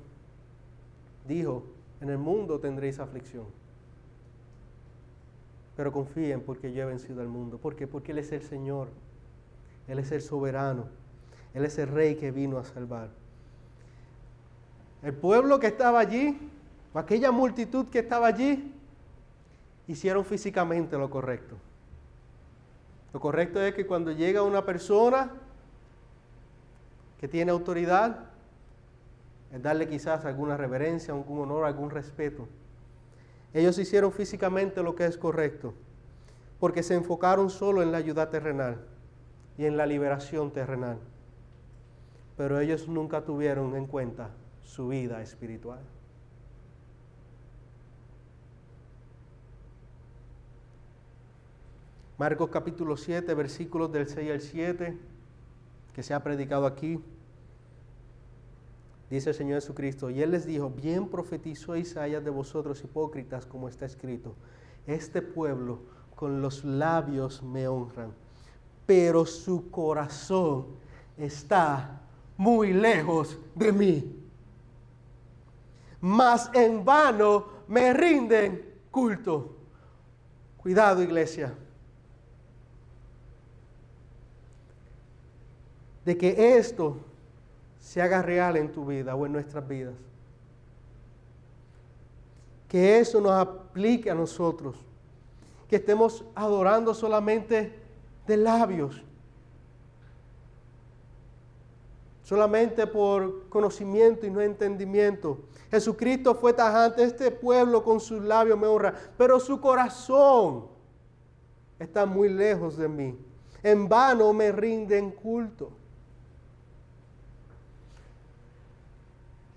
dijo, 1.28 1.64
en 2.00 2.10
el 2.10 2.18
mundo 2.18 2.60
tendréis 2.60 3.00
aflicción. 3.00 3.46
Pero 5.76 5.92
confíen 5.92 6.42
porque 6.42 6.74
yo 6.74 6.84
he 6.84 6.86
vencido 6.86 7.22
al 7.22 7.28
mundo. 7.28 7.58
¿Por 7.58 7.76
qué? 7.76 7.86
Porque 7.86 8.12
Él 8.12 8.20
es 8.20 8.32
el 8.32 8.42
Señor. 8.42 8.88
Él 9.88 10.00
es 10.00 10.12
el 10.12 10.22
soberano. 10.22 10.86
Él 11.54 11.66
es 11.66 11.78
el 11.78 11.90
rey 11.90 12.16
que 12.16 12.32
vino 12.32 12.58
a 12.58 12.64
salvar. 12.64 13.10
El 15.04 15.14
pueblo 15.14 15.60
que 15.60 15.68
estaba 15.68 16.00
allí, 16.00 16.38
aquella 16.94 17.32
multitud 17.32 17.88
que 17.88 18.00
estaba 18.00 18.28
allí, 18.28 18.74
hicieron 19.88 20.26
físicamente 20.26 20.98
lo 20.98 21.10
correcto. 21.10 21.56
Lo 23.14 23.20
correcto 23.20 23.62
es 23.62 23.74
que 23.74 23.86
cuando 23.86 24.12
llega 24.12 24.44
una 24.44 24.66
persona 24.66 25.32
que 27.20 27.28
tiene 27.28 27.52
autoridad, 27.52 28.26
es 29.52 29.62
darle 29.62 29.88
quizás 29.88 30.26
alguna 30.26 30.58
reverencia, 30.58 31.14
algún 31.14 31.40
honor, 31.40 31.66
algún 31.66 31.90
respeto. 31.90 32.48
Ellos 33.54 33.78
hicieron 33.80 34.12
físicamente 34.12 34.84
lo 34.84 34.96
que 34.96 35.06
es 35.06 35.18
correcto, 35.18 35.74
porque 36.60 36.84
se 36.84 36.96
enfocaron 36.96 37.50
solo 37.50 37.82
en 37.82 37.92
la 37.92 37.98
ayuda 37.98 38.30
terrenal 38.30 38.78
y 39.58 39.66
en 39.66 39.78
la 39.78 39.86
liberación 39.86 40.52
terrenal. 40.52 40.98
Pero 42.36 42.60
ellos 42.60 42.88
nunca 42.88 43.22
tuvieron 43.22 43.76
en 43.76 43.88
cuenta 43.88 44.30
su 44.64 44.90
vida 44.90 45.22
espiritual. 45.22 45.80
Marcos 52.18 52.50
capítulo 52.50 52.98
7, 52.98 53.32
versículos 53.36 53.92
del 53.92 54.08
6 54.08 54.32
al 54.32 54.42
7, 54.42 54.98
que 55.94 56.02
se 56.02 56.16
ha 56.16 56.24
predicado 56.24 56.66
aquí. 56.66 57.00
Dice 59.12 59.30
el 59.30 59.36
Señor 59.36 59.62
Jesucristo, 59.62 60.10
y 60.10 60.24
Él 60.24 60.32
les 60.32 60.48
dijo, 60.48 60.72
bien 60.72 61.10
profetizó 61.10 61.76
Isaías 61.76 62.24
de 62.24 62.32
vosotros 62.32 62.84
hipócritas, 62.84 63.46
como 63.46 63.70
está 63.70 63.86
escrito, 63.86 64.34
este 64.88 65.22
pueblo 65.22 65.80
con 66.16 66.42
los 66.42 66.66
labios 66.66 67.44
me 67.44 67.68
honran, 67.68 68.12
pero 68.88 69.24
su 69.24 69.70
corazón 69.70 70.66
está 71.18 72.02
muy 72.36 72.74
lejos 72.74 73.38
de 73.54 73.72
mí. 73.72 74.24
Mas 76.02 76.50
en 76.54 76.84
vano 76.84 77.46
me 77.68 77.94
rinden 77.94 78.74
culto. 78.90 79.56
Cuidado 80.58 81.04
iglesia. 81.04 81.54
De 86.08 86.18
que 86.18 86.58
esto 86.58 86.96
se 87.82 88.02
haga 88.02 88.22
real 88.22 88.56
en 88.56 88.72
tu 88.72 88.86
vida 88.86 89.14
o 89.14 89.26
en 89.26 89.34
nuestras 89.34 89.68
vidas. 89.68 89.94
Que 92.70 93.00
eso 93.00 93.20
nos 93.20 93.34
aplique 93.34 94.10
a 94.10 94.16
nosotros. 94.16 94.78
Que 95.68 95.76
estemos 95.76 96.24
adorando 96.34 96.94
solamente 96.94 97.78
de 98.26 98.38
labios. 98.38 99.04
Solamente 102.24 102.88
por 102.88 103.50
conocimiento 103.50 104.26
y 104.26 104.32
no 104.32 104.40
entendimiento. 104.40 105.40
Jesucristo 105.70 106.36
fue 106.36 106.54
tajante. 106.54 107.04
Este 107.04 107.32
pueblo 107.32 107.84
con 107.84 108.00
sus 108.00 108.24
labios 108.24 108.58
me 108.58 108.68
honra. 108.68 108.94
Pero 109.18 109.42
su 109.42 109.60
corazón 109.60 110.68
está 111.78 112.06
muy 112.06 112.30
lejos 112.30 112.78
de 112.78 112.88
mí. 112.88 113.20
En 113.62 113.90
vano 113.90 114.32
me 114.32 114.54
rinden 114.54 115.12
culto. 115.12 115.70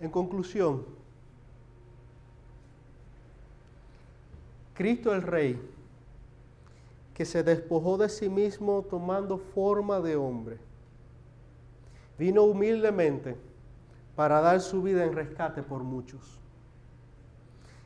En 0.00 0.10
conclusión, 0.10 0.84
Cristo 4.74 5.14
el 5.14 5.22
Rey, 5.22 5.60
que 7.12 7.26
se 7.26 7.42
despojó 7.42 7.98
de 7.98 8.08
sí 8.08 8.30
mismo 8.30 8.82
tomando 8.88 9.36
forma 9.36 10.00
de 10.00 10.16
hombre, 10.16 10.56
vino 12.18 12.44
humildemente 12.44 13.36
para 14.16 14.40
dar 14.40 14.60
su 14.62 14.82
vida 14.82 15.04
en 15.04 15.12
rescate 15.12 15.62
por 15.62 15.82
muchos. 15.82 16.38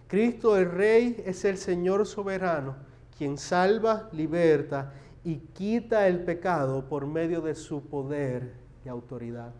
Cristo 0.06 0.56
el 0.56 0.70
Rey 0.70 1.20
es 1.26 1.44
el 1.44 1.58
Señor 1.58 2.06
soberano, 2.06 2.76
quien 3.18 3.38
salva, 3.38 4.08
liberta 4.12 4.92
y 5.24 5.38
quita 5.38 6.06
el 6.06 6.22
pecado 6.22 6.88
por 6.88 7.06
medio 7.06 7.40
de 7.40 7.56
su 7.56 7.82
poder 7.82 8.54
y 8.84 8.88
autoridad. 8.88 9.52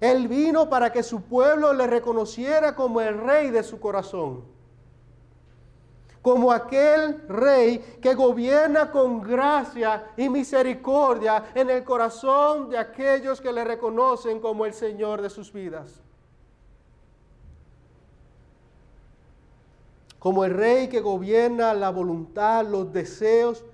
Él 0.00 0.28
vino 0.28 0.68
para 0.68 0.92
que 0.92 1.02
su 1.02 1.22
pueblo 1.22 1.72
le 1.72 1.86
reconociera 1.86 2.74
como 2.74 3.00
el 3.00 3.18
rey 3.18 3.50
de 3.50 3.62
su 3.62 3.80
corazón. 3.80 4.44
Como 6.20 6.50
aquel 6.50 7.22
rey 7.28 7.98
que 8.02 8.14
gobierna 8.14 8.90
con 8.90 9.22
gracia 9.22 10.08
y 10.16 10.28
misericordia 10.28 11.44
en 11.54 11.70
el 11.70 11.84
corazón 11.84 12.68
de 12.68 12.78
aquellos 12.78 13.40
que 13.40 13.52
le 13.52 13.64
reconocen 13.64 14.40
como 14.40 14.66
el 14.66 14.74
Señor 14.74 15.22
de 15.22 15.30
sus 15.30 15.52
vidas. 15.52 16.00
Como 20.18 20.44
el 20.44 20.52
rey 20.52 20.88
que 20.88 21.00
gobierna 21.00 21.72
la 21.72 21.90
voluntad, 21.90 22.66
los 22.66 22.92
deseos 22.92 23.64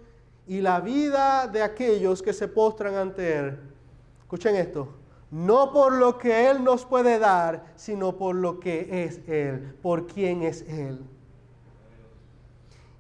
y 0.47 0.61
la 0.61 0.81
vida 0.81 1.49
de 1.49 1.63
aquellos 1.63 2.21
que 2.21 2.35
se 2.35 2.49
postran 2.49 2.97
ante 2.97 3.39
Él. 3.39 3.59
Escuchen 4.21 4.57
esto 4.57 5.02
no 5.33 5.73
por 5.73 5.95
lo 5.95 6.19
que 6.19 6.51
Él 6.51 6.63
nos 6.63 6.85
puede 6.85 7.19
dar, 7.19 7.73
sino 7.75 8.19
por 8.19 8.37
lo 8.37 8.61
que 8.61 9.05
es 9.05 9.27
Él, 9.27 9.75
por 9.81 10.07
quién 10.07 10.43
es 10.43 10.61
Él. 10.69 11.01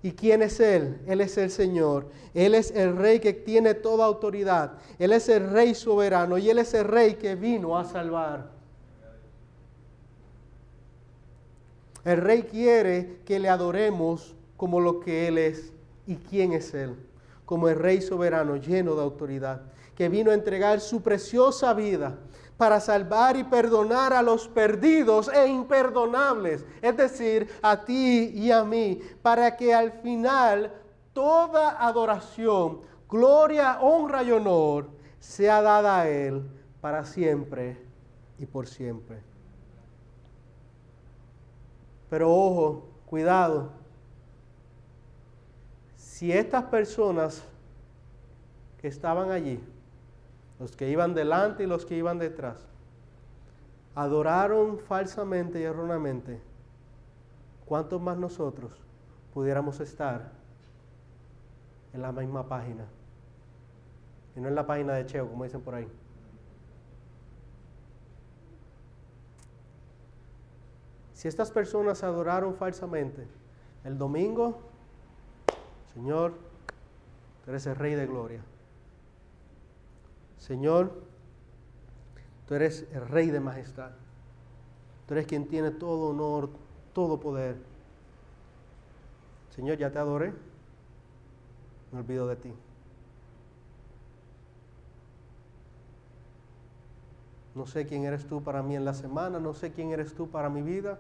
¿Y 0.02 0.12
quién 0.12 0.40
es 0.42 0.58
Él? 0.58 0.98
Él 1.06 1.20
es 1.20 1.36
el 1.36 1.50
Señor. 1.50 2.08
Él 2.32 2.54
es 2.54 2.70
el 2.70 2.96
Rey 2.96 3.20
que 3.20 3.34
tiene 3.34 3.74
toda 3.74 4.06
autoridad. 4.06 4.78
Él 4.98 5.12
es 5.12 5.28
el 5.28 5.50
Rey 5.50 5.74
soberano 5.74 6.38
y 6.38 6.48
Él 6.48 6.58
es 6.58 6.72
el 6.72 6.86
Rey 6.86 7.14
que 7.14 7.34
vino 7.34 7.78
a 7.78 7.84
salvar. 7.84 8.50
El 12.04 12.16
Rey 12.16 12.44
quiere 12.44 13.18
que 13.26 13.38
le 13.38 13.50
adoremos 13.50 14.34
como 14.56 14.80
lo 14.80 15.00
que 15.00 15.28
Él 15.28 15.36
es. 15.36 15.70
¿Y 16.06 16.16
quién 16.16 16.54
es 16.54 16.72
Él? 16.72 16.96
Como 17.44 17.68
el 17.68 17.78
Rey 17.78 18.00
soberano 18.00 18.56
lleno 18.56 18.94
de 18.94 19.02
autoridad, 19.02 19.60
que 19.96 20.08
vino 20.08 20.30
a 20.30 20.34
entregar 20.34 20.80
su 20.80 21.02
preciosa 21.02 21.74
vida 21.74 22.18
para 22.56 22.80
salvar 22.80 23.36
y 23.36 23.44
perdonar 23.44 24.12
a 24.12 24.22
los 24.22 24.46
perdidos 24.48 25.28
e 25.28 25.48
imperdonables, 25.48 26.64
es 26.80 26.96
decir, 26.96 27.48
a 27.60 27.84
ti 27.84 28.30
y 28.34 28.50
a 28.50 28.62
mí, 28.62 29.00
para 29.20 29.56
que 29.56 29.74
al 29.74 29.92
final 29.92 30.72
toda 31.12 31.84
adoración, 31.84 32.80
gloria, 33.08 33.78
honra 33.80 34.22
y 34.22 34.30
honor 34.30 34.88
sea 35.18 35.60
dada 35.60 36.00
a 36.00 36.08
Él 36.08 36.48
para 36.80 37.04
siempre 37.04 37.78
y 38.38 38.46
por 38.46 38.66
siempre. 38.66 39.22
Pero 42.08 42.30
ojo, 42.30 42.88
cuidado, 43.06 43.72
si 45.96 46.30
estas 46.30 46.64
personas 46.64 47.42
que 48.80 48.88
estaban 48.88 49.30
allí, 49.30 49.58
los 50.62 50.76
que 50.76 50.88
iban 50.88 51.12
delante 51.12 51.64
y 51.64 51.66
los 51.66 51.84
que 51.84 51.96
iban 51.96 52.20
detrás, 52.20 52.56
adoraron 53.96 54.78
falsamente 54.78 55.58
y 55.58 55.64
erróneamente, 55.64 56.40
¿cuántos 57.66 58.00
más 58.00 58.16
nosotros 58.16 58.72
pudiéramos 59.34 59.80
estar 59.80 60.30
en 61.92 62.00
la 62.00 62.12
misma 62.12 62.46
página? 62.46 62.84
Y 64.36 64.40
no 64.40 64.46
en 64.46 64.54
la 64.54 64.64
página 64.64 64.92
de 64.92 65.04
Cheo, 65.04 65.28
como 65.28 65.42
dicen 65.42 65.62
por 65.62 65.74
ahí. 65.74 65.88
Si 71.12 71.26
estas 71.26 71.50
personas 71.50 72.04
adoraron 72.04 72.54
falsamente, 72.54 73.26
el 73.82 73.98
domingo, 73.98 74.60
Señor, 75.92 76.34
tú 77.44 77.50
eres 77.50 77.66
el 77.66 77.74
Rey 77.74 77.96
de 77.96 78.06
Gloria. 78.06 78.44
Señor, 80.42 80.92
tú 82.48 82.56
eres 82.56 82.84
el 82.92 83.06
Rey 83.06 83.30
de 83.30 83.38
Majestad. 83.38 83.92
Tú 85.06 85.14
eres 85.14 85.28
quien 85.28 85.46
tiene 85.46 85.70
todo 85.70 86.10
honor, 86.10 86.50
todo 86.92 87.20
poder. 87.20 87.56
Señor, 89.54 89.78
ya 89.78 89.92
te 89.92 90.00
adoré. 90.00 90.32
Me 91.92 92.00
olvido 92.00 92.26
de 92.26 92.34
ti. 92.34 92.52
No 97.54 97.64
sé 97.64 97.86
quién 97.86 98.04
eres 98.04 98.26
tú 98.26 98.42
para 98.42 98.64
mí 98.64 98.74
en 98.74 98.84
la 98.84 98.94
semana, 98.94 99.38
no 99.38 99.54
sé 99.54 99.70
quién 99.70 99.92
eres 99.92 100.12
tú 100.12 100.28
para 100.28 100.48
mi 100.48 100.62
vida, 100.62 100.98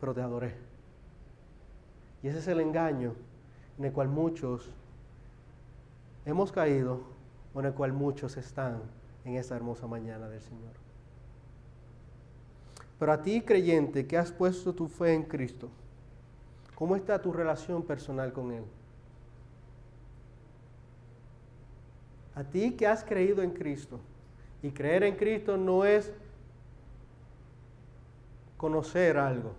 pero 0.00 0.12
te 0.12 0.22
adoré. 0.22 0.56
Y 2.24 2.28
ese 2.28 2.40
es 2.40 2.48
el 2.48 2.58
engaño 2.58 3.14
en 3.78 3.84
el 3.84 3.92
cual 3.92 4.08
muchos 4.08 4.72
hemos 6.26 6.52
caído 6.52 7.00
en 7.54 7.64
el 7.64 7.72
cual 7.72 7.94
muchos 7.94 8.36
están 8.36 8.82
en 9.24 9.36
esta 9.36 9.56
hermosa 9.56 9.86
mañana 9.86 10.28
del 10.28 10.42
Señor. 10.42 10.72
Pero 12.98 13.12
a 13.12 13.22
ti, 13.22 13.40
creyente, 13.40 14.06
que 14.06 14.18
has 14.18 14.32
puesto 14.32 14.74
tu 14.74 14.88
fe 14.88 15.14
en 15.14 15.22
Cristo, 15.22 15.70
¿cómo 16.74 16.96
está 16.96 17.22
tu 17.22 17.32
relación 17.32 17.82
personal 17.82 18.32
con 18.32 18.52
Él? 18.52 18.64
A 22.34 22.44
ti 22.44 22.72
que 22.72 22.86
has 22.86 23.02
creído 23.02 23.42
en 23.42 23.52
Cristo, 23.52 23.98
y 24.62 24.70
creer 24.70 25.04
en 25.04 25.16
Cristo 25.16 25.56
no 25.56 25.84
es 25.84 26.12
conocer 28.56 29.16
algo, 29.16 29.52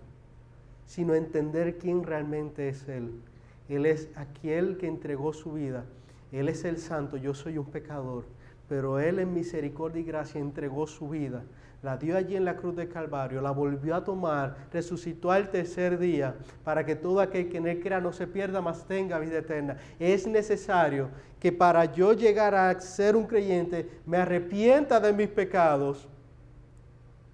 sino 0.86 1.14
entender 1.14 1.78
quién 1.78 2.02
realmente 2.04 2.68
es 2.68 2.86
Él. 2.88 3.20
Él 3.68 3.86
es 3.86 4.08
aquel 4.16 4.76
que 4.76 4.86
entregó 4.86 5.32
su 5.32 5.52
vida 5.52 5.84
él 6.32 6.48
es 6.48 6.64
el 6.64 6.78
santo, 6.78 7.16
yo 7.16 7.34
soy 7.34 7.56
un 7.58 7.66
pecador, 7.66 8.24
pero 8.68 8.98
Él 8.98 9.18
en 9.18 9.32
misericordia 9.32 10.00
y 10.00 10.04
gracia 10.04 10.40
entregó 10.40 10.86
su 10.86 11.08
vida, 11.08 11.42
la 11.82 11.96
dio 11.96 12.16
allí 12.16 12.36
en 12.36 12.44
la 12.44 12.56
cruz 12.56 12.76
del 12.76 12.88
Calvario, 12.88 13.40
la 13.40 13.50
volvió 13.50 13.94
a 13.94 14.04
tomar, 14.04 14.56
resucitó 14.72 15.30
al 15.30 15.50
tercer 15.50 15.98
día, 15.98 16.34
para 16.64 16.84
que 16.84 16.96
todo 16.96 17.20
aquel 17.20 17.48
que 17.48 17.58
en 17.58 17.66
Él 17.66 17.80
crea 17.80 18.00
no 18.00 18.12
se 18.12 18.26
pierda, 18.26 18.60
mas 18.60 18.84
tenga 18.86 19.18
vida 19.18 19.38
eterna. 19.38 19.78
Es 19.98 20.26
necesario 20.26 21.08
que 21.40 21.52
para 21.52 21.86
yo 21.86 22.12
llegar 22.12 22.54
a 22.54 22.78
ser 22.80 23.16
un 23.16 23.26
creyente 23.26 23.88
me 24.04 24.18
arrepienta 24.18 25.00
de 25.00 25.12
mis 25.12 25.28
pecados, 25.28 26.08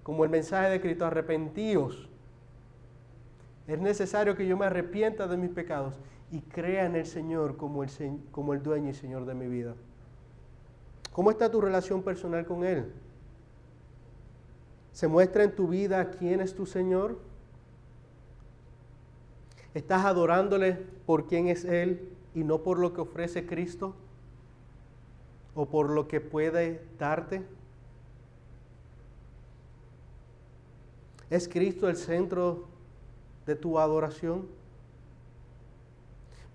como 0.03 0.23
el 0.23 0.29
mensaje 0.29 0.69
de 0.69 0.79
Cristo, 0.79 1.05
arrepentíos. 1.05 2.07
Es 3.67 3.79
necesario 3.79 4.35
que 4.35 4.47
yo 4.47 4.55
me 4.55 4.67
arrepienta 4.67 5.27
de 5.27 5.35
mis 5.35 5.49
pecados 5.49 5.95
y 6.35 6.41
crea 6.41 6.85
en 6.85 6.97
el 6.97 7.05
Señor 7.05 7.55
como 7.55 7.81
el, 7.81 7.89
como 8.31 8.53
el 8.53 8.61
dueño 8.61 8.89
y 8.89 8.93
Señor 8.93 9.25
de 9.25 9.33
mi 9.33 9.47
vida. 9.47 9.73
¿Cómo 11.13 11.31
está 11.31 11.49
tu 11.49 11.61
relación 11.61 12.03
personal 12.03 12.45
con 12.45 12.65
Él? 12.65 12.91
¿Se 14.91 15.07
muestra 15.07 15.45
en 15.45 15.55
tu 15.55 15.69
vida 15.69 16.11
quién 16.11 16.41
es 16.41 16.53
tu 16.53 16.65
Señor? 16.65 17.17
¿Estás 19.73 20.03
adorándole 20.03 20.73
por 21.05 21.25
quién 21.25 21.47
es 21.47 21.63
Él 21.63 22.09
y 22.33 22.43
no 22.43 22.63
por 22.63 22.79
lo 22.79 22.93
que 22.93 22.99
ofrece 22.99 23.45
Cristo? 23.45 23.95
¿O 25.53 25.67
por 25.67 25.89
lo 25.89 26.09
que 26.09 26.19
puede 26.19 26.85
darte? 26.99 27.43
¿Es 31.29 31.47
Cristo 31.47 31.87
el 31.87 31.95
centro 31.95 32.65
de 33.45 33.55
tu 33.55 33.79
adoración? 33.79 34.64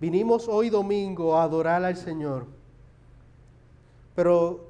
Vinimos 0.01 0.47
hoy 0.47 0.71
domingo 0.71 1.37
a 1.37 1.43
adorar 1.43 1.85
al 1.85 1.95
Señor, 1.95 2.47
pero 4.15 4.65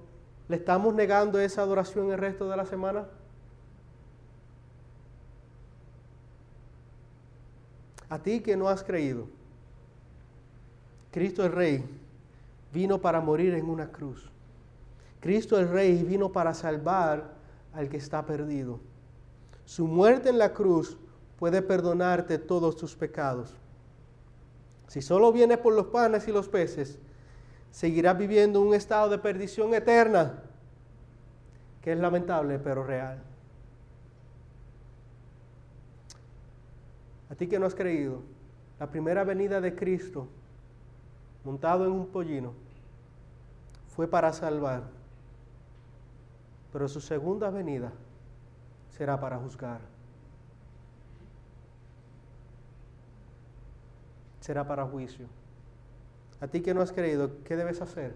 ¿le 0.50 0.58
estamos 0.58 0.94
negando 0.94 1.40
esa 1.40 1.62
adoración 1.62 2.12
el 2.12 2.18
resto 2.18 2.50
de 2.50 2.58
la 2.58 2.66
semana? 2.66 3.06
A 8.10 8.20
ti 8.20 8.42
que 8.42 8.58
no 8.58 8.68
has 8.68 8.84
creído, 8.84 9.26
Cristo 11.12 11.46
el 11.46 11.54
Rey 11.54 11.86
vino 12.74 13.00
para 13.00 13.22
morir 13.22 13.54
en 13.54 13.70
una 13.70 13.88
cruz. 13.88 14.30
Cristo 15.22 15.58
el 15.58 15.70
Rey 15.70 16.04
vino 16.04 16.34
para 16.34 16.54
salvar 16.54 17.32
al 17.74 17.88
que 17.88 17.96
está 17.96 18.26
perdido. 18.26 18.82
Su 19.64 19.88
muerte 19.88 20.28
en 20.28 20.40
la 20.40 20.52
cruz 20.52 20.98
puede 21.40 21.62
perdonarte 21.62 22.38
todos 22.38 22.76
tus 22.76 22.98
pecados. 22.98 23.61
Si 24.92 25.02
solo 25.02 25.32
vienes 25.32 25.58
por 25.58 25.74
los 25.74 25.86
panes 25.86 26.28
y 26.28 26.34
los 26.34 26.50
peces, 26.50 27.00
seguirás 27.72 28.18
viviendo 28.18 28.60
un 28.60 28.74
estado 28.74 29.08
de 29.08 29.18
perdición 29.18 29.74
eterna, 29.74 30.44
que 31.82 31.94
es 31.94 31.98
lamentable 31.98 32.60
pero 32.60 32.84
real. 32.84 33.24
A 37.30 37.36
ti 37.36 37.48
que 37.48 37.58
no 37.58 37.68
has 37.68 37.74
creído, 37.74 38.22
la 38.82 38.88
primera 38.88 39.24
venida 39.24 39.62
de 39.62 39.74
Cristo, 39.74 40.28
montado 41.46 41.86
en 41.86 41.94
un 41.94 42.08
pollino, 42.08 42.52
fue 43.96 44.10
para 44.10 44.34
salvar, 44.34 44.84
pero 46.74 46.90
su 46.90 47.00
segunda 47.00 47.50
venida 47.50 47.94
será 48.90 49.18
para 49.18 49.38
juzgar. 49.38 49.91
Será 54.42 54.68
para 54.68 54.86
juicio. 54.86 55.28
A 56.42 56.48
ti 56.48 56.62
que 56.62 56.74
no 56.74 56.82
has 56.82 56.92
creído, 56.92 57.32
¿qué 57.46 57.56
debes 57.56 57.82
hacer? 57.82 58.14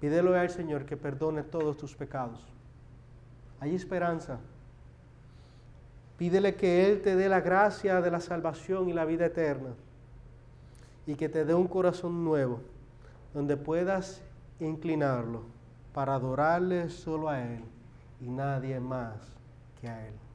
Pídelo 0.00 0.36
al 0.36 0.50
Señor 0.50 0.84
que 0.84 0.96
perdone 0.96 1.42
todos 1.42 1.76
tus 1.76 1.94
pecados. 1.94 2.40
Hay 3.60 3.74
esperanza. 3.74 4.38
Pídele 6.18 6.56
que 6.56 6.86
Él 6.86 7.00
te 7.00 7.16
dé 7.16 7.28
la 7.28 7.40
gracia 7.40 8.00
de 8.00 8.10
la 8.10 8.20
salvación 8.20 8.88
y 8.88 8.92
la 8.92 9.04
vida 9.04 9.26
eterna. 9.26 9.70
Y 11.06 11.14
que 11.14 11.28
te 11.28 11.44
dé 11.44 11.54
un 11.54 11.68
corazón 11.68 12.24
nuevo, 12.24 12.60
donde 13.32 13.56
puedas 13.56 14.20
inclinarlo 14.60 15.42
para 15.94 16.14
adorarle 16.14 16.90
solo 16.90 17.28
a 17.28 17.40
Él 17.40 17.64
y 18.20 18.28
nadie 18.28 18.78
más 18.78 19.14
que 19.80 19.88
a 19.88 20.06
Él. 20.06 20.27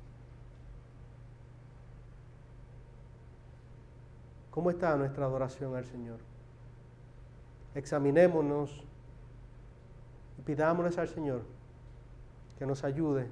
¿Cómo 4.54 4.70
está 4.70 4.96
nuestra 4.96 5.26
adoración 5.26 5.76
al 5.76 5.84
Señor? 5.84 6.20
Examinémonos 7.74 8.84
y 10.38 10.42
pidámonos 10.44 10.96
al 11.00 11.08
Señor 11.08 11.42
que 12.60 12.68
nos 12.68 12.84
ayude 12.84 13.28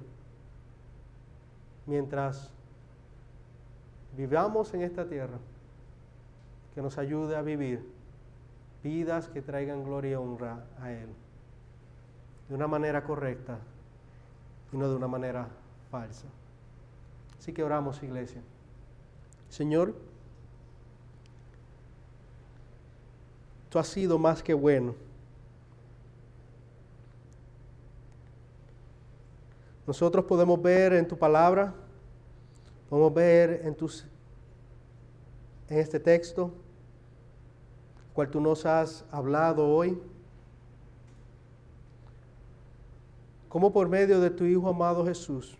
mientras 1.86 2.50
vivamos 4.16 4.74
en 4.74 4.82
esta 4.82 5.08
tierra 5.08 5.38
que 6.74 6.82
nos 6.82 6.98
ayude 6.98 7.36
a 7.36 7.42
vivir 7.42 7.88
vidas 8.82 9.28
que 9.28 9.42
traigan 9.42 9.84
gloria 9.84 10.12
y 10.12 10.14
honra 10.16 10.64
a 10.80 10.90
Él, 10.90 11.08
de 12.48 12.54
una 12.56 12.66
manera 12.66 13.04
correcta 13.04 13.58
y 14.72 14.76
no 14.76 14.88
de 14.88 14.96
una 14.96 15.06
manera 15.06 15.46
falsa. 15.88 16.26
Así 17.38 17.52
que 17.52 17.62
oramos, 17.62 18.02
iglesia. 18.02 18.42
Señor, 19.48 19.94
tú 23.72 23.78
has 23.78 23.88
sido 23.88 24.18
más 24.18 24.42
que 24.42 24.52
bueno. 24.52 24.94
Nosotros 29.86 30.26
podemos 30.26 30.60
ver 30.60 30.92
en 30.92 31.08
tu 31.08 31.16
palabra, 31.16 31.72
podemos 32.90 33.14
ver 33.14 33.62
en, 33.64 33.74
tus, 33.74 34.06
en 35.70 35.78
este 35.78 35.98
texto, 35.98 36.52
cual 38.12 38.30
tú 38.30 38.42
nos 38.42 38.66
has 38.66 39.06
hablado 39.10 39.66
hoy, 39.66 39.98
cómo 43.48 43.72
por 43.72 43.88
medio 43.88 44.20
de 44.20 44.28
tu 44.28 44.44
Hijo 44.44 44.68
amado 44.68 45.06
Jesús 45.06 45.56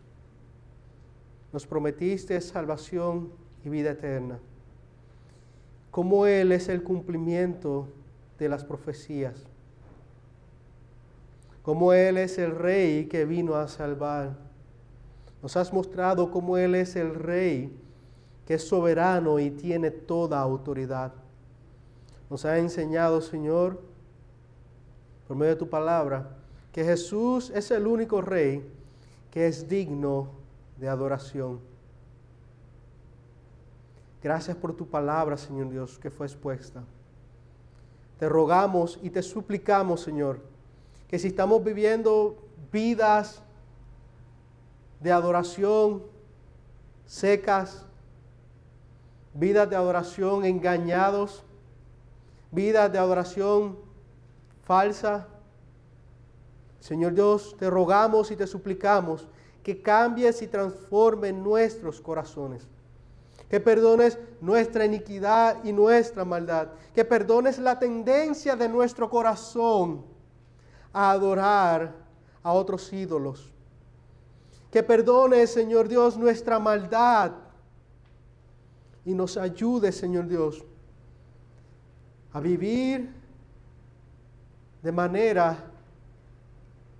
nos 1.51 1.67
prometiste 1.67 2.39
salvación 2.43 3.33
y 3.65 3.71
vida 3.71 3.93
eterna, 3.93 4.39
cómo 5.91 6.27
Él 6.27 6.53
es 6.53 6.69
el 6.69 6.83
cumplimiento 6.83 7.89
de 8.43 8.49
las 8.49 8.65
profecías 8.65 9.47
como 11.63 11.93
Él 11.93 12.19
es 12.19 12.39
el 12.39 12.57
Rey 12.57 13.07
que 13.07 13.25
vino 13.25 13.55
a 13.55 13.69
salvar. 13.69 14.37
Nos 15.41 15.57
has 15.57 15.73
mostrado 15.73 16.31
cómo 16.31 16.57
Él 16.57 16.75
es 16.75 16.97
el 16.97 17.15
Rey 17.15 17.79
que 18.47 18.55
es 18.55 18.67
soberano 18.67 19.39
y 19.39 19.51
tiene 19.51 19.91
toda 19.91 20.41
autoridad. 20.41 21.13
Nos 22.29 22.45
ha 22.45 22.59
enseñado, 22.59 23.21
Señor, 23.21 23.81
por 25.29 25.37
medio 25.37 25.53
de 25.53 25.59
tu 25.59 25.69
palabra, 25.69 26.37
que 26.73 26.83
Jesús 26.83 27.51
es 27.51 27.71
el 27.71 27.87
único 27.87 28.21
Rey 28.21 28.69
que 29.31 29.47
es 29.47 29.69
digno 29.69 30.29
de 30.79 30.89
adoración. 30.89 31.61
Gracias 34.23 34.57
por 34.57 34.75
tu 34.75 34.87
palabra, 34.87 35.37
Señor 35.37 35.71
Dios, 35.71 35.99
que 35.99 36.11
fue 36.11 36.27
expuesta. 36.27 36.83
Te 38.19 38.29
rogamos 38.29 38.99
y 39.03 39.11
te 39.11 39.23
suplicamos, 39.23 40.01
Señor, 40.01 40.41
que 41.09 41.19
si 41.19 41.29
estamos 41.29 41.63
viviendo 41.63 42.37
vidas 42.71 43.43
de 45.01 45.13
adoración 45.13 46.03
secas, 47.07 47.85
vidas 49.35 49.69
de 49.69 49.77
adoración 49.77 50.45
engañados, 50.45 51.43
vidas 52.51 52.93
de 52.93 52.99
adoración 52.99 53.79
falsa, 54.65 55.27
Señor 56.81 57.15
Dios, 57.15 57.55
te 57.59 57.71
rogamos 57.71 58.31
y 58.31 58.37
te 58.37 58.47
suplicamos 58.47 59.29
que 59.63 59.81
cambies 59.81 60.43
y 60.43 60.49
transformes 60.49 61.33
nuestros 61.33 62.01
corazones. 62.01 62.67
Que 63.53 63.61
perdones 63.61 64.19
nuestra 64.41 64.87
iniquidad 64.87 65.63
y 65.63 65.75
nuestra 65.75 66.25
maldad. 66.25 66.69
Que 66.95 67.05
perdones 67.05 67.59
la 67.59 67.79
tendencia 67.79 68.57
de 68.57 68.67
nuestro 68.67 69.11
corazón 69.11 70.07
a 70.91 71.11
adorar 71.11 71.95
a 72.43 72.51
otros 72.55 72.91
ídolos. 72.95 73.53
Que 74.71 74.83
perdone, 74.83 75.47
Señor 75.47 75.87
Dios, 75.87 76.17
nuestra 76.17 76.59
maldad 76.59 77.33
y 79.05 79.13
nos 79.13 79.37
ayude, 79.37 79.93
Señor 79.93 80.29
Dios, 80.29 80.65
a 82.33 82.41
vivir 82.41 83.13
de 84.83 84.93
manera 84.93 85.63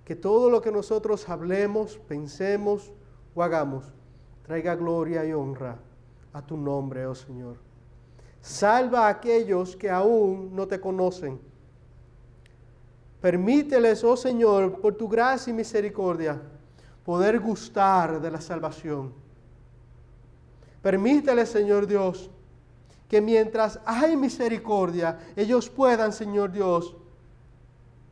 que 0.05 0.15
todo 0.15 0.51
lo 0.51 0.61
que 0.61 0.71
nosotros 0.71 1.27
hablemos, 1.29 1.97
pensemos 2.07 2.91
o 3.33 3.41
hagamos 3.41 3.91
traiga 4.43 4.75
gloria 4.75 5.25
y 5.25 5.33
honra 5.33 5.79
a 6.33 6.41
tu 6.41 6.57
nombre, 6.57 7.05
oh 7.05 7.15
Señor. 7.15 7.57
Salva 8.41 9.07
a 9.07 9.09
aquellos 9.09 9.75
que 9.75 9.89
aún 9.89 10.53
no 10.53 10.67
te 10.67 10.79
conocen 10.79 11.39
Permíteles, 13.23 14.03
oh 14.03 14.17
Señor, 14.17 14.81
por 14.81 14.95
tu 14.95 15.07
gracia 15.07 15.49
y 15.49 15.53
misericordia, 15.53 16.41
poder 17.05 17.39
gustar 17.39 18.19
de 18.19 18.29
la 18.29 18.41
salvación. 18.41 19.13
Permíteles, 20.81 21.47
Señor 21.47 21.87
Dios, 21.87 22.29
que 23.07 23.21
mientras 23.21 23.79
hay 23.85 24.17
misericordia, 24.17 25.19
ellos 25.37 25.69
puedan, 25.69 26.11
Señor 26.11 26.51
Dios, 26.51 26.97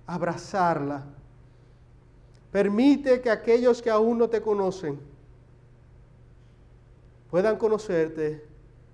abrazarla. 0.08 1.04
Permite 2.50 3.20
que 3.20 3.32
aquellos 3.32 3.82
que 3.82 3.90
aún 3.90 4.18
no 4.18 4.30
te 4.30 4.42
conocen 4.42 4.98
puedan 7.32 7.58
conocerte 7.58 8.46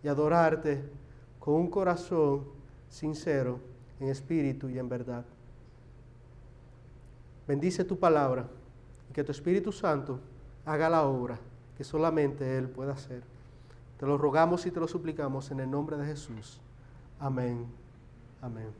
y 0.03 0.07
adorarte 0.07 0.81
con 1.39 1.55
un 1.55 1.69
corazón 1.69 2.45
sincero, 2.87 3.59
en 3.99 4.09
espíritu 4.09 4.69
y 4.69 4.77
en 4.77 4.87
verdad. 4.87 5.25
Bendice 7.47 7.83
tu 7.83 7.97
palabra 7.97 8.47
y 9.09 9.13
que 9.13 9.23
tu 9.23 9.31
Espíritu 9.31 9.71
Santo 9.71 10.19
haga 10.65 10.89
la 10.89 11.03
obra 11.03 11.39
que 11.75 11.83
solamente 11.83 12.57
Él 12.57 12.69
puede 12.69 12.91
hacer. 12.91 13.23
Te 13.97 14.05
lo 14.05 14.17
rogamos 14.17 14.65
y 14.65 14.71
te 14.71 14.79
lo 14.79 14.87
suplicamos 14.87 15.49
en 15.49 15.61
el 15.61 15.71
nombre 15.71 15.97
de 15.97 16.05
Jesús. 16.05 16.59
Amén. 17.19 17.65
Amén. 18.41 18.71